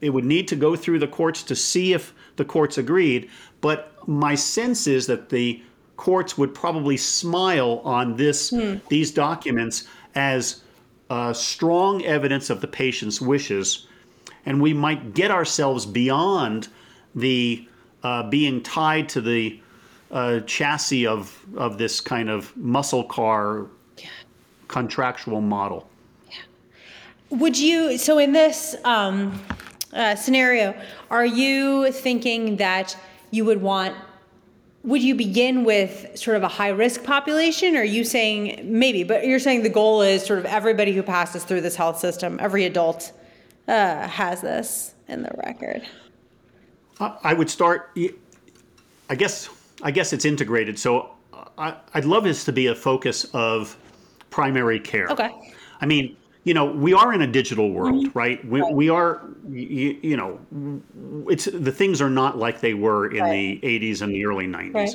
it 0.00 0.10
would 0.10 0.24
need 0.24 0.48
to 0.48 0.56
go 0.56 0.74
through 0.74 0.98
the 0.98 1.06
courts 1.06 1.42
to 1.44 1.54
see 1.54 1.92
if 1.92 2.14
the 2.36 2.44
courts 2.44 2.78
agreed. 2.78 3.30
But 3.60 3.92
my 4.08 4.34
sense 4.34 4.86
is 4.86 5.06
that 5.06 5.28
the 5.28 5.62
courts 5.96 6.36
would 6.36 6.54
probably 6.54 6.96
smile 6.96 7.80
on 7.84 8.16
this 8.16 8.50
hmm. 8.50 8.76
these 8.88 9.10
documents 9.10 9.86
as 10.14 10.62
uh, 11.10 11.32
strong 11.32 12.02
evidence 12.04 12.48
of 12.50 12.60
the 12.60 12.66
patient's 12.66 13.20
wishes, 13.20 13.86
and 14.46 14.60
we 14.60 14.72
might 14.72 15.14
get 15.14 15.30
ourselves 15.30 15.86
beyond 15.86 16.68
the 17.14 17.66
uh, 18.02 18.28
being 18.28 18.62
tied 18.62 19.08
to 19.10 19.20
the 19.20 19.60
uh, 20.10 20.40
chassis 20.40 21.06
of 21.06 21.38
of 21.56 21.78
this 21.78 22.00
kind 22.00 22.28
of 22.28 22.56
muscle 22.56 23.04
car 23.04 23.66
contractual 24.68 25.40
model. 25.40 25.88
Yeah. 26.28 26.36
Would 27.30 27.56
you, 27.56 27.96
so 27.96 28.18
in 28.18 28.32
this 28.32 28.74
um, 28.84 29.40
uh, 29.92 30.16
scenario, 30.16 30.74
are 31.10 31.24
you 31.24 31.92
thinking 31.92 32.56
that 32.56 32.96
you 33.30 33.44
would 33.44 33.62
want, 33.62 33.94
would 34.82 35.02
you 35.02 35.14
begin 35.14 35.64
with 35.64 36.18
sort 36.18 36.36
of 36.36 36.42
a 36.42 36.48
high 36.48 36.70
risk 36.70 37.04
population? 37.04 37.76
Or 37.76 37.80
are 37.80 37.84
you 37.84 38.02
saying, 38.02 38.60
maybe, 38.64 39.04
but 39.04 39.26
you're 39.26 39.38
saying 39.38 39.62
the 39.62 39.68
goal 39.68 40.02
is 40.02 40.24
sort 40.24 40.40
of 40.40 40.44
everybody 40.46 40.92
who 40.92 41.02
passes 41.02 41.44
through 41.44 41.60
this 41.60 41.76
health 41.76 41.98
system, 41.98 42.38
every 42.40 42.64
adult 42.64 43.12
uh, 43.68 44.08
has 44.08 44.40
this 44.40 44.94
in 45.08 45.22
the 45.22 45.30
record? 45.44 45.82
I 47.00 47.34
would 47.34 47.50
start, 47.50 47.90
I 49.10 49.14
guess, 49.14 49.48
I 49.82 49.90
guess 49.90 50.12
it's 50.12 50.24
integrated. 50.24 50.78
So 50.78 51.10
I, 51.58 51.76
I'd 51.92 52.04
love 52.04 52.24
this 52.24 52.44
to 52.44 52.52
be 52.52 52.68
a 52.68 52.74
focus 52.74 53.26
of 53.34 53.76
primary 54.30 54.78
care. 54.78 55.08
Okay. 55.08 55.30
I 55.80 55.86
mean, 55.86 56.16
you 56.44 56.54
know, 56.54 56.66
we 56.66 56.92
are 56.92 57.12
in 57.12 57.22
a 57.22 57.26
digital 57.26 57.70
world, 57.70 58.06
mm-hmm. 58.06 58.18
right? 58.18 58.44
We, 58.46 58.60
right. 58.60 58.74
we 58.74 58.88
are, 58.90 59.22
you, 59.48 59.98
you, 60.02 60.16
know, 60.16 60.38
it's 61.28 61.46
the 61.46 61.72
things 61.72 62.00
are 62.00 62.10
not 62.10 62.38
like 62.38 62.60
they 62.60 62.74
were 62.74 63.10
in 63.10 63.22
right. 63.22 63.60
the 63.60 63.80
80s 63.80 64.02
and 64.02 64.12
the 64.12 64.24
early 64.26 64.46
90s. 64.46 64.74
Right. 64.74 64.94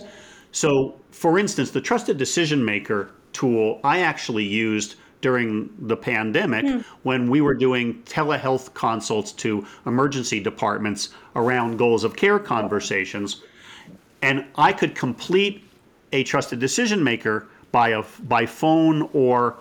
So, 0.51 0.99
for 1.11 1.37
instance, 1.37 1.71
the 1.71 1.81
trusted 1.81 2.17
decision 2.17 2.63
maker 2.63 3.11
tool 3.33 3.79
I 3.83 3.99
actually 3.99 4.45
used 4.45 4.95
during 5.21 5.69
the 5.79 5.97
pandemic 5.97 6.65
mm. 6.65 6.83
when 7.03 7.29
we 7.29 7.41
were 7.41 7.53
doing 7.53 8.01
telehealth 8.03 8.73
consults 8.73 9.31
to 9.33 9.65
emergency 9.85 10.39
departments 10.39 11.09
around 11.35 11.77
goals 11.77 12.03
of 12.03 12.15
care 12.15 12.39
conversations. 12.39 13.41
And 14.21 14.45
I 14.55 14.73
could 14.73 14.95
complete 14.95 15.63
a 16.11 16.23
trusted 16.23 16.59
decision 16.59 17.03
maker 17.03 17.47
by 17.71 17.89
a 17.89 18.03
by 18.23 18.45
phone 18.45 19.09
or 19.13 19.57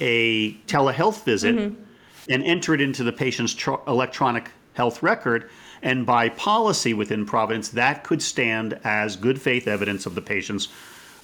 a 0.00 0.52
telehealth 0.66 1.24
visit 1.24 1.56
mm-hmm. 1.56 1.82
and 2.28 2.42
enter 2.44 2.74
it 2.74 2.80
into 2.80 3.02
the 3.02 3.12
patient's 3.12 3.54
tr- 3.54 3.74
electronic 3.86 4.50
health 4.74 5.02
record. 5.02 5.50
And 5.82 6.06
by 6.06 6.30
policy 6.30 6.94
within 6.94 7.26
Providence, 7.26 7.68
that 7.70 8.04
could 8.04 8.22
stand 8.22 8.78
as 8.84 9.16
good 9.16 9.40
faith 9.40 9.68
evidence 9.68 10.06
of 10.06 10.14
the 10.14 10.22
patient's 10.22 10.68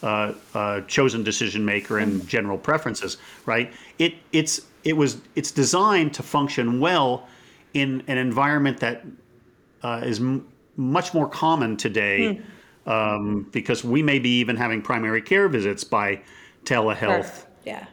uh, 0.02 0.34
uh, 0.54 0.80
chosen 0.82 1.22
decision 1.22 1.64
maker 1.64 1.98
and 1.98 2.12
mm-hmm. 2.12 2.26
general 2.26 2.58
preferences. 2.58 3.18
Right? 3.46 3.72
It 3.98 4.14
it's 4.32 4.62
it 4.84 4.96
was 4.96 5.18
it's 5.34 5.50
designed 5.50 6.14
to 6.14 6.22
function 6.22 6.80
well 6.80 7.28
in 7.74 8.02
an 8.06 8.18
environment 8.18 8.80
that 8.80 9.04
uh, 9.82 10.02
is 10.04 10.20
m- 10.20 10.46
much 10.76 11.14
more 11.14 11.28
common 11.28 11.76
today. 11.76 12.40
Mm. 12.40 12.44
Um, 12.84 13.46
because 13.52 13.84
we 13.84 14.02
may 14.02 14.18
be 14.18 14.40
even 14.40 14.56
having 14.56 14.82
primary 14.82 15.22
care 15.22 15.48
visits 15.48 15.84
by 15.84 16.20
telehealth. 16.64 17.46
Yeah 17.64 17.86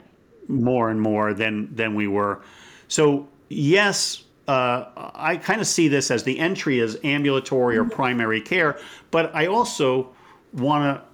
more 0.49 0.89
and 0.89 0.99
more 0.99 1.33
than 1.33 1.73
than 1.73 1.95
we 1.95 2.07
were. 2.07 2.41
So 2.87 3.29
yes, 3.47 4.23
uh, 4.47 4.85
I 5.15 5.37
kind 5.37 5.61
of 5.61 5.67
see 5.67 5.87
this 5.87 6.11
as 6.11 6.23
the 6.23 6.37
entry 6.39 6.81
as 6.81 6.97
ambulatory 7.03 7.77
or 7.77 7.85
primary 7.85 8.41
care, 8.41 8.79
but 9.11 9.33
I 9.33 9.45
also 9.45 10.09
want 10.53 10.83
to 10.83 11.08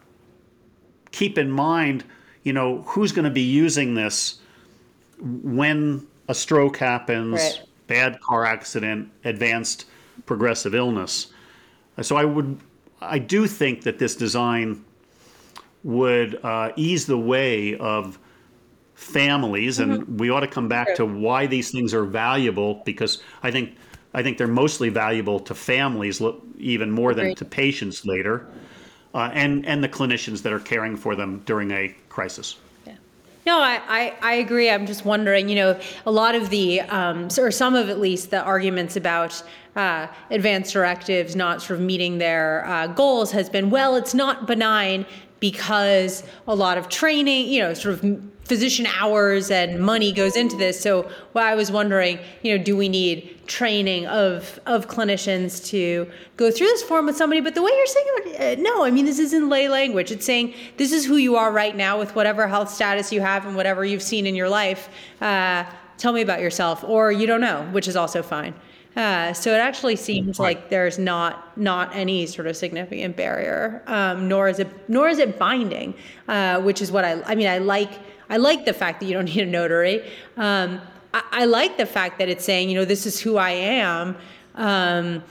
keep 1.15 1.37
in 1.37 1.49
mind, 1.49 2.03
you 2.43 2.51
know, 2.51 2.81
who's 2.81 3.13
going 3.13 3.23
to 3.23 3.31
be 3.31 3.41
using 3.41 3.95
this 3.95 4.39
when 5.19 6.05
a 6.27 6.35
stroke 6.35 6.75
happens, 6.75 7.39
right. 7.39 7.61
bad 7.87 8.19
car 8.19 8.45
accident, 8.45 9.09
advanced 9.23 9.85
progressive 10.25 10.75
illness. 10.75 11.27
So 12.01 12.17
I 12.17 12.25
would, 12.25 12.59
I 12.99 13.19
do 13.19 13.47
think 13.47 13.83
that 13.83 13.97
this 13.97 14.15
design 14.17 14.83
would 15.85 16.43
uh, 16.43 16.73
ease 16.75 17.05
the 17.05 17.17
way 17.17 17.77
of 17.77 18.19
families, 18.95 19.79
and 19.79 20.01
mm-hmm. 20.01 20.17
we 20.17 20.29
ought 20.29 20.41
to 20.41 20.47
come 20.47 20.67
back 20.67 20.95
to 20.95 21.05
why 21.05 21.45
these 21.47 21.71
things 21.71 21.93
are 21.93 22.03
valuable 22.03 22.81
because 22.85 23.23
I 23.41 23.51
think 23.51 23.77
I 24.13 24.23
think 24.23 24.37
they're 24.37 24.47
mostly 24.47 24.89
valuable 24.89 25.39
to 25.41 25.55
families 25.55 26.21
even 26.57 26.91
more 26.91 27.13
than 27.13 27.35
to 27.35 27.45
patients 27.45 28.05
later, 28.05 28.47
uh, 29.15 29.31
and 29.33 29.65
and 29.65 29.83
the 29.83 29.89
clinicians 29.89 30.43
that 30.43 30.53
are 30.53 30.59
caring 30.59 30.95
for 30.95 31.15
them 31.15 31.41
during 31.45 31.71
a 31.71 31.95
crisis. 32.09 32.57
No, 33.45 33.59
I, 33.59 33.79
I, 33.87 34.13
I, 34.23 34.33
agree. 34.35 34.71
I'm 34.71 34.87
just 34.87 35.05
wondering, 35.05 35.49
you 35.49 35.55
know, 35.55 35.79
a 36.07 36.11
lot 36.11 36.33
of 36.33 36.49
the, 36.49 36.81
um, 36.81 37.27
or 37.37 37.51
some 37.51 37.75
of 37.75 37.89
at 37.91 37.99
least 37.99 38.31
the 38.31 38.41
arguments 38.41 38.95
about 38.95 39.43
uh, 39.75 40.07
advanced 40.31 40.73
directives 40.73 41.35
not 41.35 41.61
sort 41.61 41.79
of 41.79 41.85
meeting 41.85 42.17
their 42.17 42.65
uh, 42.65 42.87
goals 42.87 43.31
has 43.33 43.47
been, 43.47 43.69
well, 43.69 43.97
it's 43.97 44.15
not 44.15 44.47
benign 44.47 45.05
because 45.39 46.23
a 46.47 46.55
lot 46.55 46.79
of 46.79 46.89
training, 46.89 47.47
you 47.47 47.61
know, 47.61 47.75
sort 47.75 47.93
of 47.93 48.34
physician 48.45 48.85
hours 48.97 49.51
and 49.51 49.79
money 49.79 50.13
goes 50.13 50.35
into 50.35 50.55
this. 50.55 50.79
So 50.79 51.09
well, 51.33 51.45
I 51.45 51.55
was 51.55 51.71
wondering, 51.71 52.19
you 52.43 52.57
know, 52.57 52.63
do 52.63 52.77
we 52.77 52.87
need 52.87 53.31
training 53.47 54.07
of 54.07 54.59
of 54.65 54.87
clinicians 54.87 55.65
to 55.67 56.09
go 56.37 56.51
through 56.51 56.67
this 56.67 56.83
form 56.83 57.07
with 57.07 57.17
somebody? 57.17 57.41
But 57.41 57.55
the 57.55 57.61
way 57.61 57.71
you're 57.75 57.85
saying 57.85 58.05
it, 58.07 58.59
uh, 58.59 58.61
no, 58.61 58.85
I 58.85 58.91
mean, 58.91 59.05
this 59.05 59.19
is 59.19 59.33
in 59.33 59.49
lay 59.49 59.67
language. 59.67 60.11
It's 60.11 60.25
saying 60.25 60.53
this 60.77 60.91
is 60.91 61.05
who 61.05 61.17
you 61.17 61.35
are 61.35 61.51
right 61.51 61.75
now 61.75 61.99
with 61.99 62.15
whatever 62.15 62.47
health 62.47 62.69
status 62.69 63.11
you 63.11 63.21
have 63.21 63.45
and 63.45 63.55
whatever 63.55 63.83
you've 63.83 64.03
seen 64.03 64.25
in 64.25 64.35
your 64.35 64.49
life. 64.49 64.89
Uh, 65.19 65.65
tell 65.97 66.13
me 66.13 66.21
about 66.21 66.41
yourself, 66.41 66.83
or 66.83 67.11
you 67.11 67.27
don't 67.27 67.41
know, 67.41 67.67
which 67.71 67.87
is 67.87 67.95
also 67.95 68.21
fine. 68.21 68.53
Uh, 68.95 69.33
so 69.33 69.53
it 69.53 69.57
actually 69.57 69.95
seems 69.97 70.39
right. 70.39 70.57
like 70.57 70.69
there's 70.69 70.97
not 70.97 71.57
not 71.57 71.93
any 71.93 72.25
sort 72.25 72.47
of 72.47 72.55
significant 72.55 73.17
barrier, 73.17 73.83
um, 73.87 74.27
nor 74.29 74.47
is 74.47 74.59
it 74.59 74.69
nor 74.87 75.09
is 75.09 75.19
it 75.19 75.37
binding, 75.37 75.93
uh, 76.29 76.61
which 76.61 76.81
is 76.81 76.91
what 76.91 77.03
I 77.03 77.21
I 77.23 77.35
mean 77.35 77.47
I 77.47 77.57
like 77.57 77.91
I 78.29 78.37
like 78.37 78.65
the 78.65 78.73
fact 78.73 78.99
that 78.99 79.05
you 79.05 79.13
don't 79.13 79.25
need 79.35 79.39
a 79.39 79.45
notary. 79.45 80.07
Um, 80.37 80.81
I, 81.13 81.23
I, 81.31 81.45
like 81.45 81.77
the 81.77 81.85
fact 81.85 82.19
that 82.19 82.29
it's 82.29 82.43
saying 82.43 82.69
you 82.69 82.75
know 82.75 82.85
this 82.85 83.05
is 83.05 83.19
who 83.19 83.37
I 83.37 83.51
am, 83.51 84.17
um, 84.55 85.23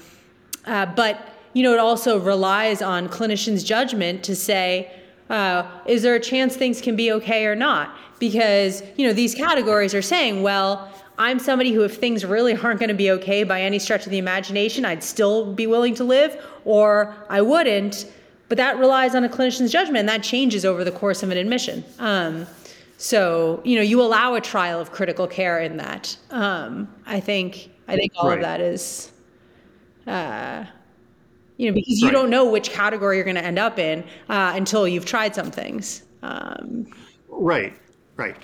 uh, 0.64 0.86
but 0.86 1.28
you 1.52 1.62
know 1.62 1.72
it 1.72 1.80
also 1.80 2.18
relies 2.18 2.82
on 2.82 3.08
clinicians' 3.08 3.64
judgment 3.64 4.22
to 4.24 4.36
say. 4.36 4.90
Uh, 5.30 5.66
is 5.86 6.02
there 6.02 6.14
a 6.14 6.20
chance 6.20 6.54
things 6.54 6.82
can 6.82 6.94
be 6.96 7.10
okay 7.10 7.46
or 7.46 7.56
not? 7.56 7.96
Because 8.18 8.82
you 8.96 9.06
know 9.06 9.14
these 9.14 9.34
categories 9.34 9.94
are 9.94 10.02
saying, 10.02 10.42
well, 10.42 10.92
I'm 11.18 11.38
somebody 11.38 11.72
who, 11.72 11.82
if 11.82 11.96
things 11.96 12.24
really 12.24 12.56
aren't 12.56 12.80
going 12.80 12.88
to 12.88 12.94
be 12.94 13.10
okay 13.12 13.44
by 13.44 13.62
any 13.62 13.78
stretch 13.78 14.04
of 14.04 14.10
the 14.10 14.18
imagination, 14.18 14.84
I'd 14.84 15.02
still 15.02 15.52
be 15.52 15.66
willing 15.66 15.94
to 15.96 16.04
live, 16.04 16.44
or 16.64 17.14
I 17.28 17.40
wouldn't. 17.40 18.06
But 18.48 18.58
that 18.58 18.78
relies 18.78 19.14
on 19.14 19.24
a 19.24 19.28
clinician's 19.28 19.70
judgment, 19.70 19.98
and 19.98 20.08
that 20.08 20.22
changes 20.22 20.64
over 20.64 20.84
the 20.84 20.92
course 20.92 21.22
of 21.22 21.30
an 21.30 21.38
admission. 21.38 21.84
Um, 21.98 22.46
so, 23.04 23.60
you 23.64 23.76
know, 23.76 23.82
you 23.82 24.00
allow 24.00 24.34
a 24.34 24.40
trial 24.40 24.80
of 24.80 24.90
critical 24.90 25.26
care 25.26 25.60
in 25.60 25.76
that. 25.76 26.16
Um, 26.30 26.88
I 27.04 27.20
think, 27.20 27.70
I 27.86 27.96
think 27.96 28.12
all 28.16 28.30
right. 28.30 28.38
of 28.38 28.42
that 28.42 28.62
is, 28.62 29.12
uh, 30.06 30.64
you 31.58 31.68
know, 31.68 31.74
because 31.74 32.00
you 32.00 32.10
don't 32.10 32.30
know 32.30 32.50
which 32.50 32.70
category 32.70 33.16
you're 33.16 33.24
going 33.26 33.36
to 33.36 33.44
end 33.44 33.58
up 33.58 33.78
in 33.78 34.04
uh, 34.30 34.54
until 34.56 34.88
you've 34.88 35.04
tried 35.04 35.34
some 35.34 35.50
things. 35.50 36.04
Um, 36.22 36.86
right. 37.28 37.74
Right. 38.16 38.36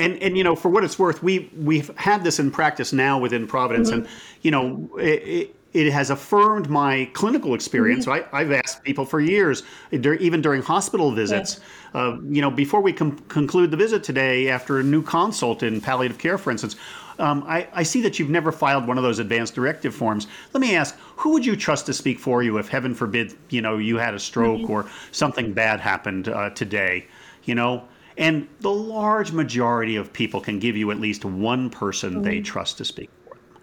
And 0.00 0.20
and 0.20 0.36
you 0.36 0.42
know, 0.42 0.56
for 0.56 0.68
what 0.68 0.82
it's 0.82 0.98
worth, 0.98 1.22
we 1.22 1.48
we've 1.56 1.96
had 1.96 2.24
this 2.24 2.40
in 2.40 2.50
practice 2.50 2.92
now 2.92 3.20
within 3.20 3.46
Providence, 3.46 3.90
mm-hmm. 3.90 4.00
and 4.00 4.08
you 4.42 4.50
know, 4.50 4.88
it, 4.98 5.22
it, 5.22 5.56
it, 5.74 5.92
has 5.92 6.08
affirmed 6.08 6.70
my 6.70 7.10
clinical 7.12 7.52
experience. 7.54 8.06
Mm-hmm. 8.06 8.34
I, 8.34 8.40
have 8.40 8.52
asked 8.52 8.82
people 8.84 9.04
for 9.04 9.20
years, 9.20 9.64
even 9.92 10.40
during 10.40 10.62
hospital 10.62 11.12
visits. 11.12 11.58
Yeah. 11.58 11.64
Uh, 11.94 12.18
you 12.28 12.40
know, 12.40 12.50
before 12.50 12.80
we 12.80 12.92
com- 12.92 13.18
conclude 13.28 13.70
the 13.70 13.76
visit 13.76 14.02
today, 14.02 14.48
after 14.48 14.78
a 14.78 14.82
new 14.82 15.02
consult 15.02 15.62
in 15.62 15.80
palliative 15.80 16.18
care, 16.18 16.38
for 16.38 16.50
instance. 16.50 16.76
Um, 17.20 17.42
I, 17.48 17.66
I, 17.72 17.82
see 17.82 18.00
that 18.02 18.20
you've 18.20 18.30
never 18.30 18.52
filed 18.52 18.86
one 18.86 18.96
of 18.96 19.02
those 19.02 19.18
advanced 19.18 19.56
directive 19.56 19.92
forms. 19.92 20.28
Let 20.52 20.60
me 20.60 20.76
ask, 20.76 20.96
who 21.16 21.30
would 21.32 21.44
you 21.44 21.56
trust 21.56 21.86
to 21.86 21.92
speak 21.92 22.20
for 22.20 22.44
you 22.44 22.58
if, 22.58 22.68
heaven 22.68 22.94
forbid, 22.94 23.34
you 23.50 23.60
know, 23.60 23.76
you 23.76 23.96
had 23.96 24.14
a 24.14 24.20
stroke 24.20 24.60
mm-hmm. 24.60 24.70
or 24.70 24.86
something 25.10 25.52
bad 25.52 25.80
happened 25.80 26.28
uh, 26.28 26.50
today? 26.50 27.08
You 27.44 27.56
know, 27.56 27.88
and 28.18 28.48
the 28.60 28.70
large 28.70 29.32
majority 29.32 29.96
of 29.96 30.12
people 30.12 30.40
can 30.40 30.58
give 30.58 30.76
you 30.76 30.90
at 30.90 31.00
least 31.00 31.24
one 31.24 31.70
person 31.70 32.14
mm-hmm. 32.14 32.22
they 32.22 32.40
trust 32.40 32.78
to 32.78 32.84
speak 32.84 33.10
for 33.24 33.34
them. 33.34 33.62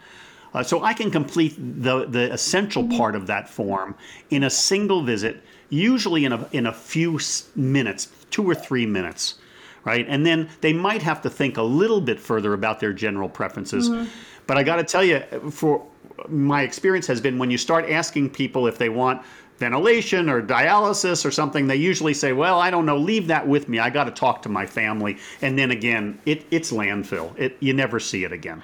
Uh, 0.53 0.63
so 0.63 0.83
I 0.83 0.93
can 0.93 1.11
complete 1.11 1.55
the, 1.57 2.05
the 2.05 2.31
essential 2.31 2.83
mm-hmm. 2.83 2.97
part 2.97 3.15
of 3.15 3.27
that 3.27 3.49
form 3.49 3.95
in 4.31 4.43
a 4.43 4.49
single 4.49 5.03
visit, 5.03 5.43
usually 5.69 6.25
in 6.25 6.33
a, 6.33 6.47
in 6.51 6.67
a 6.67 6.73
few 6.73 7.19
minutes, 7.55 8.09
two 8.29 8.47
or 8.49 8.55
three 8.55 8.85
minutes, 8.85 9.35
right? 9.83 10.05
And 10.07 10.25
then 10.25 10.49
they 10.61 10.73
might 10.73 11.01
have 11.01 11.21
to 11.23 11.29
think 11.29 11.57
a 11.57 11.63
little 11.63 12.01
bit 12.01 12.19
further 12.19 12.53
about 12.53 12.79
their 12.79 12.93
general 12.93 13.29
preferences. 13.29 13.89
Mm-hmm. 13.89 14.09
But 14.47 14.57
I 14.57 14.63
got 14.63 14.77
to 14.77 14.83
tell 14.83 15.03
you, 15.03 15.19
for 15.51 15.85
my 16.27 16.61
experience 16.61 17.07
has 17.07 17.19
been 17.19 17.37
when 17.37 17.51
you 17.51 17.57
start 17.57 17.89
asking 17.89 18.29
people 18.29 18.67
if 18.67 18.77
they 18.77 18.89
want 18.89 19.21
ventilation 19.57 20.29
or 20.29 20.41
dialysis 20.41 21.25
or 21.25 21.31
something, 21.31 21.67
they 21.67 21.75
usually 21.75 22.13
say, 22.13 22.33
"Well, 22.33 22.59
I 22.59 22.69
don't 22.69 22.85
know. 22.85 22.97
Leave 22.97 23.27
that 23.27 23.47
with 23.47 23.69
me. 23.69 23.79
I 23.79 23.89
got 23.89 24.05
to 24.05 24.11
talk 24.11 24.41
to 24.43 24.49
my 24.49 24.65
family." 24.65 25.17
And 25.41 25.57
then 25.57 25.71
again, 25.71 26.19
it, 26.25 26.45
it's 26.51 26.71
landfill. 26.71 27.37
It 27.37 27.57
you 27.59 27.73
never 27.73 27.99
see 27.99 28.23
it 28.23 28.31
again. 28.31 28.61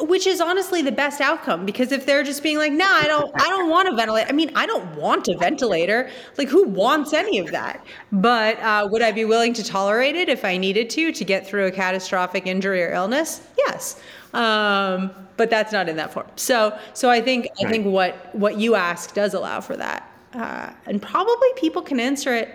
Which 0.00 0.26
is 0.26 0.40
honestly 0.40 0.80
the 0.82 0.92
best 0.92 1.20
outcome 1.20 1.66
because 1.66 1.92
if 1.92 2.06
they're 2.06 2.22
just 2.22 2.42
being 2.42 2.56
like, 2.56 2.72
"No, 2.72 2.86
I 2.86 3.06
don't, 3.06 3.30
I 3.40 3.48
don't 3.48 3.68
want 3.68 3.88
a 3.88 3.94
ventilator." 3.94 4.28
I 4.28 4.32
mean, 4.32 4.50
I 4.54 4.66
don't 4.66 4.96
want 4.96 5.28
a 5.28 5.36
ventilator. 5.36 6.10
Like, 6.38 6.48
who 6.48 6.64
wants 6.64 7.12
any 7.12 7.38
of 7.38 7.50
that? 7.52 7.84
But 8.10 8.58
uh, 8.60 8.88
would 8.90 9.02
I 9.02 9.12
be 9.12 9.24
willing 9.24 9.52
to 9.54 9.64
tolerate 9.64 10.16
it 10.16 10.28
if 10.28 10.44
I 10.44 10.56
needed 10.56 10.88
to 10.90 11.12
to 11.12 11.24
get 11.24 11.46
through 11.46 11.66
a 11.66 11.70
catastrophic 11.70 12.46
injury 12.46 12.82
or 12.82 12.92
illness? 12.92 13.46
Yes. 13.58 14.00
Um, 14.32 15.10
but 15.36 15.50
that's 15.50 15.72
not 15.72 15.88
in 15.88 15.96
that 15.96 16.12
form. 16.12 16.26
So, 16.36 16.78
so 16.94 17.10
I 17.10 17.20
think 17.20 17.48
I 17.62 17.70
think 17.70 17.86
what 17.86 18.34
what 18.34 18.56
you 18.56 18.74
ask 18.74 19.14
does 19.14 19.34
allow 19.34 19.60
for 19.60 19.76
that 19.76 20.10
uh, 20.36 20.70
and 20.86 21.00
probably 21.00 21.48
people 21.56 21.82
can 21.82 21.98
answer 21.98 22.34
it 22.34 22.54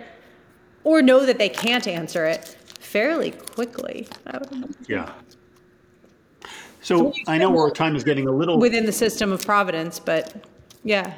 or 0.84 1.02
know 1.02 1.26
that 1.26 1.38
they 1.38 1.48
can't 1.48 1.86
answer 1.86 2.24
it 2.24 2.56
fairly 2.80 3.32
quickly. 3.32 4.08
Yeah. 4.86 5.12
So 6.82 7.12
I 7.28 7.38
know 7.38 7.56
our 7.58 7.70
time 7.70 7.96
is 7.96 8.04
getting 8.04 8.26
a 8.26 8.32
little 8.32 8.58
within 8.58 8.84
the 8.84 8.92
system 8.92 9.32
of 9.32 9.44
Providence, 9.44 9.98
but 9.98 10.44
yeah. 10.84 11.14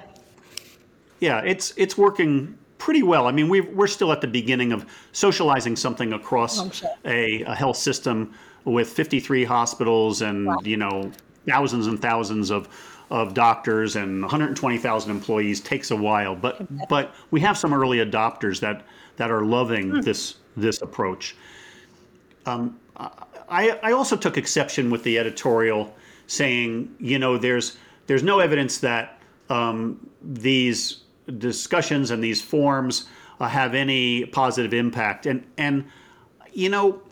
Yeah, 1.21 1.41
it's 1.41 1.73
it's 1.77 1.97
working 1.97 2.57
pretty 2.79 3.03
well. 3.03 3.27
I 3.27 3.33
mean, 3.33 3.49
we 3.49 3.63
we're 3.63 3.87
still 3.87 4.13
at 4.13 4.21
the 4.21 4.27
beginning 4.27 4.73
of 4.73 4.85
socializing 5.13 5.75
something 5.75 6.13
across 6.13 6.61
oh, 6.61 6.71
sure. 6.71 6.91
a, 7.07 7.43
a, 7.43 7.55
health 7.55 7.79
system 7.79 8.35
with 8.65 8.91
53 8.91 9.45
hospitals 9.45 10.21
and 10.21 10.47
wow. 10.47 10.59
you 10.63 10.77
know 10.77 11.11
thousands 11.47 11.87
and 11.87 12.01
thousands 12.01 12.51
of 12.51 12.69
of 13.11 13.35
doctors 13.35 13.97
and 13.97 14.23
120,000 14.23 15.11
employees 15.11 15.61
takes 15.61 15.91
a 15.91 15.97
while, 15.97 16.35
but 16.35 16.67
but 16.89 17.15
we 17.31 17.41
have 17.41 17.57
some 17.57 17.73
early 17.73 17.99
adopters 17.99 18.61
that 18.61 18.85
that 19.17 19.31
are 19.31 19.45
loving 19.45 19.93
mm. 19.93 20.05
this 20.05 20.37
this 20.57 20.83
approach. 20.83 21.37
Um, 22.47 22.79
I 23.49 23.79
I 23.83 23.93
also 23.93 24.17
took 24.17 24.37
exception 24.37 24.91
with 24.91 25.03
the 25.03 25.19
editorial 25.19 25.95
saying 26.27 26.95
you 26.99 27.19
know 27.19 27.39
there's 27.39 27.77
there's 28.07 28.23
no 28.23 28.39
evidence 28.41 28.79
that 28.79 29.21
um, 29.51 30.09
these 30.23 31.03
discussions 31.39 32.11
and 32.11 32.23
these 32.23 32.43
forms 32.43 33.07
uh, 33.41 33.49
have 33.49 33.75
any 33.75 34.25
positive 34.27 34.75
impact. 34.75 35.27
And 35.27 35.45
and 35.59 35.85
you 36.53 36.69
know 36.69 37.03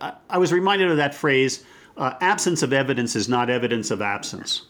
I, 0.00 0.14
I 0.30 0.38
was 0.38 0.52
reminded 0.52 0.90
of 0.90 0.96
that 0.96 1.14
phrase 1.14 1.64
uh, 1.96 2.14
absence 2.20 2.62
of 2.62 2.72
evidence 2.72 3.16
is 3.16 3.28
not 3.28 3.50
evidence 3.50 3.90
of 3.90 4.02
absence. 4.02 4.62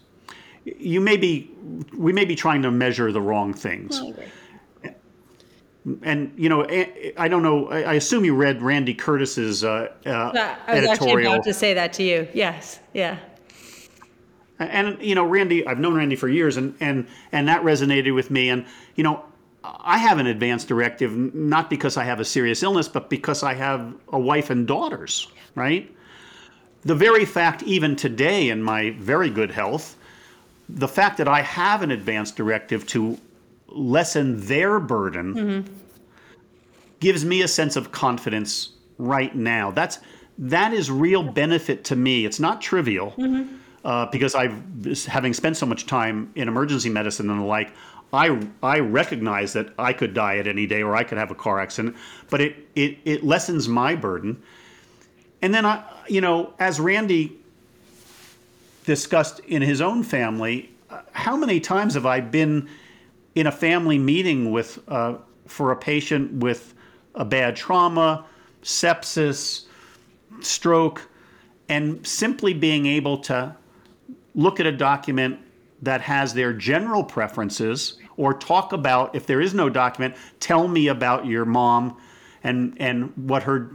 You 0.65 1.01
may 1.01 1.17
be 1.17 1.51
we 1.97 2.13
may 2.13 2.25
be 2.25 2.37
trying 2.37 2.63
to 2.63 2.71
measure 2.71 3.13
the 3.13 3.21
wrong 3.21 3.53
things. 3.53 4.01
And 6.03 6.33
you 6.37 6.49
know, 6.49 6.65
I 7.17 7.29
don't 7.29 7.43
know. 7.43 7.69
I 7.69 7.95
assume 7.95 8.25
you 8.25 8.35
read 8.35 8.63
Randy 8.63 8.95
Curtis's 8.95 9.65
uh, 9.65 9.89
uh, 10.07 10.11
I 10.11 10.75
was 10.75 10.85
editorial. 10.85 10.93
actually 10.93 11.25
about 11.25 11.45
to 11.45 11.55
say 11.55 11.75
that 11.75 11.93
to 11.95 12.03
you. 12.03 12.29
Yes, 12.33 12.79
yeah. 12.95 13.19
And 14.59 15.03
you 15.03 15.15
know, 15.15 15.25
Randy, 15.25 15.67
I've 15.67 15.81
known 15.81 15.95
Randy 15.95 16.15
for 16.15 16.29
years, 16.29 16.57
and 16.57 16.77
and 16.81 17.09
and 17.33 17.49
that 17.49 17.63
resonated 17.63 18.15
with 18.15 18.31
me. 18.31 18.49
And 18.51 18.65
you 18.95 19.03
know, 19.03 19.25
I 19.65 19.99
have 19.99 20.19
an 20.19 20.27
advance 20.27 20.65
directive 20.65 21.35
not 21.35 21.69
because 21.69 21.97
I 21.97 22.05
have 22.05 22.21
a 22.21 22.25
serious 22.25 22.63
illness, 22.63 22.87
but 22.89 23.11
because 23.11 23.43
I 23.43 23.55
have 23.55 23.93
a 24.13 24.19
wife 24.19 24.51
and 24.51 24.67
daughters. 24.67 25.27
Right. 25.55 25.93
The 26.85 26.95
very 26.95 27.25
fact, 27.25 27.63
even 27.63 27.95
today, 27.95 28.51
in 28.51 28.63
my 28.63 28.91
very 28.91 29.31
good 29.31 29.51
health, 29.51 29.97
the 30.69 30.89
fact 30.89 31.19
that 31.19 31.29
I 31.29 31.41
have 31.43 31.83
an 31.83 31.91
advance 31.91 32.31
directive 32.31 32.87
to 32.89 33.19
lessen 33.75 34.47
their 34.47 34.81
burden 34.81 35.35
mm-hmm. 35.35 35.75
gives 37.01 37.25
me 37.25 37.43
a 37.43 37.49
sense 37.49 37.77
of 37.77 37.93
confidence 37.93 38.71
right 38.99 39.35
now. 39.35 39.71
That's 39.71 39.99
that 40.39 40.73
is 40.73 40.91
real 40.91 41.23
benefit 41.23 41.85
to 41.85 41.97
me. 41.97 42.25
It's 42.25 42.41
not 42.41 42.61
trivial 42.61 43.13
mm-hmm. 43.13 43.55
uh, 43.85 44.07
because 44.07 44.35
I've 44.35 44.63
having 45.07 45.35
spent 45.35 45.57
so 45.57 45.67
much 45.67 45.87
time 45.87 46.33
in 46.35 46.49
emergency 46.49 46.89
medicine 46.89 47.31
and 47.31 47.41
the 47.41 47.45
like. 47.45 47.73
I 48.15 48.47
I 48.63 48.81
recognize 48.81 49.55
that 49.55 49.73
I 49.79 49.93
could 49.93 50.13
die 50.13 50.37
at 50.37 50.47
any 50.47 50.67
day 50.67 50.83
or 50.83 50.95
I 50.95 51.03
could 51.05 51.19
have 51.19 51.31
a 51.31 51.35
car 51.35 51.61
accident, 51.61 51.97
but 52.29 52.41
it 52.41 52.57
it 52.75 52.99
it 53.05 53.25
lessens 53.25 53.69
my 53.69 53.95
burden. 53.95 54.43
And 55.41 55.53
then 55.53 55.67
I, 55.67 55.83
you 56.09 56.21
know, 56.21 56.55
as 56.59 56.79
Randy 56.79 57.39
discussed 58.85 59.41
in 59.41 59.63
his 59.63 59.81
own 59.81 60.03
family, 60.03 60.71
how 61.13 61.37
many 61.37 61.59
times 61.59 61.95
have 61.95 62.07
I 62.07 62.21
been 62.21 62.69
in 63.35 63.47
a 63.47 63.53
family 63.53 63.99
meeting 63.99 64.51
with 64.51 64.79
uh, 64.89 65.15
for 65.47 65.73
a 65.73 65.77
patient 65.77 66.33
with 66.35 66.75
a 67.15 67.25
bad 67.25 67.57
trauma, 67.57 68.25
sepsis, 68.63 69.65
stroke, 70.41 71.09
and 71.69 72.07
simply 72.07 72.55
being 72.55 72.87
able 72.87 73.19
to 73.19 73.55
look 74.35 74.61
at 74.61 74.67
a 74.67 74.73
document 74.73 75.39
that 75.83 76.01
has 76.01 76.33
their 76.33 76.53
general 76.53 77.03
preferences 77.03 77.99
or 78.17 78.33
talk 78.35 78.73
about 78.73 79.15
if 79.15 79.27
there 79.27 79.41
is 79.41 79.53
no 79.53 79.69
document 79.69 80.15
tell 80.39 80.69
me 80.69 80.89
about 80.89 81.27
your 81.27 81.45
mom 81.45 81.97
and 82.45 82.75
and 82.81 83.13
what 83.17 83.43
her 83.43 83.73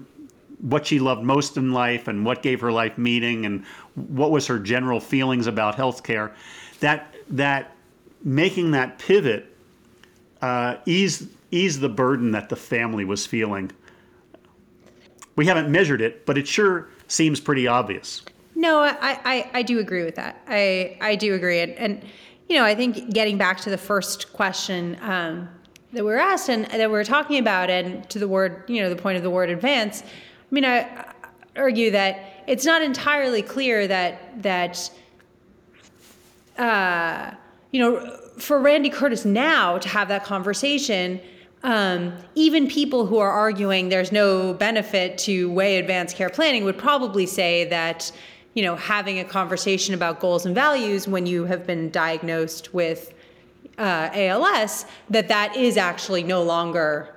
what 0.60 0.88
she 0.88 1.00
loved 1.00 1.24
most 1.24 1.58
in 1.58 1.72
life 1.72 2.08
and 2.08 2.26
what 2.26 2.42
gave 2.42 2.62
her 2.62 2.72
life 2.72 2.98
meaning 2.98 3.46
and 3.46 3.64
what 3.96 4.32
was 4.32 4.48
her 4.48 4.58
general 4.58 5.00
feelings 5.00 5.48
about 5.48 5.76
healthcare. 5.76 6.32
That 6.80 7.16
that 7.30 7.76
making 8.28 8.72
that 8.72 9.00
pivot 9.00 9.56
uh, 10.42 10.76
ease 10.86 11.28
ease 11.50 11.80
the 11.80 11.90
burden 11.90 12.32
that 12.32 12.50
the 12.50 12.56
family 12.56 13.06
was 13.06 13.26
feeling. 13.26 13.72
We 15.38 15.46
haven't 15.46 15.72
measured 15.72 16.02
it 16.02 16.26
but 16.26 16.38
it 16.38 16.48
sure 16.48 16.90
seems 17.08 17.40
pretty 17.40 17.68
obvious. 17.68 18.24
No 18.54 18.80
i 18.80 18.98
i, 19.02 19.50
I 19.54 19.62
do 19.62 19.80
agree 19.80 20.04
with 20.04 20.16
that. 20.16 20.42
I 20.48 20.98
i 21.02 21.16
do 21.16 21.34
agree. 21.34 21.62
And, 21.62 21.72
and 21.74 22.04
you 22.50 22.58
know 22.58 22.66
i 22.66 22.76
think 22.76 23.12
getting 23.14 23.38
back 23.38 23.60
to 23.62 23.70
the 23.70 23.78
first 23.78 24.34
question 24.34 24.98
um, 25.02 25.50
that 25.94 26.04
we 26.04 26.12
were 26.12 26.20
asked 26.20 26.50
and 26.50 26.66
that 26.66 26.90
we 26.90 26.98
were 26.98 27.06
talking 27.06 27.40
about 27.40 27.70
and 27.70 28.08
to 28.10 28.20
the 28.20 28.28
word 28.28 28.64
you 28.68 28.82
know 28.82 28.90
the 28.90 29.02
point 29.02 29.16
of 29.18 29.24
the 29.24 29.30
word 29.30 29.50
advance 29.50 30.04
I 30.50 30.56
mean, 30.56 30.64
I 30.64 31.14
argue 31.58 31.92
that 31.92 32.44
it's 32.48 32.66
not 32.66 32.82
entirely 32.82 33.42
clear 33.42 33.88
that 33.88 34.42
that 34.44 34.90
uh, 36.58 37.32
you 37.72 37.80
know 37.80 38.18
for 38.38 38.60
Randy 38.60 38.90
Curtis 38.90 39.26
now 39.26 39.78
to 39.78 39.90
have 39.90 40.08
that 40.10 40.24
conversation. 40.24 41.20
Um, 41.64 42.14
even 42.36 42.68
people 42.68 43.08
who 43.08 43.18
are 43.18 43.32
arguing 43.32 43.90
there's 43.90 44.12
no 44.12 44.54
benefit 44.54 45.18
to 45.20 45.52
way 45.52 45.78
advanced 45.78 46.16
care 46.16 46.30
planning 46.30 46.64
would 46.66 46.78
probably 46.78 47.26
say 47.26 47.66
that 47.66 48.12
you 48.54 48.62
know 48.64 48.76
having 48.76 49.20
a 49.20 49.26
conversation 49.26 49.96
about 49.96 50.20
goals 50.20 50.46
and 50.46 50.54
values 50.54 51.08
when 51.08 51.26
you 51.26 51.46
have 51.46 51.66
been 51.66 51.90
diagnosed 51.90 52.74
with 52.76 53.14
uh, 53.80 54.10
ALS 54.14 54.86
that 55.10 55.28
that 55.28 55.56
is 55.56 55.78
actually 55.78 56.24
no 56.24 56.44
longer 56.44 57.17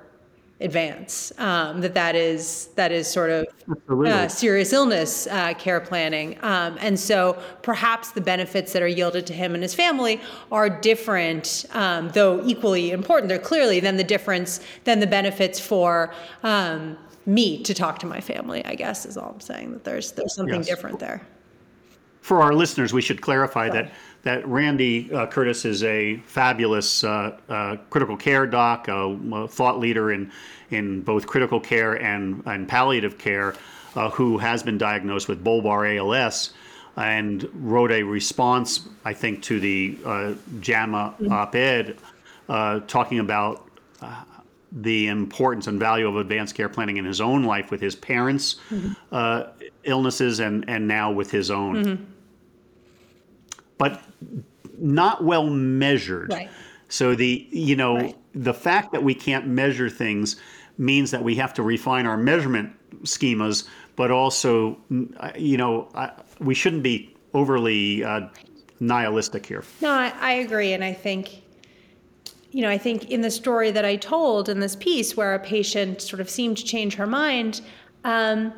advance. 0.61 1.31
Um, 1.37 1.81
that 1.81 1.93
that 1.93 2.15
is 2.15 2.67
that 2.75 2.91
is 2.91 3.07
sort 3.07 3.29
of 3.29 3.47
uh, 3.89 4.27
serious 4.27 4.73
illness 4.73 5.27
uh, 5.27 5.53
care 5.55 5.79
planning, 5.79 6.37
um, 6.41 6.77
and 6.79 6.99
so 6.99 7.41
perhaps 7.61 8.11
the 8.11 8.21
benefits 8.21 8.73
that 8.73 8.81
are 8.81 8.87
yielded 8.87 9.27
to 9.27 9.33
him 9.33 9.53
and 9.53 9.63
his 9.63 9.73
family 9.73 10.21
are 10.51 10.69
different, 10.69 11.65
um, 11.71 12.09
though 12.09 12.41
equally 12.45 12.91
important. 12.91 13.29
They're 13.29 13.39
clearly 13.39 13.79
than 13.79 13.97
the 13.97 14.03
difference 14.03 14.61
than 14.83 14.99
the 14.99 15.07
benefits 15.07 15.59
for 15.59 16.13
um, 16.43 16.97
me 17.25 17.61
to 17.63 17.73
talk 17.73 17.99
to 17.99 18.05
my 18.05 18.21
family. 18.21 18.63
I 18.65 18.75
guess 18.75 19.05
is 19.05 19.17
all 19.17 19.31
I'm 19.33 19.41
saying. 19.41 19.73
That 19.73 19.83
there's 19.83 20.11
there's 20.13 20.35
something 20.35 20.55
yes. 20.55 20.67
different 20.67 20.99
there. 20.99 21.21
For 22.21 22.41
our 22.43 22.53
listeners, 22.53 22.93
we 22.93 23.01
should 23.01 23.21
clarify 23.21 23.69
that 23.69 23.91
that 24.23 24.47
Randy 24.47 25.11
uh, 25.11 25.27
Curtis 25.27 25.65
is 25.65 25.83
a 25.83 26.17
fabulous 26.25 27.03
uh, 27.03 27.37
uh, 27.49 27.77
critical 27.89 28.15
care 28.15 28.45
doc, 28.45 28.87
a, 28.87 29.47
thought 29.47 29.79
leader 29.79 30.11
in 30.11 30.31
in 30.69 31.01
both 31.01 31.27
critical 31.27 31.59
care 31.59 32.01
and, 32.01 32.41
and 32.45 32.65
palliative 32.65 33.17
care, 33.17 33.55
uh, 33.95 34.09
who 34.11 34.37
has 34.37 34.63
been 34.63 34.77
diagnosed 34.77 35.27
with 35.27 35.43
bulbar 35.43 35.97
ALS 35.97 36.53
and 36.95 37.49
wrote 37.53 37.91
a 37.91 38.03
response, 38.03 38.87
I 39.03 39.13
think, 39.13 39.43
to 39.43 39.59
the 39.59 39.97
uh, 40.05 40.33
JAMA 40.61 41.15
mm-hmm. 41.19 41.31
op-ed 41.31 41.97
uh, 42.47 42.79
talking 42.81 43.19
about 43.19 43.67
the 44.71 45.07
importance 45.07 45.67
and 45.67 45.77
value 45.77 46.07
of 46.07 46.15
advanced 46.15 46.55
care 46.55 46.69
planning 46.69 46.95
in 46.95 47.03
his 47.03 47.19
own 47.19 47.43
life 47.43 47.69
with 47.69 47.81
his 47.81 47.93
parents' 47.93 48.55
mm-hmm. 48.69 49.65
illnesses 49.83 50.39
and 50.39 50.63
and 50.69 50.87
now 50.87 51.11
with 51.11 51.31
his 51.31 51.51
own. 51.51 51.83
Mm-hmm 51.83 52.10
but 53.81 54.01
not 54.79 55.23
well 55.23 55.49
measured. 55.49 56.31
Right. 56.31 56.49
So 56.89 57.15
the 57.15 57.47
you 57.51 57.75
know 57.75 57.95
right. 57.97 58.17
the 58.33 58.53
fact 58.53 58.91
that 58.91 59.03
we 59.03 59.13
can't 59.13 59.47
measure 59.47 59.89
things 59.89 60.35
means 60.77 61.11
that 61.11 61.23
we 61.23 61.35
have 61.35 61.53
to 61.55 61.63
refine 61.63 62.05
our 62.05 62.17
measurement 62.17 62.73
schemas, 63.03 63.67
but 63.95 64.11
also 64.11 64.77
you 65.37 65.57
know 65.57 65.89
we 66.39 66.53
shouldn't 66.53 66.83
be 66.83 67.15
overly 67.33 68.03
uh, 68.03 68.27
nihilistic 68.79 69.45
here. 69.45 69.63
No, 69.81 69.91
I, 69.91 70.13
I 70.19 70.31
agree, 70.33 70.73
and 70.73 70.83
I 70.83 70.93
think 70.93 71.43
you 72.51 72.61
know, 72.61 72.69
I 72.69 72.77
think 72.77 73.09
in 73.09 73.21
the 73.21 73.31
story 73.31 73.71
that 73.71 73.85
I 73.85 73.95
told 73.95 74.49
in 74.49 74.59
this 74.59 74.75
piece, 74.75 75.15
where 75.15 75.33
a 75.33 75.39
patient 75.39 76.01
sort 76.01 76.19
of 76.19 76.29
seemed 76.29 76.57
to 76.57 76.65
change 76.65 76.95
her 76.95 77.07
mind, 77.07 77.61
um, 78.03 78.53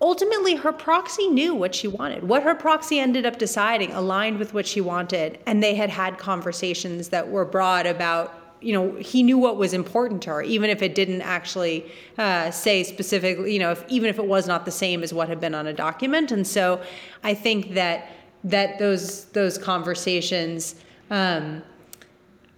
ultimately 0.00 0.56
her 0.56 0.72
proxy 0.72 1.28
knew 1.28 1.54
what 1.54 1.74
she 1.74 1.88
wanted. 1.88 2.24
What 2.24 2.42
her 2.42 2.54
proxy 2.54 2.98
ended 2.98 3.26
up 3.26 3.38
deciding 3.38 3.92
aligned 3.92 4.38
with 4.38 4.54
what 4.54 4.66
she 4.66 4.80
wanted, 4.80 5.38
and 5.46 5.62
they 5.62 5.74
had 5.74 5.90
had 5.90 6.18
conversations 6.18 7.08
that 7.08 7.28
were 7.30 7.44
broad 7.44 7.86
about. 7.86 8.40
You 8.60 8.72
know, 8.72 8.94
he 8.94 9.22
knew 9.22 9.36
what 9.36 9.58
was 9.58 9.74
important 9.74 10.22
to 10.22 10.30
her, 10.30 10.42
even 10.42 10.70
if 10.70 10.80
it 10.80 10.94
didn't 10.94 11.20
actually 11.20 11.84
uh, 12.16 12.50
say 12.50 12.82
specifically. 12.82 13.52
You 13.52 13.58
know, 13.58 13.72
if, 13.72 13.84
even 13.88 14.08
if 14.08 14.18
it 14.18 14.26
was 14.26 14.46
not 14.46 14.64
the 14.64 14.70
same 14.70 15.02
as 15.02 15.12
what 15.12 15.28
had 15.28 15.40
been 15.40 15.54
on 15.54 15.66
a 15.66 15.72
document. 15.72 16.32
And 16.32 16.46
so, 16.46 16.82
I 17.22 17.34
think 17.34 17.74
that 17.74 18.08
that 18.44 18.78
those 18.78 19.26
those 19.26 19.58
conversations. 19.58 20.76
Um, 21.10 21.62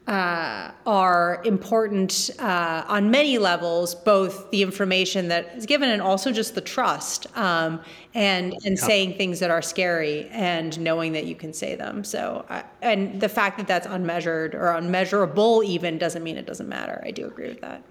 uh, 0.07 0.71
are 0.87 1.43
important 1.45 2.31
uh, 2.39 2.85
on 2.87 3.11
many 3.11 3.39
levels, 3.39 3.95
both 3.95 4.49
the 4.53 4.63
information 4.63 5.27
that 5.29 5.53
is 5.57 5.67
given 5.67 5.89
and 5.91 6.01
also 6.01 6.31
just 6.31 6.55
the 6.55 6.61
trust 6.61 7.27
um, 7.37 7.81
and 8.15 8.55
and 8.65 8.79
saying 8.79 9.15
things 9.15 9.41
that 9.41 9.51
are 9.51 9.63
scary 9.63 10.29
and 10.31 10.79
knowing 10.79 11.13
that 11.13 11.25
you 11.25 11.35
can 11.35 11.53
say 11.53 11.75
them. 11.75 12.05
So, 12.05 12.45
uh, 12.49 12.63
and 12.83 13.21
the 13.21 13.29
fact 13.29 13.59
that 13.59 13.67
that's 13.67 13.87
unmeasured 13.87 14.55
or 14.55 14.73
unmeasurable 14.73 15.65
even 15.65 15.99
doesn't 15.99 16.23
mean 16.23 16.37
it 16.37 16.47
doesn't 16.47 16.69
matter. 16.69 17.03
I 17.05 17.11
do 17.11 17.27
agree 17.27 17.49
with 17.49 17.61
that. 17.63 17.83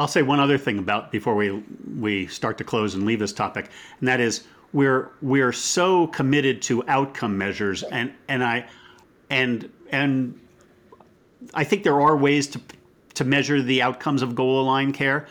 I'll 0.00 0.08
say 0.08 0.22
one 0.22 0.40
other 0.40 0.58
thing 0.58 0.78
about 0.78 1.12
before 1.12 1.36
we 1.36 1.62
we 1.96 2.26
start 2.26 2.58
to 2.58 2.64
close 2.64 2.94
and 2.94 3.06
leave 3.06 3.20
this 3.20 3.32
topic, 3.32 3.70
and 4.00 4.08
that 4.08 4.18
is 4.18 4.44
we're 4.72 5.10
we're 5.22 5.52
so 5.52 6.08
committed 6.08 6.60
to 6.62 6.82
outcome 6.88 7.38
measures, 7.38 7.84
and 7.84 8.12
and 8.26 8.42
I 8.42 8.66
and 9.30 9.70
and 9.90 10.38
I 11.54 11.64
think 11.64 11.82
there 11.82 12.00
are 12.00 12.16
ways 12.16 12.46
to 12.48 12.60
to 13.14 13.24
measure 13.24 13.60
the 13.60 13.82
outcomes 13.82 14.22
of 14.22 14.34
goal 14.34 14.62
aligned 14.62 14.94
care, 14.94 15.26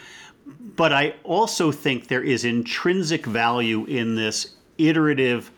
but 0.76 0.92
I 0.92 1.16
also 1.24 1.72
think 1.72 2.08
there 2.08 2.22
is 2.22 2.44
intrinsic 2.46 3.26
value 3.26 3.86
in 3.86 4.16
this 4.16 4.56
iterative 4.78 5.50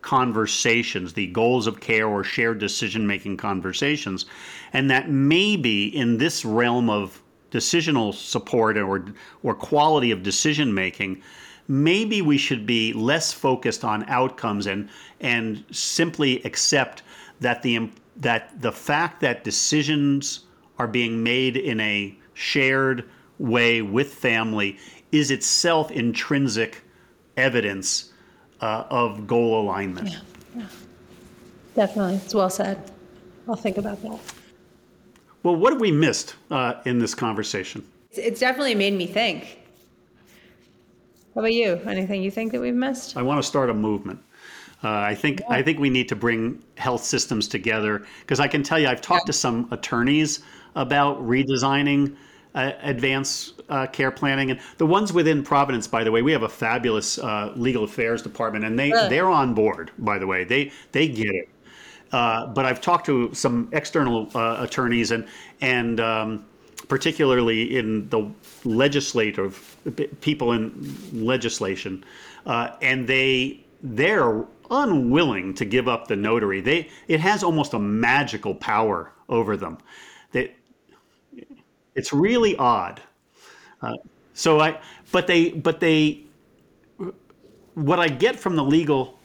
conversations, 0.00 1.12
the 1.12 1.26
goals 1.26 1.66
of 1.66 1.80
care 1.80 2.06
or 2.06 2.24
shared 2.24 2.58
decision 2.58 3.06
making 3.06 3.36
conversations, 3.36 4.26
and 4.72 4.90
that 4.90 5.10
maybe 5.10 5.94
in 5.94 6.16
this 6.18 6.44
realm 6.44 6.88
of 6.88 7.20
decisional 7.50 8.14
support 8.14 8.76
or 8.76 9.04
or 9.42 9.54
quality 9.54 10.10
of 10.10 10.22
decision 10.22 10.72
making 10.72 11.22
maybe 11.68 12.22
we 12.22 12.38
should 12.38 12.66
be 12.66 12.92
less 12.94 13.32
focused 13.32 13.84
on 13.84 14.02
outcomes 14.08 14.66
and 14.66 14.88
and 15.20 15.64
simply 15.70 16.42
accept 16.44 17.02
that 17.40 17.62
the 17.62 17.88
that 18.18 18.60
the 18.60 18.72
fact 18.72 19.20
that 19.20 19.44
decisions 19.44 20.40
are 20.78 20.86
being 20.86 21.22
made 21.22 21.56
in 21.56 21.80
a 21.80 22.16
shared 22.34 23.08
way 23.38 23.82
with 23.82 24.12
family 24.12 24.78
is 25.12 25.30
itself 25.30 25.90
intrinsic 25.90 26.82
evidence 27.36 28.12
uh, 28.60 28.84
of 28.90 29.26
goal 29.26 29.60
alignment. 29.60 30.08
Yeah, 30.10 30.18
yeah. 30.56 30.66
Definitely. 31.74 32.16
It's 32.16 32.34
well 32.34 32.50
said. 32.50 32.90
I'll 33.48 33.56
think 33.56 33.78
about 33.78 34.02
that. 34.02 34.18
Well, 35.42 35.56
what 35.56 35.72
have 35.72 35.80
we 35.80 35.92
missed 35.92 36.34
uh, 36.50 36.74
in 36.84 36.98
this 36.98 37.14
conversation? 37.14 37.86
It's 38.10 38.40
definitely 38.40 38.74
made 38.74 38.94
me 38.94 39.06
think. 39.06 39.60
How 41.34 41.40
about 41.42 41.52
you? 41.52 41.80
Anything 41.86 42.22
you 42.22 42.32
think 42.32 42.52
that 42.52 42.60
we've 42.60 42.74
missed? 42.74 43.16
I 43.16 43.22
want 43.22 43.40
to 43.40 43.46
start 43.46 43.70
a 43.70 43.74
movement. 43.74 44.20
Uh, 44.82 44.90
I 44.90 45.14
think 45.14 45.40
yeah. 45.40 45.46
I 45.50 45.62
think 45.62 45.78
we 45.78 45.90
need 45.90 46.08
to 46.08 46.16
bring 46.16 46.62
health 46.76 47.02
systems 47.02 47.48
together 47.48 48.06
because 48.20 48.38
I 48.38 48.46
can 48.46 48.62
tell 48.62 48.78
you 48.78 48.86
I've 48.86 49.00
talked 49.00 49.22
yeah. 49.24 49.32
to 49.32 49.32
some 49.32 49.68
attorneys 49.72 50.40
about 50.76 51.20
redesigning 51.20 52.16
uh, 52.54 52.72
advanced 52.82 53.60
uh, 53.68 53.86
care 53.86 54.10
planning 54.10 54.52
and 54.52 54.60
the 54.78 54.86
ones 54.86 55.12
within 55.12 55.42
Providence. 55.42 55.88
By 55.88 56.04
the 56.04 56.12
way, 56.12 56.22
we 56.22 56.32
have 56.32 56.44
a 56.44 56.48
fabulous 56.48 57.18
uh, 57.18 57.52
legal 57.56 57.84
affairs 57.84 58.22
department 58.22 58.64
and 58.64 58.78
they 58.78 58.90
they're 58.90 59.28
on 59.28 59.52
board. 59.52 59.90
By 59.98 60.18
the 60.18 60.26
way, 60.26 60.44
they 60.44 60.70
they 60.92 61.08
get 61.08 61.34
it. 61.34 61.48
Uh, 62.12 62.46
but 62.46 62.64
I've 62.64 62.80
talked 62.80 63.04
to 63.06 63.34
some 63.34 63.68
external 63.72 64.30
uh, 64.34 64.58
attorneys 64.60 65.10
and 65.10 65.26
and 65.60 65.98
um, 66.00 66.46
particularly 66.86 67.76
in 67.76 68.08
the 68.10 68.30
legislative 68.64 69.76
people 70.20 70.52
in 70.52 70.96
legislation, 71.12 72.04
and 72.46 73.06
they 73.06 73.64
they're 73.82 74.44
unwilling 74.70 75.54
to 75.54 75.64
give 75.64 75.88
up 75.88 76.08
the 76.08 76.16
notary. 76.16 76.60
They 76.60 76.88
it 77.06 77.20
has 77.20 77.42
almost 77.42 77.74
a 77.74 77.78
magical 77.78 78.54
power 78.54 79.12
over 79.28 79.56
them. 79.56 79.78
That 80.32 80.54
it's 81.94 82.12
really 82.12 82.56
odd. 82.56 83.02
Uh, 83.82 83.94
so 84.32 84.60
I, 84.60 84.80
but 85.10 85.26
they, 85.26 85.50
but 85.50 85.80
they, 85.80 86.22
what 87.74 87.98
I 87.98 88.08
get 88.08 88.38
from 88.38 88.54
the 88.54 88.62
legal, 88.62 89.18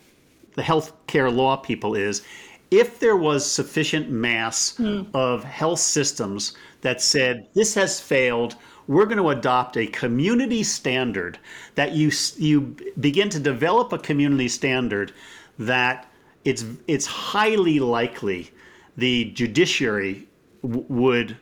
the 0.55 0.63
healthcare 0.63 1.33
law 1.33 1.55
people 1.55 1.93
is, 1.95 2.23
if 2.71 2.99
there 2.99 3.15
was 3.15 3.49
sufficient 3.49 4.09
mass 4.09 4.75
mm. 4.79 5.07
of 5.13 5.43
health 5.43 5.79
systems 5.79 6.55
that 6.81 6.99
said 6.99 7.47
this 7.53 7.75
has 7.75 7.99
failed, 7.99 8.55
we're 8.87 9.05
going 9.05 9.17
to 9.17 9.29
adopt 9.29 9.77
a 9.77 9.87
community 9.87 10.63
standard 10.63 11.39
that 11.75 11.93
you 11.93 12.11
you 12.37 12.75
begin 12.99 13.29
to 13.29 13.39
develop 13.39 13.93
a 13.93 13.97
community 13.97 14.47
standard 14.47 15.13
that 15.59 16.11
it's 16.45 16.65
it's 16.87 17.05
highly 17.05 17.79
likely 17.79 18.51
the 18.97 19.25
judiciary 19.31 20.27
w- 20.61 20.85
would 20.89 21.37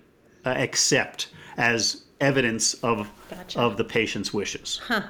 uh, 0.45 0.49
accept 0.49 1.29
as 1.57 2.03
evidence 2.19 2.73
of 2.75 3.09
gotcha. 3.29 3.59
of 3.59 3.77
the 3.77 3.83
patient's 3.83 4.33
wishes. 4.33 4.81
Huh. 4.85 5.01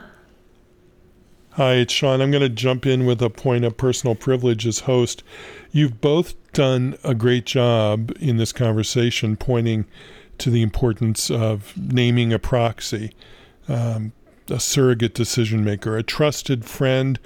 Hi, 1.55 1.73
it's 1.73 1.91
Sean. 1.91 2.21
I'm 2.21 2.31
going 2.31 2.41
to 2.41 2.47
jump 2.49 2.85
in 2.85 3.05
with 3.05 3.21
a 3.21 3.29
point 3.29 3.65
of 3.65 3.75
personal 3.75 4.15
privilege 4.15 4.65
as 4.65 4.79
host. 4.79 5.21
You've 5.71 5.99
both 5.99 6.33
done 6.53 6.97
a 7.03 7.13
great 7.13 7.45
job 7.45 8.13
in 8.21 8.37
this 8.37 8.53
conversation 8.53 9.35
pointing 9.35 9.85
to 10.41 10.49
the 10.49 10.61
importance 10.61 11.29
of 11.29 11.73
naming 11.77 12.33
a 12.33 12.39
proxy, 12.39 13.13
um, 13.67 14.11
a 14.49 14.59
surrogate 14.59 15.13
decision 15.13 15.63
maker, 15.63 15.95
a 15.95 16.03
trusted 16.03 16.65
friend 16.65 17.19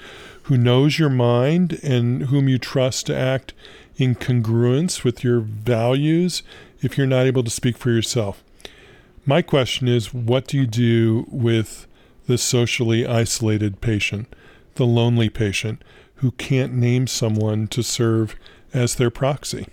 who 0.43 0.57
knows 0.57 0.99
your 0.99 1.09
mind 1.09 1.79
and 1.81 2.23
whom 2.23 2.47
you 2.47 2.59
trust 2.59 3.07
to 3.07 3.15
act 3.15 3.53
in 3.97 4.15
congruence 4.15 5.03
with 5.03 5.23
your 5.23 5.39
values 5.39 6.43
if 6.81 6.97
you're 6.97 7.07
not 7.07 7.25
able 7.25 7.43
to 7.43 7.49
speak 7.49 7.77
for 7.77 7.89
yourself. 7.89 8.43
My 9.25 9.41
question 9.41 9.87
is 9.87 10.13
what 10.13 10.47
do 10.47 10.57
you 10.57 10.67
do 10.67 11.25
with 11.29 11.87
the 12.27 12.37
socially 12.37 13.07
isolated 13.07 13.81
patient, 13.81 14.27
the 14.75 14.85
lonely 14.85 15.29
patient 15.29 15.81
who 16.15 16.31
can't 16.31 16.73
name 16.73 17.07
someone 17.07 17.67
to 17.69 17.81
serve 17.81 18.35
as 18.73 18.95
their 18.95 19.09
proxy? 19.09 19.67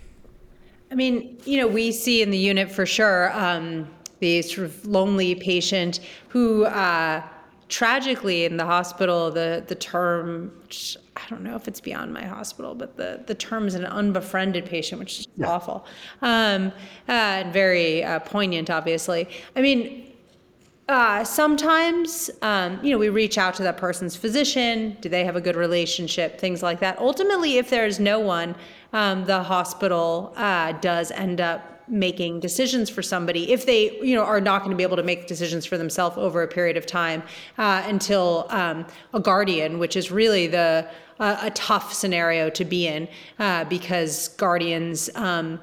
I 0.93 0.95
mean, 0.95 1.39
you 1.43 1.57
know, 1.57 1.65
we 1.65 1.91
see 1.91 2.21
in 2.21 2.29
the 2.29 2.37
unit 2.37 2.71
for 2.71 2.85
sure 2.85 3.33
um, 3.33 3.89
the 4.19 4.43
sort 4.43 4.67
of 4.67 4.85
lonely 4.85 5.35
patient 5.35 5.99
who. 6.29 6.65
Uh, 6.65 7.23
tragically 7.69 8.45
in 8.45 8.55
the 8.55 8.65
hospital 8.65 9.31
the 9.31 9.63
the 9.67 9.73
term 9.73 10.51
I 11.17 11.21
don't 11.27 11.41
know 11.41 11.55
if 11.55 11.67
it's 11.67 11.79
beyond 11.79 12.13
my 12.13 12.23
hospital, 12.23 12.75
but 12.75 12.97
the, 12.97 13.23
the 13.25 13.33
term 13.33 13.67
is 13.67 13.73
an 13.73 13.85
unbefriended 13.85 14.65
patient, 14.65 14.99
which 14.99 15.21
is 15.21 15.27
yeah. 15.37 15.47
awful 15.47 15.87
um, 16.21 16.67
uh, 17.07 17.11
and 17.11 17.53
very 17.53 18.03
uh, 18.03 18.19
poignant, 18.19 18.69
obviously. 18.69 19.27
I 19.55 19.61
mean, 19.61 20.12
uh, 20.89 21.23
sometimes, 21.23 22.29
um, 22.41 22.79
you 22.83 22.91
know, 22.91 22.97
we 22.97 23.09
reach 23.09 23.37
out 23.37 23.53
to 23.55 23.63
that 23.63 23.77
person's 23.77 24.15
physician. 24.15 24.97
Do 24.99 25.07
they 25.07 25.23
have 25.23 25.35
a 25.35 25.41
good 25.41 25.55
relationship? 25.55 26.39
Things 26.39 26.61
like 26.61 26.81
that. 26.81 26.99
Ultimately, 26.99 27.57
if 27.57 27.69
there's 27.69 27.99
no 27.99 28.19
one, 28.19 28.53
um, 28.91 29.23
the 29.25 29.41
hospital 29.41 30.33
uh, 30.35 30.73
does 30.73 31.11
end 31.11 31.39
up 31.39 31.69
making 31.87 32.39
decisions 32.39 32.89
for 32.89 33.01
somebody 33.01 33.51
if 33.51 33.65
they 33.65 33.99
you 33.99 34.15
know 34.15 34.23
are 34.23 34.39
not 34.39 34.59
going 34.59 34.71
to 34.71 34.77
be 34.77 34.83
able 34.83 34.95
to 34.95 35.03
make 35.03 35.27
decisions 35.27 35.65
for 35.65 35.77
themselves 35.77 36.17
over 36.17 36.41
a 36.41 36.47
period 36.47 36.77
of 36.77 36.85
time 36.85 37.21
uh, 37.57 37.83
until 37.87 38.47
um, 38.51 38.85
a 39.13 39.19
guardian 39.19 39.79
which 39.79 39.97
is 39.97 40.09
really 40.09 40.47
the 40.47 40.87
uh, 41.19 41.37
a 41.41 41.51
tough 41.51 41.93
scenario 41.93 42.49
to 42.49 42.63
be 42.63 42.87
in 42.87 43.07
uh, 43.39 43.65
because 43.65 44.29
guardians 44.29 45.09
um, 45.15 45.59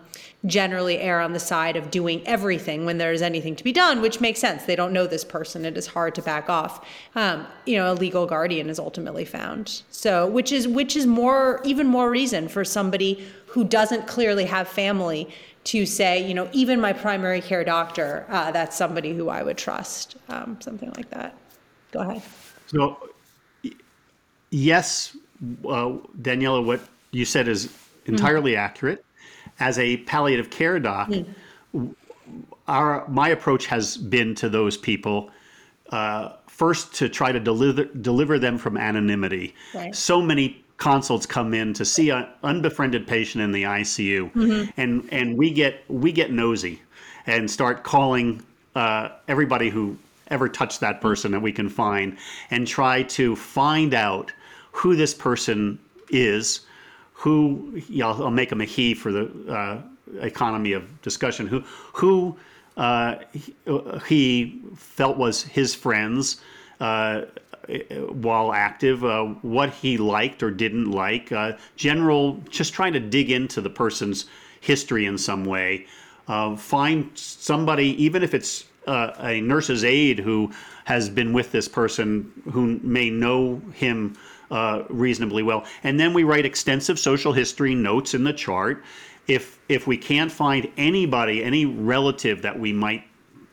generally 0.46 0.98
err 0.98 1.20
on 1.20 1.32
the 1.32 1.40
side 1.40 1.76
of 1.76 1.90
doing 1.90 2.26
everything 2.26 2.86
when 2.86 2.98
there's 2.98 3.20
anything 3.20 3.54
to 3.56 3.64
be 3.64 3.72
done, 3.72 4.00
which 4.00 4.20
makes 4.20 4.40
sense. 4.40 4.64
They 4.64 4.76
don't 4.76 4.92
know 4.92 5.06
this 5.06 5.24
person. 5.24 5.64
It 5.64 5.76
is 5.76 5.86
hard 5.86 6.14
to 6.14 6.22
back 6.22 6.48
off. 6.48 6.86
Um, 7.14 7.46
you 7.66 7.76
know, 7.76 7.92
a 7.92 7.94
legal 7.94 8.26
guardian 8.26 8.70
is 8.70 8.78
ultimately 8.78 9.24
found. 9.24 9.82
So, 9.90 10.26
which 10.26 10.50
is 10.50 10.66
which 10.66 10.96
is 10.96 11.06
more 11.06 11.60
even 11.64 11.86
more 11.86 12.10
reason 12.10 12.48
for 12.48 12.64
somebody 12.64 13.26
who 13.46 13.64
doesn't 13.64 14.06
clearly 14.06 14.44
have 14.44 14.66
family 14.66 15.28
to 15.64 15.84
say, 15.84 16.26
you 16.26 16.32
know, 16.32 16.48
even 16.52 16.80
my 16.80 16.92
primary 16.92 17.42
care 17.42 17.64
doctor, 17.64 18.24
uh, 18.30 18.50
that's 18.50 18.76
somebody 18.76 19.14
who 19.14 19.28
I 19.28 19.42
would 19.42 19.58
trust, 19.58 20.16
um, 20.30 20.58
something 20.60 20.90
like 20.96 21.10
that. 21.10 21.36
Go 21.92 22.00
ahead. 22.00 22.22
So, 22.68 23.10
yes, 24.48 25.14
uh, 25.66 25.98
Daniela, 26.22 26.64
what 26.64 26.80
you 27.10 27.26
said 27.26 27.46
is 27.46 27.68
entirely 28.06 28.52
mm-hmm. 28.52 28.60
accurate 28.60 29.04
as 29.60 29.78
a 29.78 29.98
palliative 29.98 30.50
care 30.50 30.78
doc, 30.80 31.08
mm. 31.08 31.94
our 32.66 33.06
my 33.08 33.28
approach 33.28 33.66
has 33.66 33.96
been 33.96 34.34
to 34.36 34.48
those 34.48 34.76
people 34.76 35.30
uh, 35.90 36.32
first 36.46 36.94
to 36.94 37.08
try 37.08 37.30
to 37.32 37.40
deliver 37.40 37.84
deliver 37.84 38.38
them 38.38 38.58
from 38.58 38.76
anonymity. 38.76 39.54
Right. 39.74 39.94
So 39.94 40.20
many 40.20 40.64
consults 40.78 41.26
come 41.26 41.54
in 41.54 41.74
to 41.74 41.84
see 41.84 42.10
an 42.10 42.26
unbefriended 42.42 43.06
patient 43.06 43.44
in 43.44 43.52
the 43.52 43.62
ICU, 43.62 44.32
mm-hmm. 44.32 44.70
and 44.80 45.08
and 45.12 45.36
we 45.36 45.50
get 45.52 45.84
we 45.88 46.10
get 46.10 46.32
nosy 46.32 46.80
and 47.26 47.50
start 47.50 47.84
calling 47.84 48.42
uh, 48.74 49.10
everybody 49.28 49.68
who 49.68 49.96
ever 50.28 50.48
touched 50.48 50.80
that 50.80 51.00
person 51.00 51.32
that 51.32 51.40
we 51.40 51.52
can 51.52 51.68
find 51.68 52.16
and 52.50 52.66
try 52.66 53.02
to 53.02 53.36
find 53.36 53.94
out 53.94 54.32
who 54.72 54.94
this 54.96 55.12
person 55.12 55.78
is, 56.08 56.60
who 57.20 57.82
you 57.88 57.98
know, 57.98 58.12
I'll 58.12 58.30
make 58.30 58.50
him 58.50 58.62
a 58.62 58.64
he 58.64 58.94
for 58.94 59.12
the 59.12 59.24
uh, 59.52 59.82
economy 60.22 60.72
of 60.72 61.02
discussion, 61.02 61.46
who 61.46 61.60
who 61.92 62.36
uh, 62.78 63.16
he 64.06 64.62
felt 64.74 65.18
was 65.18 65.42
his 65.42 65.74
friends. 65.74 66.40
Uh, 66.80 67.26
while 68.08 68.52
active, 68.52 69.04
uh, 69.04 69.26
what 69.42 69.70
he 69.70 69.96
liked 69.96 70.42
or 70.42 70.50
didn't 70.50 70.90
like, 70.90 71.30
uh, 71.30 71.52
general, 71.76 72.42
just 72.48 72.72
trying 72.72 72.92
to 72.92 72.98
dig 72.98 73.30
into 73.30 73.60
the 73.60 73.70
person's 73.70 74.24
history 74.60 75.04
in 75.06 75.16
some 75.16 75.44
way. 75.44 75.86
Uh, 76.26 76.56
find 76.56 77.08
somebody, 77.14 78.02
even 78.02 78.24
if 78.24 78.34
it's 78.34 78.64
uh, 78.88 79.12
a 79.18 79.40
nurse's 79.42 79.84
aide 79.84 80.18
who 80.18 80.50
has 80.84 81.08
been 81.08 81.32
with 81.32 81.52
this 81.52 81.68
person 81.68 82.32
who 82.50 82.80
may 82.82 83.10
know 83.10 83.60
him 83.74 84.16
uh, 84.50 84.82
reasonably 84.88 85.42
well. 85.42 85.64
And 85.84 85.98
then 85.98 86.12
we 86.12 86.24
write 86.24 86.44
extensive 86.44 86.98
social 86.98 87.32
history 87.32 87.74
notes 87.74 88.14
in 88.14 88.24
the 88.24 88.32
chart. 88.32 88.82
If 89.28 89.58
if 89.68 89.86
we 89.86 89.96
can't 89.96 90.32
find 90.32 90.70
anybody, 90.76 91.44
any 91.44 91.66
relative 91.66 92.42
that 92.42 92.58
we 92.58 92.72
might 92.72 93.04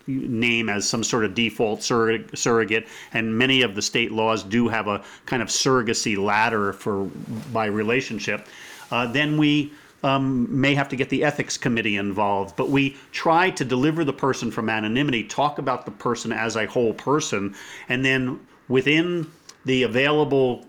name 0.08 0.70
as 0.70 0.88
some 0.90 1.04
sort 1.04 1.26
of 1.26 1.36
default 1.36 1.84
surrogate, 1.84 2.88
and 3.14 3.38
many 3.38 3.62
of 3.62 3.76
the 3.76 3.82
state 3.82 4.12
laws 4.12 4.44
do 4.44 4.68
have 4.68 4.88
a 4.88 5.04
kind 5.26 5.42
of 5.42 5.50
surrogacy 5.50 6.18
ladder 6.18 6.74
for 6.74 7.06
by 7.52 7.66
relationship, 7.66 8.48
uh, 8.92 9.06
then 9.06 9.38
we 9.38 9.72
um, 10.04 10.48
may 10.50 10.74
have 10.76 10.88
to 10.90 10.96
get 10.96 11.10
the 11.10 11.24
ethics 11.24 11.58
committee 11.58 11.98
involved. 11.98 12.56
But 12.56 12.70
we 12.70 12.96
try 13.12 13.50
to 13.52 13.66
deliver 13.66 14.04
the 14.04 14.14
person 14.14 14.52
from 14.52 14.70
anonymity, 14.70 15.24
talk 15.24 15.60
about 15.60 15.86
the 15.86 15.92
person 15.92 16.32
as 16.32 16.56
a 16.56 16.66
whole 16.66 16.94
person, 16.94 17.56
and 17.90 18.04
then 18.06 18.40
within 18.70 19.30
the 19.66 19.84
available 19.84 20.66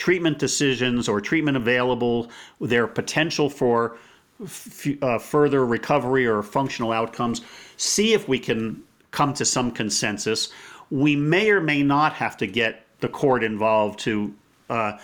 treatment 0.00 0.38
decisions 0.38 1.10
or 1.10 1.20
treatment 1.20 1.58
available, 1.58 2.30
their 2.58 2.86
potential 2.86 3.50
for 3.50 3.98
f- 4.42 4.88
uh, 5.02 5.18
further 5.18 5.66
recovery 5.66 6.26
or 6.26 6.42
functional 6.42 6.90
outcomes, 6.90 7.42
see 7.76 8.14
if 8.14 8.26
we 8.26 8.38
can 8.38 8.82
come 9.10 9.34
to 9.34 9.44
some 9.44 9.70
consensus. 9.70 10.48
We 10.90 11.16
may 11.16 11.50
or 11.50 11.60
may 11.60 11.82
not 11.82 12.14
have 12.14 12.38
to 12.38 12.46
get 12.46 12.86
the 13.00 13.08
court 13.08 13.44
involved 13.44 13.98
to 14.00 14.34
uh, 14.70 14.96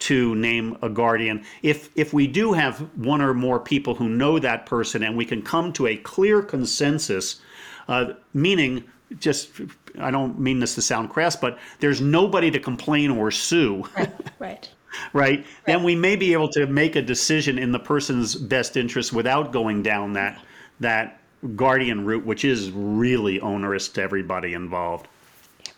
to 0.00 0.34
name 0.34 0.76
a 0.82 0.90
guardian. 0.90 1.44
If 1.62 1.88
if 1.94 2.12
we 2.12 2.26
do 2.26 2.52
have 2.52 2.80
one 2.96 3.22
or 3.22 3.32
more 3.32 3.58
people 3.58 3.94
who 3.94 4.08
know 4.10 4.38
that 4.38 4.66
person 4.66 5.02
and 5.02 5.16
we 5.16 5.24
can 5.24 5.40
come 5.40 5.72
to 5.72 5.86
a 5.86 5.96
clear 5.96 6.42
consensus, 6.42 7.40
uh, 7.88 8.12
meaning 8.34 8.84
just 9.18 9.50
I 9.98 10.10
don't 10.10 10.38
mean 10.38 10.58
this 10.58 10.74
to 10.76 10.82
sound 10.82 11.10
crass, 11.10 11.36
but 11.36 11.58
there's 11.80 12.00
nobody 12.00 12.50
to 12.50 12.58
complain 12.58 13.10
or 13.10 13.30
sue. 13.30 13.84
Right. 13.96 14.12
right. 14.38 14.70
right, 15.12 15.46
then 15.66 15.82
we 15.82 15.94
may 15.94 16.16
be 16.16 16.32
able 16.32 16.48
to 16.50 16.66
make 16.66 16.96
a 16.96 17.02
decision 17.02 17.58
in 17.58 17.72
the 17.72 17.78
person's 17.78 18.34
best 18.34 18.76
interest 18.76 19.12
without 19.12 19.52
going 19.52 19.82
down 19.82 20.12
that 20.14 20.42
that 20.80 21.18
guardian 21.56 22.04
route, 22.04 22.24
which 22.24 22.44
is 22.44 22.70
really 22.70 23.40
onerous 23.40 23.88
to 23.88 24.02
everybody 24.02 24.54
involved. 24.54 25.08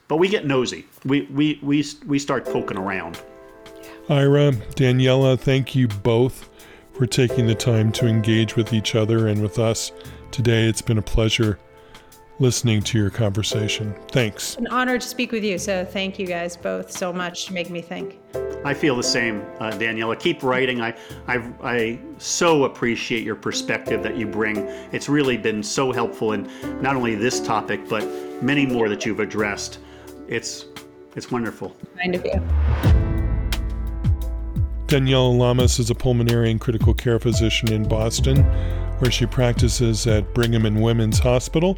But 0.09 0.17
we 0.17 0.29
get 0.29 0.47
nosy. 0.47 0.87
We 1.05 1.23
we 1.23 1.59
we 1.63 1.85
we 2.07 2.19
start 2.19 2.45
poking 2.45 2.77
around. 2.77 3.21
Ira, 4.09 4.53
Daniela, 4.77 5.39
thank 5.39 5.75
you 5.75 5.89
both 5.89 6.51
for 6.93 7.07
taking 7.07 7.47
the 7.47 7.55
time 7.55 7.91
to 7.93 8.07
engage 8.07 8.55
with 8.55 8.73
each 8.73 8.95
other 8.95 9.29
and 9.29 9.41
with 9.41 9.59
us 9.59 9.93
today. 10.31 10.69
It's 10.69 10.83
been 10.83 10.99
a 10.99 11.03
pleasure 11.03 11.59
listening 12.39 12.83
to 12.83 12.99
your 12.99 13.11
conversation. 13.11 13.95
Thanks. 14.09 14.57
An 14.57 14.67
honor 14.69 14.99
to 14.99 15.07
speak 15.07 15.33
with 15.33 15.45
you. 15.45 15.59
So 15.59 15.85
thank 15.85 16.19
you 16.19 16.27
guys 16.27 16.57
both 16.57 16.91
so 16.91 17.13
much 17.13 17.47
to 17.47 17.53
make 17.53 17.71
me 17.71 17.81
think. 17.81 18.21
I 18.65 18.75
feel 18.75 18.97
the 18.97 19.03
same, 19.03 19.43
uh, 19.61 19.71
Daniela. 19.73 20.19
Keep 20.19 20.43
writing. 20.43 20.81
I, 20.81 20.97
I, 21.29 21.53
I 21.63 21.99
so 22.19 22.65
appreciate 22.65 23.23
your 23.23 23.37
perspective 23.37 24.03
that 24.03 24.17
you 24.17 24.27
bring. 24.27 24.57
It's 24.93 25.09
really 25.09 25.37
been 25.37 25.63
so 25.63 25.93
helpful 25.93 26.33
in 26.33 26.51
not 26.81 26.97
only 26.97 27.15
this 27.15 27.41
topic, 27.41 27.89
but 27.89 28.03
many 28.43 28.67
more 28.67 28.89
that 28.89 29.05
you've 29.05 29.21
addressed. 29.21 29.79
It's, 30.29 30.67
it's 31.15 31.31
wonderful. 31.31 31.77
Kind 31.99 32.15
of 32.15 32.25
you. 32.25 32.43
Daniela 34.87 35.37
Lamas 35.37 35.79
is 35.79 35.91
a 35.91 35.95
pulmonary 35.95 36.51
and 36.51 36.61
critical 36.61 36.95
care 36.95 37.19
physician 37.19 37.73
in 37.73 37.89
Boston, 37.89 38.45
where 39.05 39.11
she 39.11 39.27
practices 39.27 40.07
at 40.07 40.33
Brigham 40.33 40.65
and 40.65 40.81
Women's 40.83 41.19
Hospital. 41.19 41.77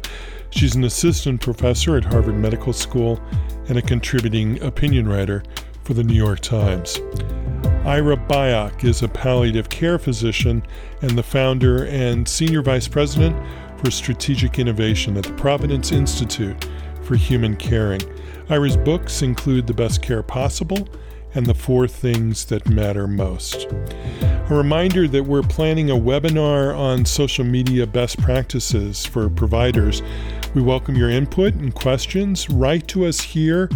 She's 0.49 0.75
an 0.75 0.85
assistant 0.85 1.41
professor 1.41 1.97
at 1.97 2.05
Harvard 2.05 2.37
Medical 2.37 2.71
School 2.71 3.19
and 3.67 3.77
a 3.77 3.81
contributing 3.81 4.63
opinion 4.63 5.09
writer 5.09 5.43
for 5.83 5.93
the 5.93 6.05
New 6.05 6.13
York 6.13 6.39
Times. 6.39 7.01
Ira 7.83 8.15
Byock 8.15 8.85
is 8.85 9.03
a 9.03 9.09
palliative 9.09 9.67
care 9.67 9.99
physician 9.99 10.63
and 11.01 11.17
the 11.17 11.23
founder 11.23 11.87
and 11.87 12.25
senior 12.25 12.61
vice 12.61 12.87
president 12.87 13.35
for 13.77 13.91
strategic 13.91 14.57
innovation 14.57 15.17
at 15.17 15.25
the 15.25 15.33
Providence 15.33 15.91
Institute 15.91 16.65
for 17.03 17.17
Human 17.17 17.57
Caring. 17.57 18.03
Ira's 18.49 18.77
books 18.77 19.21
include 19.21 19.67
The 19.67 19.73
Best 19.73 20.01
Care 20.01 20.23
Possible 20.23 20.87
and 21.37 21.45
the 21.45 21.53
four 21.53 21.87
things 21.87 22.45
that 22.45 22.67
matter 22.67 23.07
most. 23.07 23.67
A 24.21 24.47
reminder 24.49 25.07
that 25.07 25.23
we're 25.23 25.43
planning 25.43 25.91
a 25.91 25.95
webinar 25.95 26.75
on 26.75 27.05
social 27.05 27.45
media 27.45 27.85
best 27.85 28.19
practices 28.19 29.05
for 29.05 29.29
providers. 29.29 30.01
We 30.55 30.63
welcome 30.63 30.95
your 30.95 31.11
input 31.11 31.53
and 31.53 31.75
questions. 31.75 32.49
Write 32.49 32.87
to 32.87 33.05
us 33.05 33.21
here 33.21 33.69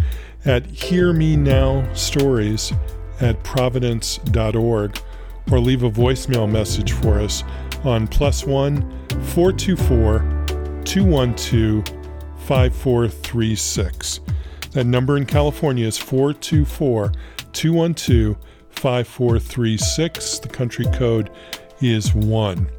at 0.43 0.65
Hear 0.65 1.13
Me 1.13 1.35
Now 1.35 1.87
Stories 1.93 2.73
at 3.19 3.43
providence.org 3.43 4.99
or 5.51 5.59
leave 5.59 5.83
a 5.83 5.91
voicemail 5.91 6.49
message 6.49 6.93
for 6.93 7.19
us 7.19 7.43
on 7.83 8.07
plus 8.07 8.43
one 8.43 8.81
424 9.35 10.81
212 10.83 11.85
5436. 12.37 14.19
That 14.71 14.85
number 14.85 15.15
in 15.17 15.27
California 15.27 15.85
is 15.85 15.99
424 15.99 17.11
212 17.53 18.37
5436. 18.69 20.39
The 20.39 20.49
country 20.49 20.85
code 20.93 21.29
is 21.81 22.13
1. 22.13 22.69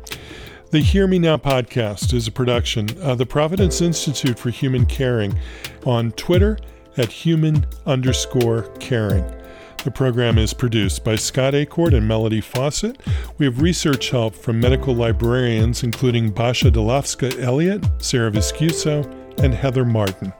The 0.70 0.80
Hear 0.80 1.06
Me 1.06 1.18
Now 1.18 1.36
podcast 1.36 2.14
is 2.14 2.26
a 2.26 2.32
production 2.32 2.88
of 3.02 3.18
the 3.18 3.26
Providence 3.26 3.80
Institute 3.80 4.38
for 4.38 4.50
Human 4.50 4.86
Caring 4.86 5.38
on 5.84 6.12
Twitter 6.12 6.58
at 6.96 7.10
human 7.10 7.66
underscore 7.86 8.62
caring. 8.78 9.24
The 9.84 9.90
program 9.90 10.38
is 10.38 10.54
produced 10.54 11.04
by 11.04 11.16
Scott 11.16 11.54
Acord 11.54 11.92
and 11.92 12.06
Melody 12.06 12.40
Fawcett. 12.40 13.00
We 13.38 13.46
have 13.46 13.60
research 13.60 14.10
help 14.10 14.34
from 14.34 14.60
medical 14.60 14.94
librarians, 14.94 15.82
including 15.82 16.30
Basha 16.30 16.70
Dolofska 16.70 17.38
Elliott, 17.42 17.84
Sarah 17.98 18.30
Viscuso, 18.30 19.04
and 19.42 19.52
Heather 19.52 19.84
Martin. 19.84 20.32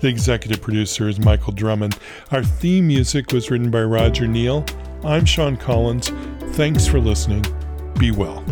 The 0.00 0.08
executive 0.08 0.62
producer 0.62 1.08
is 1.08 1.20
Michael 1.20 1.52
Drummond. 1.52 1.98
Our 2.30 2.42
theme 2.42 2.86
music 2.86 3.32
was 3.32 3.50
written 3.50 3.70
by 3.70 3.82
Roger 3.82 4.26
Neal. 4.26 4.64
I'm 5.04 5.26
Sean 5.26 5.58
Collins. 5.58 6.08
Thanks 6.56 6.86
for 6.86 6.98
listening. 6.98 7.44
Be 7.98 8.10
well. 8.10 8.42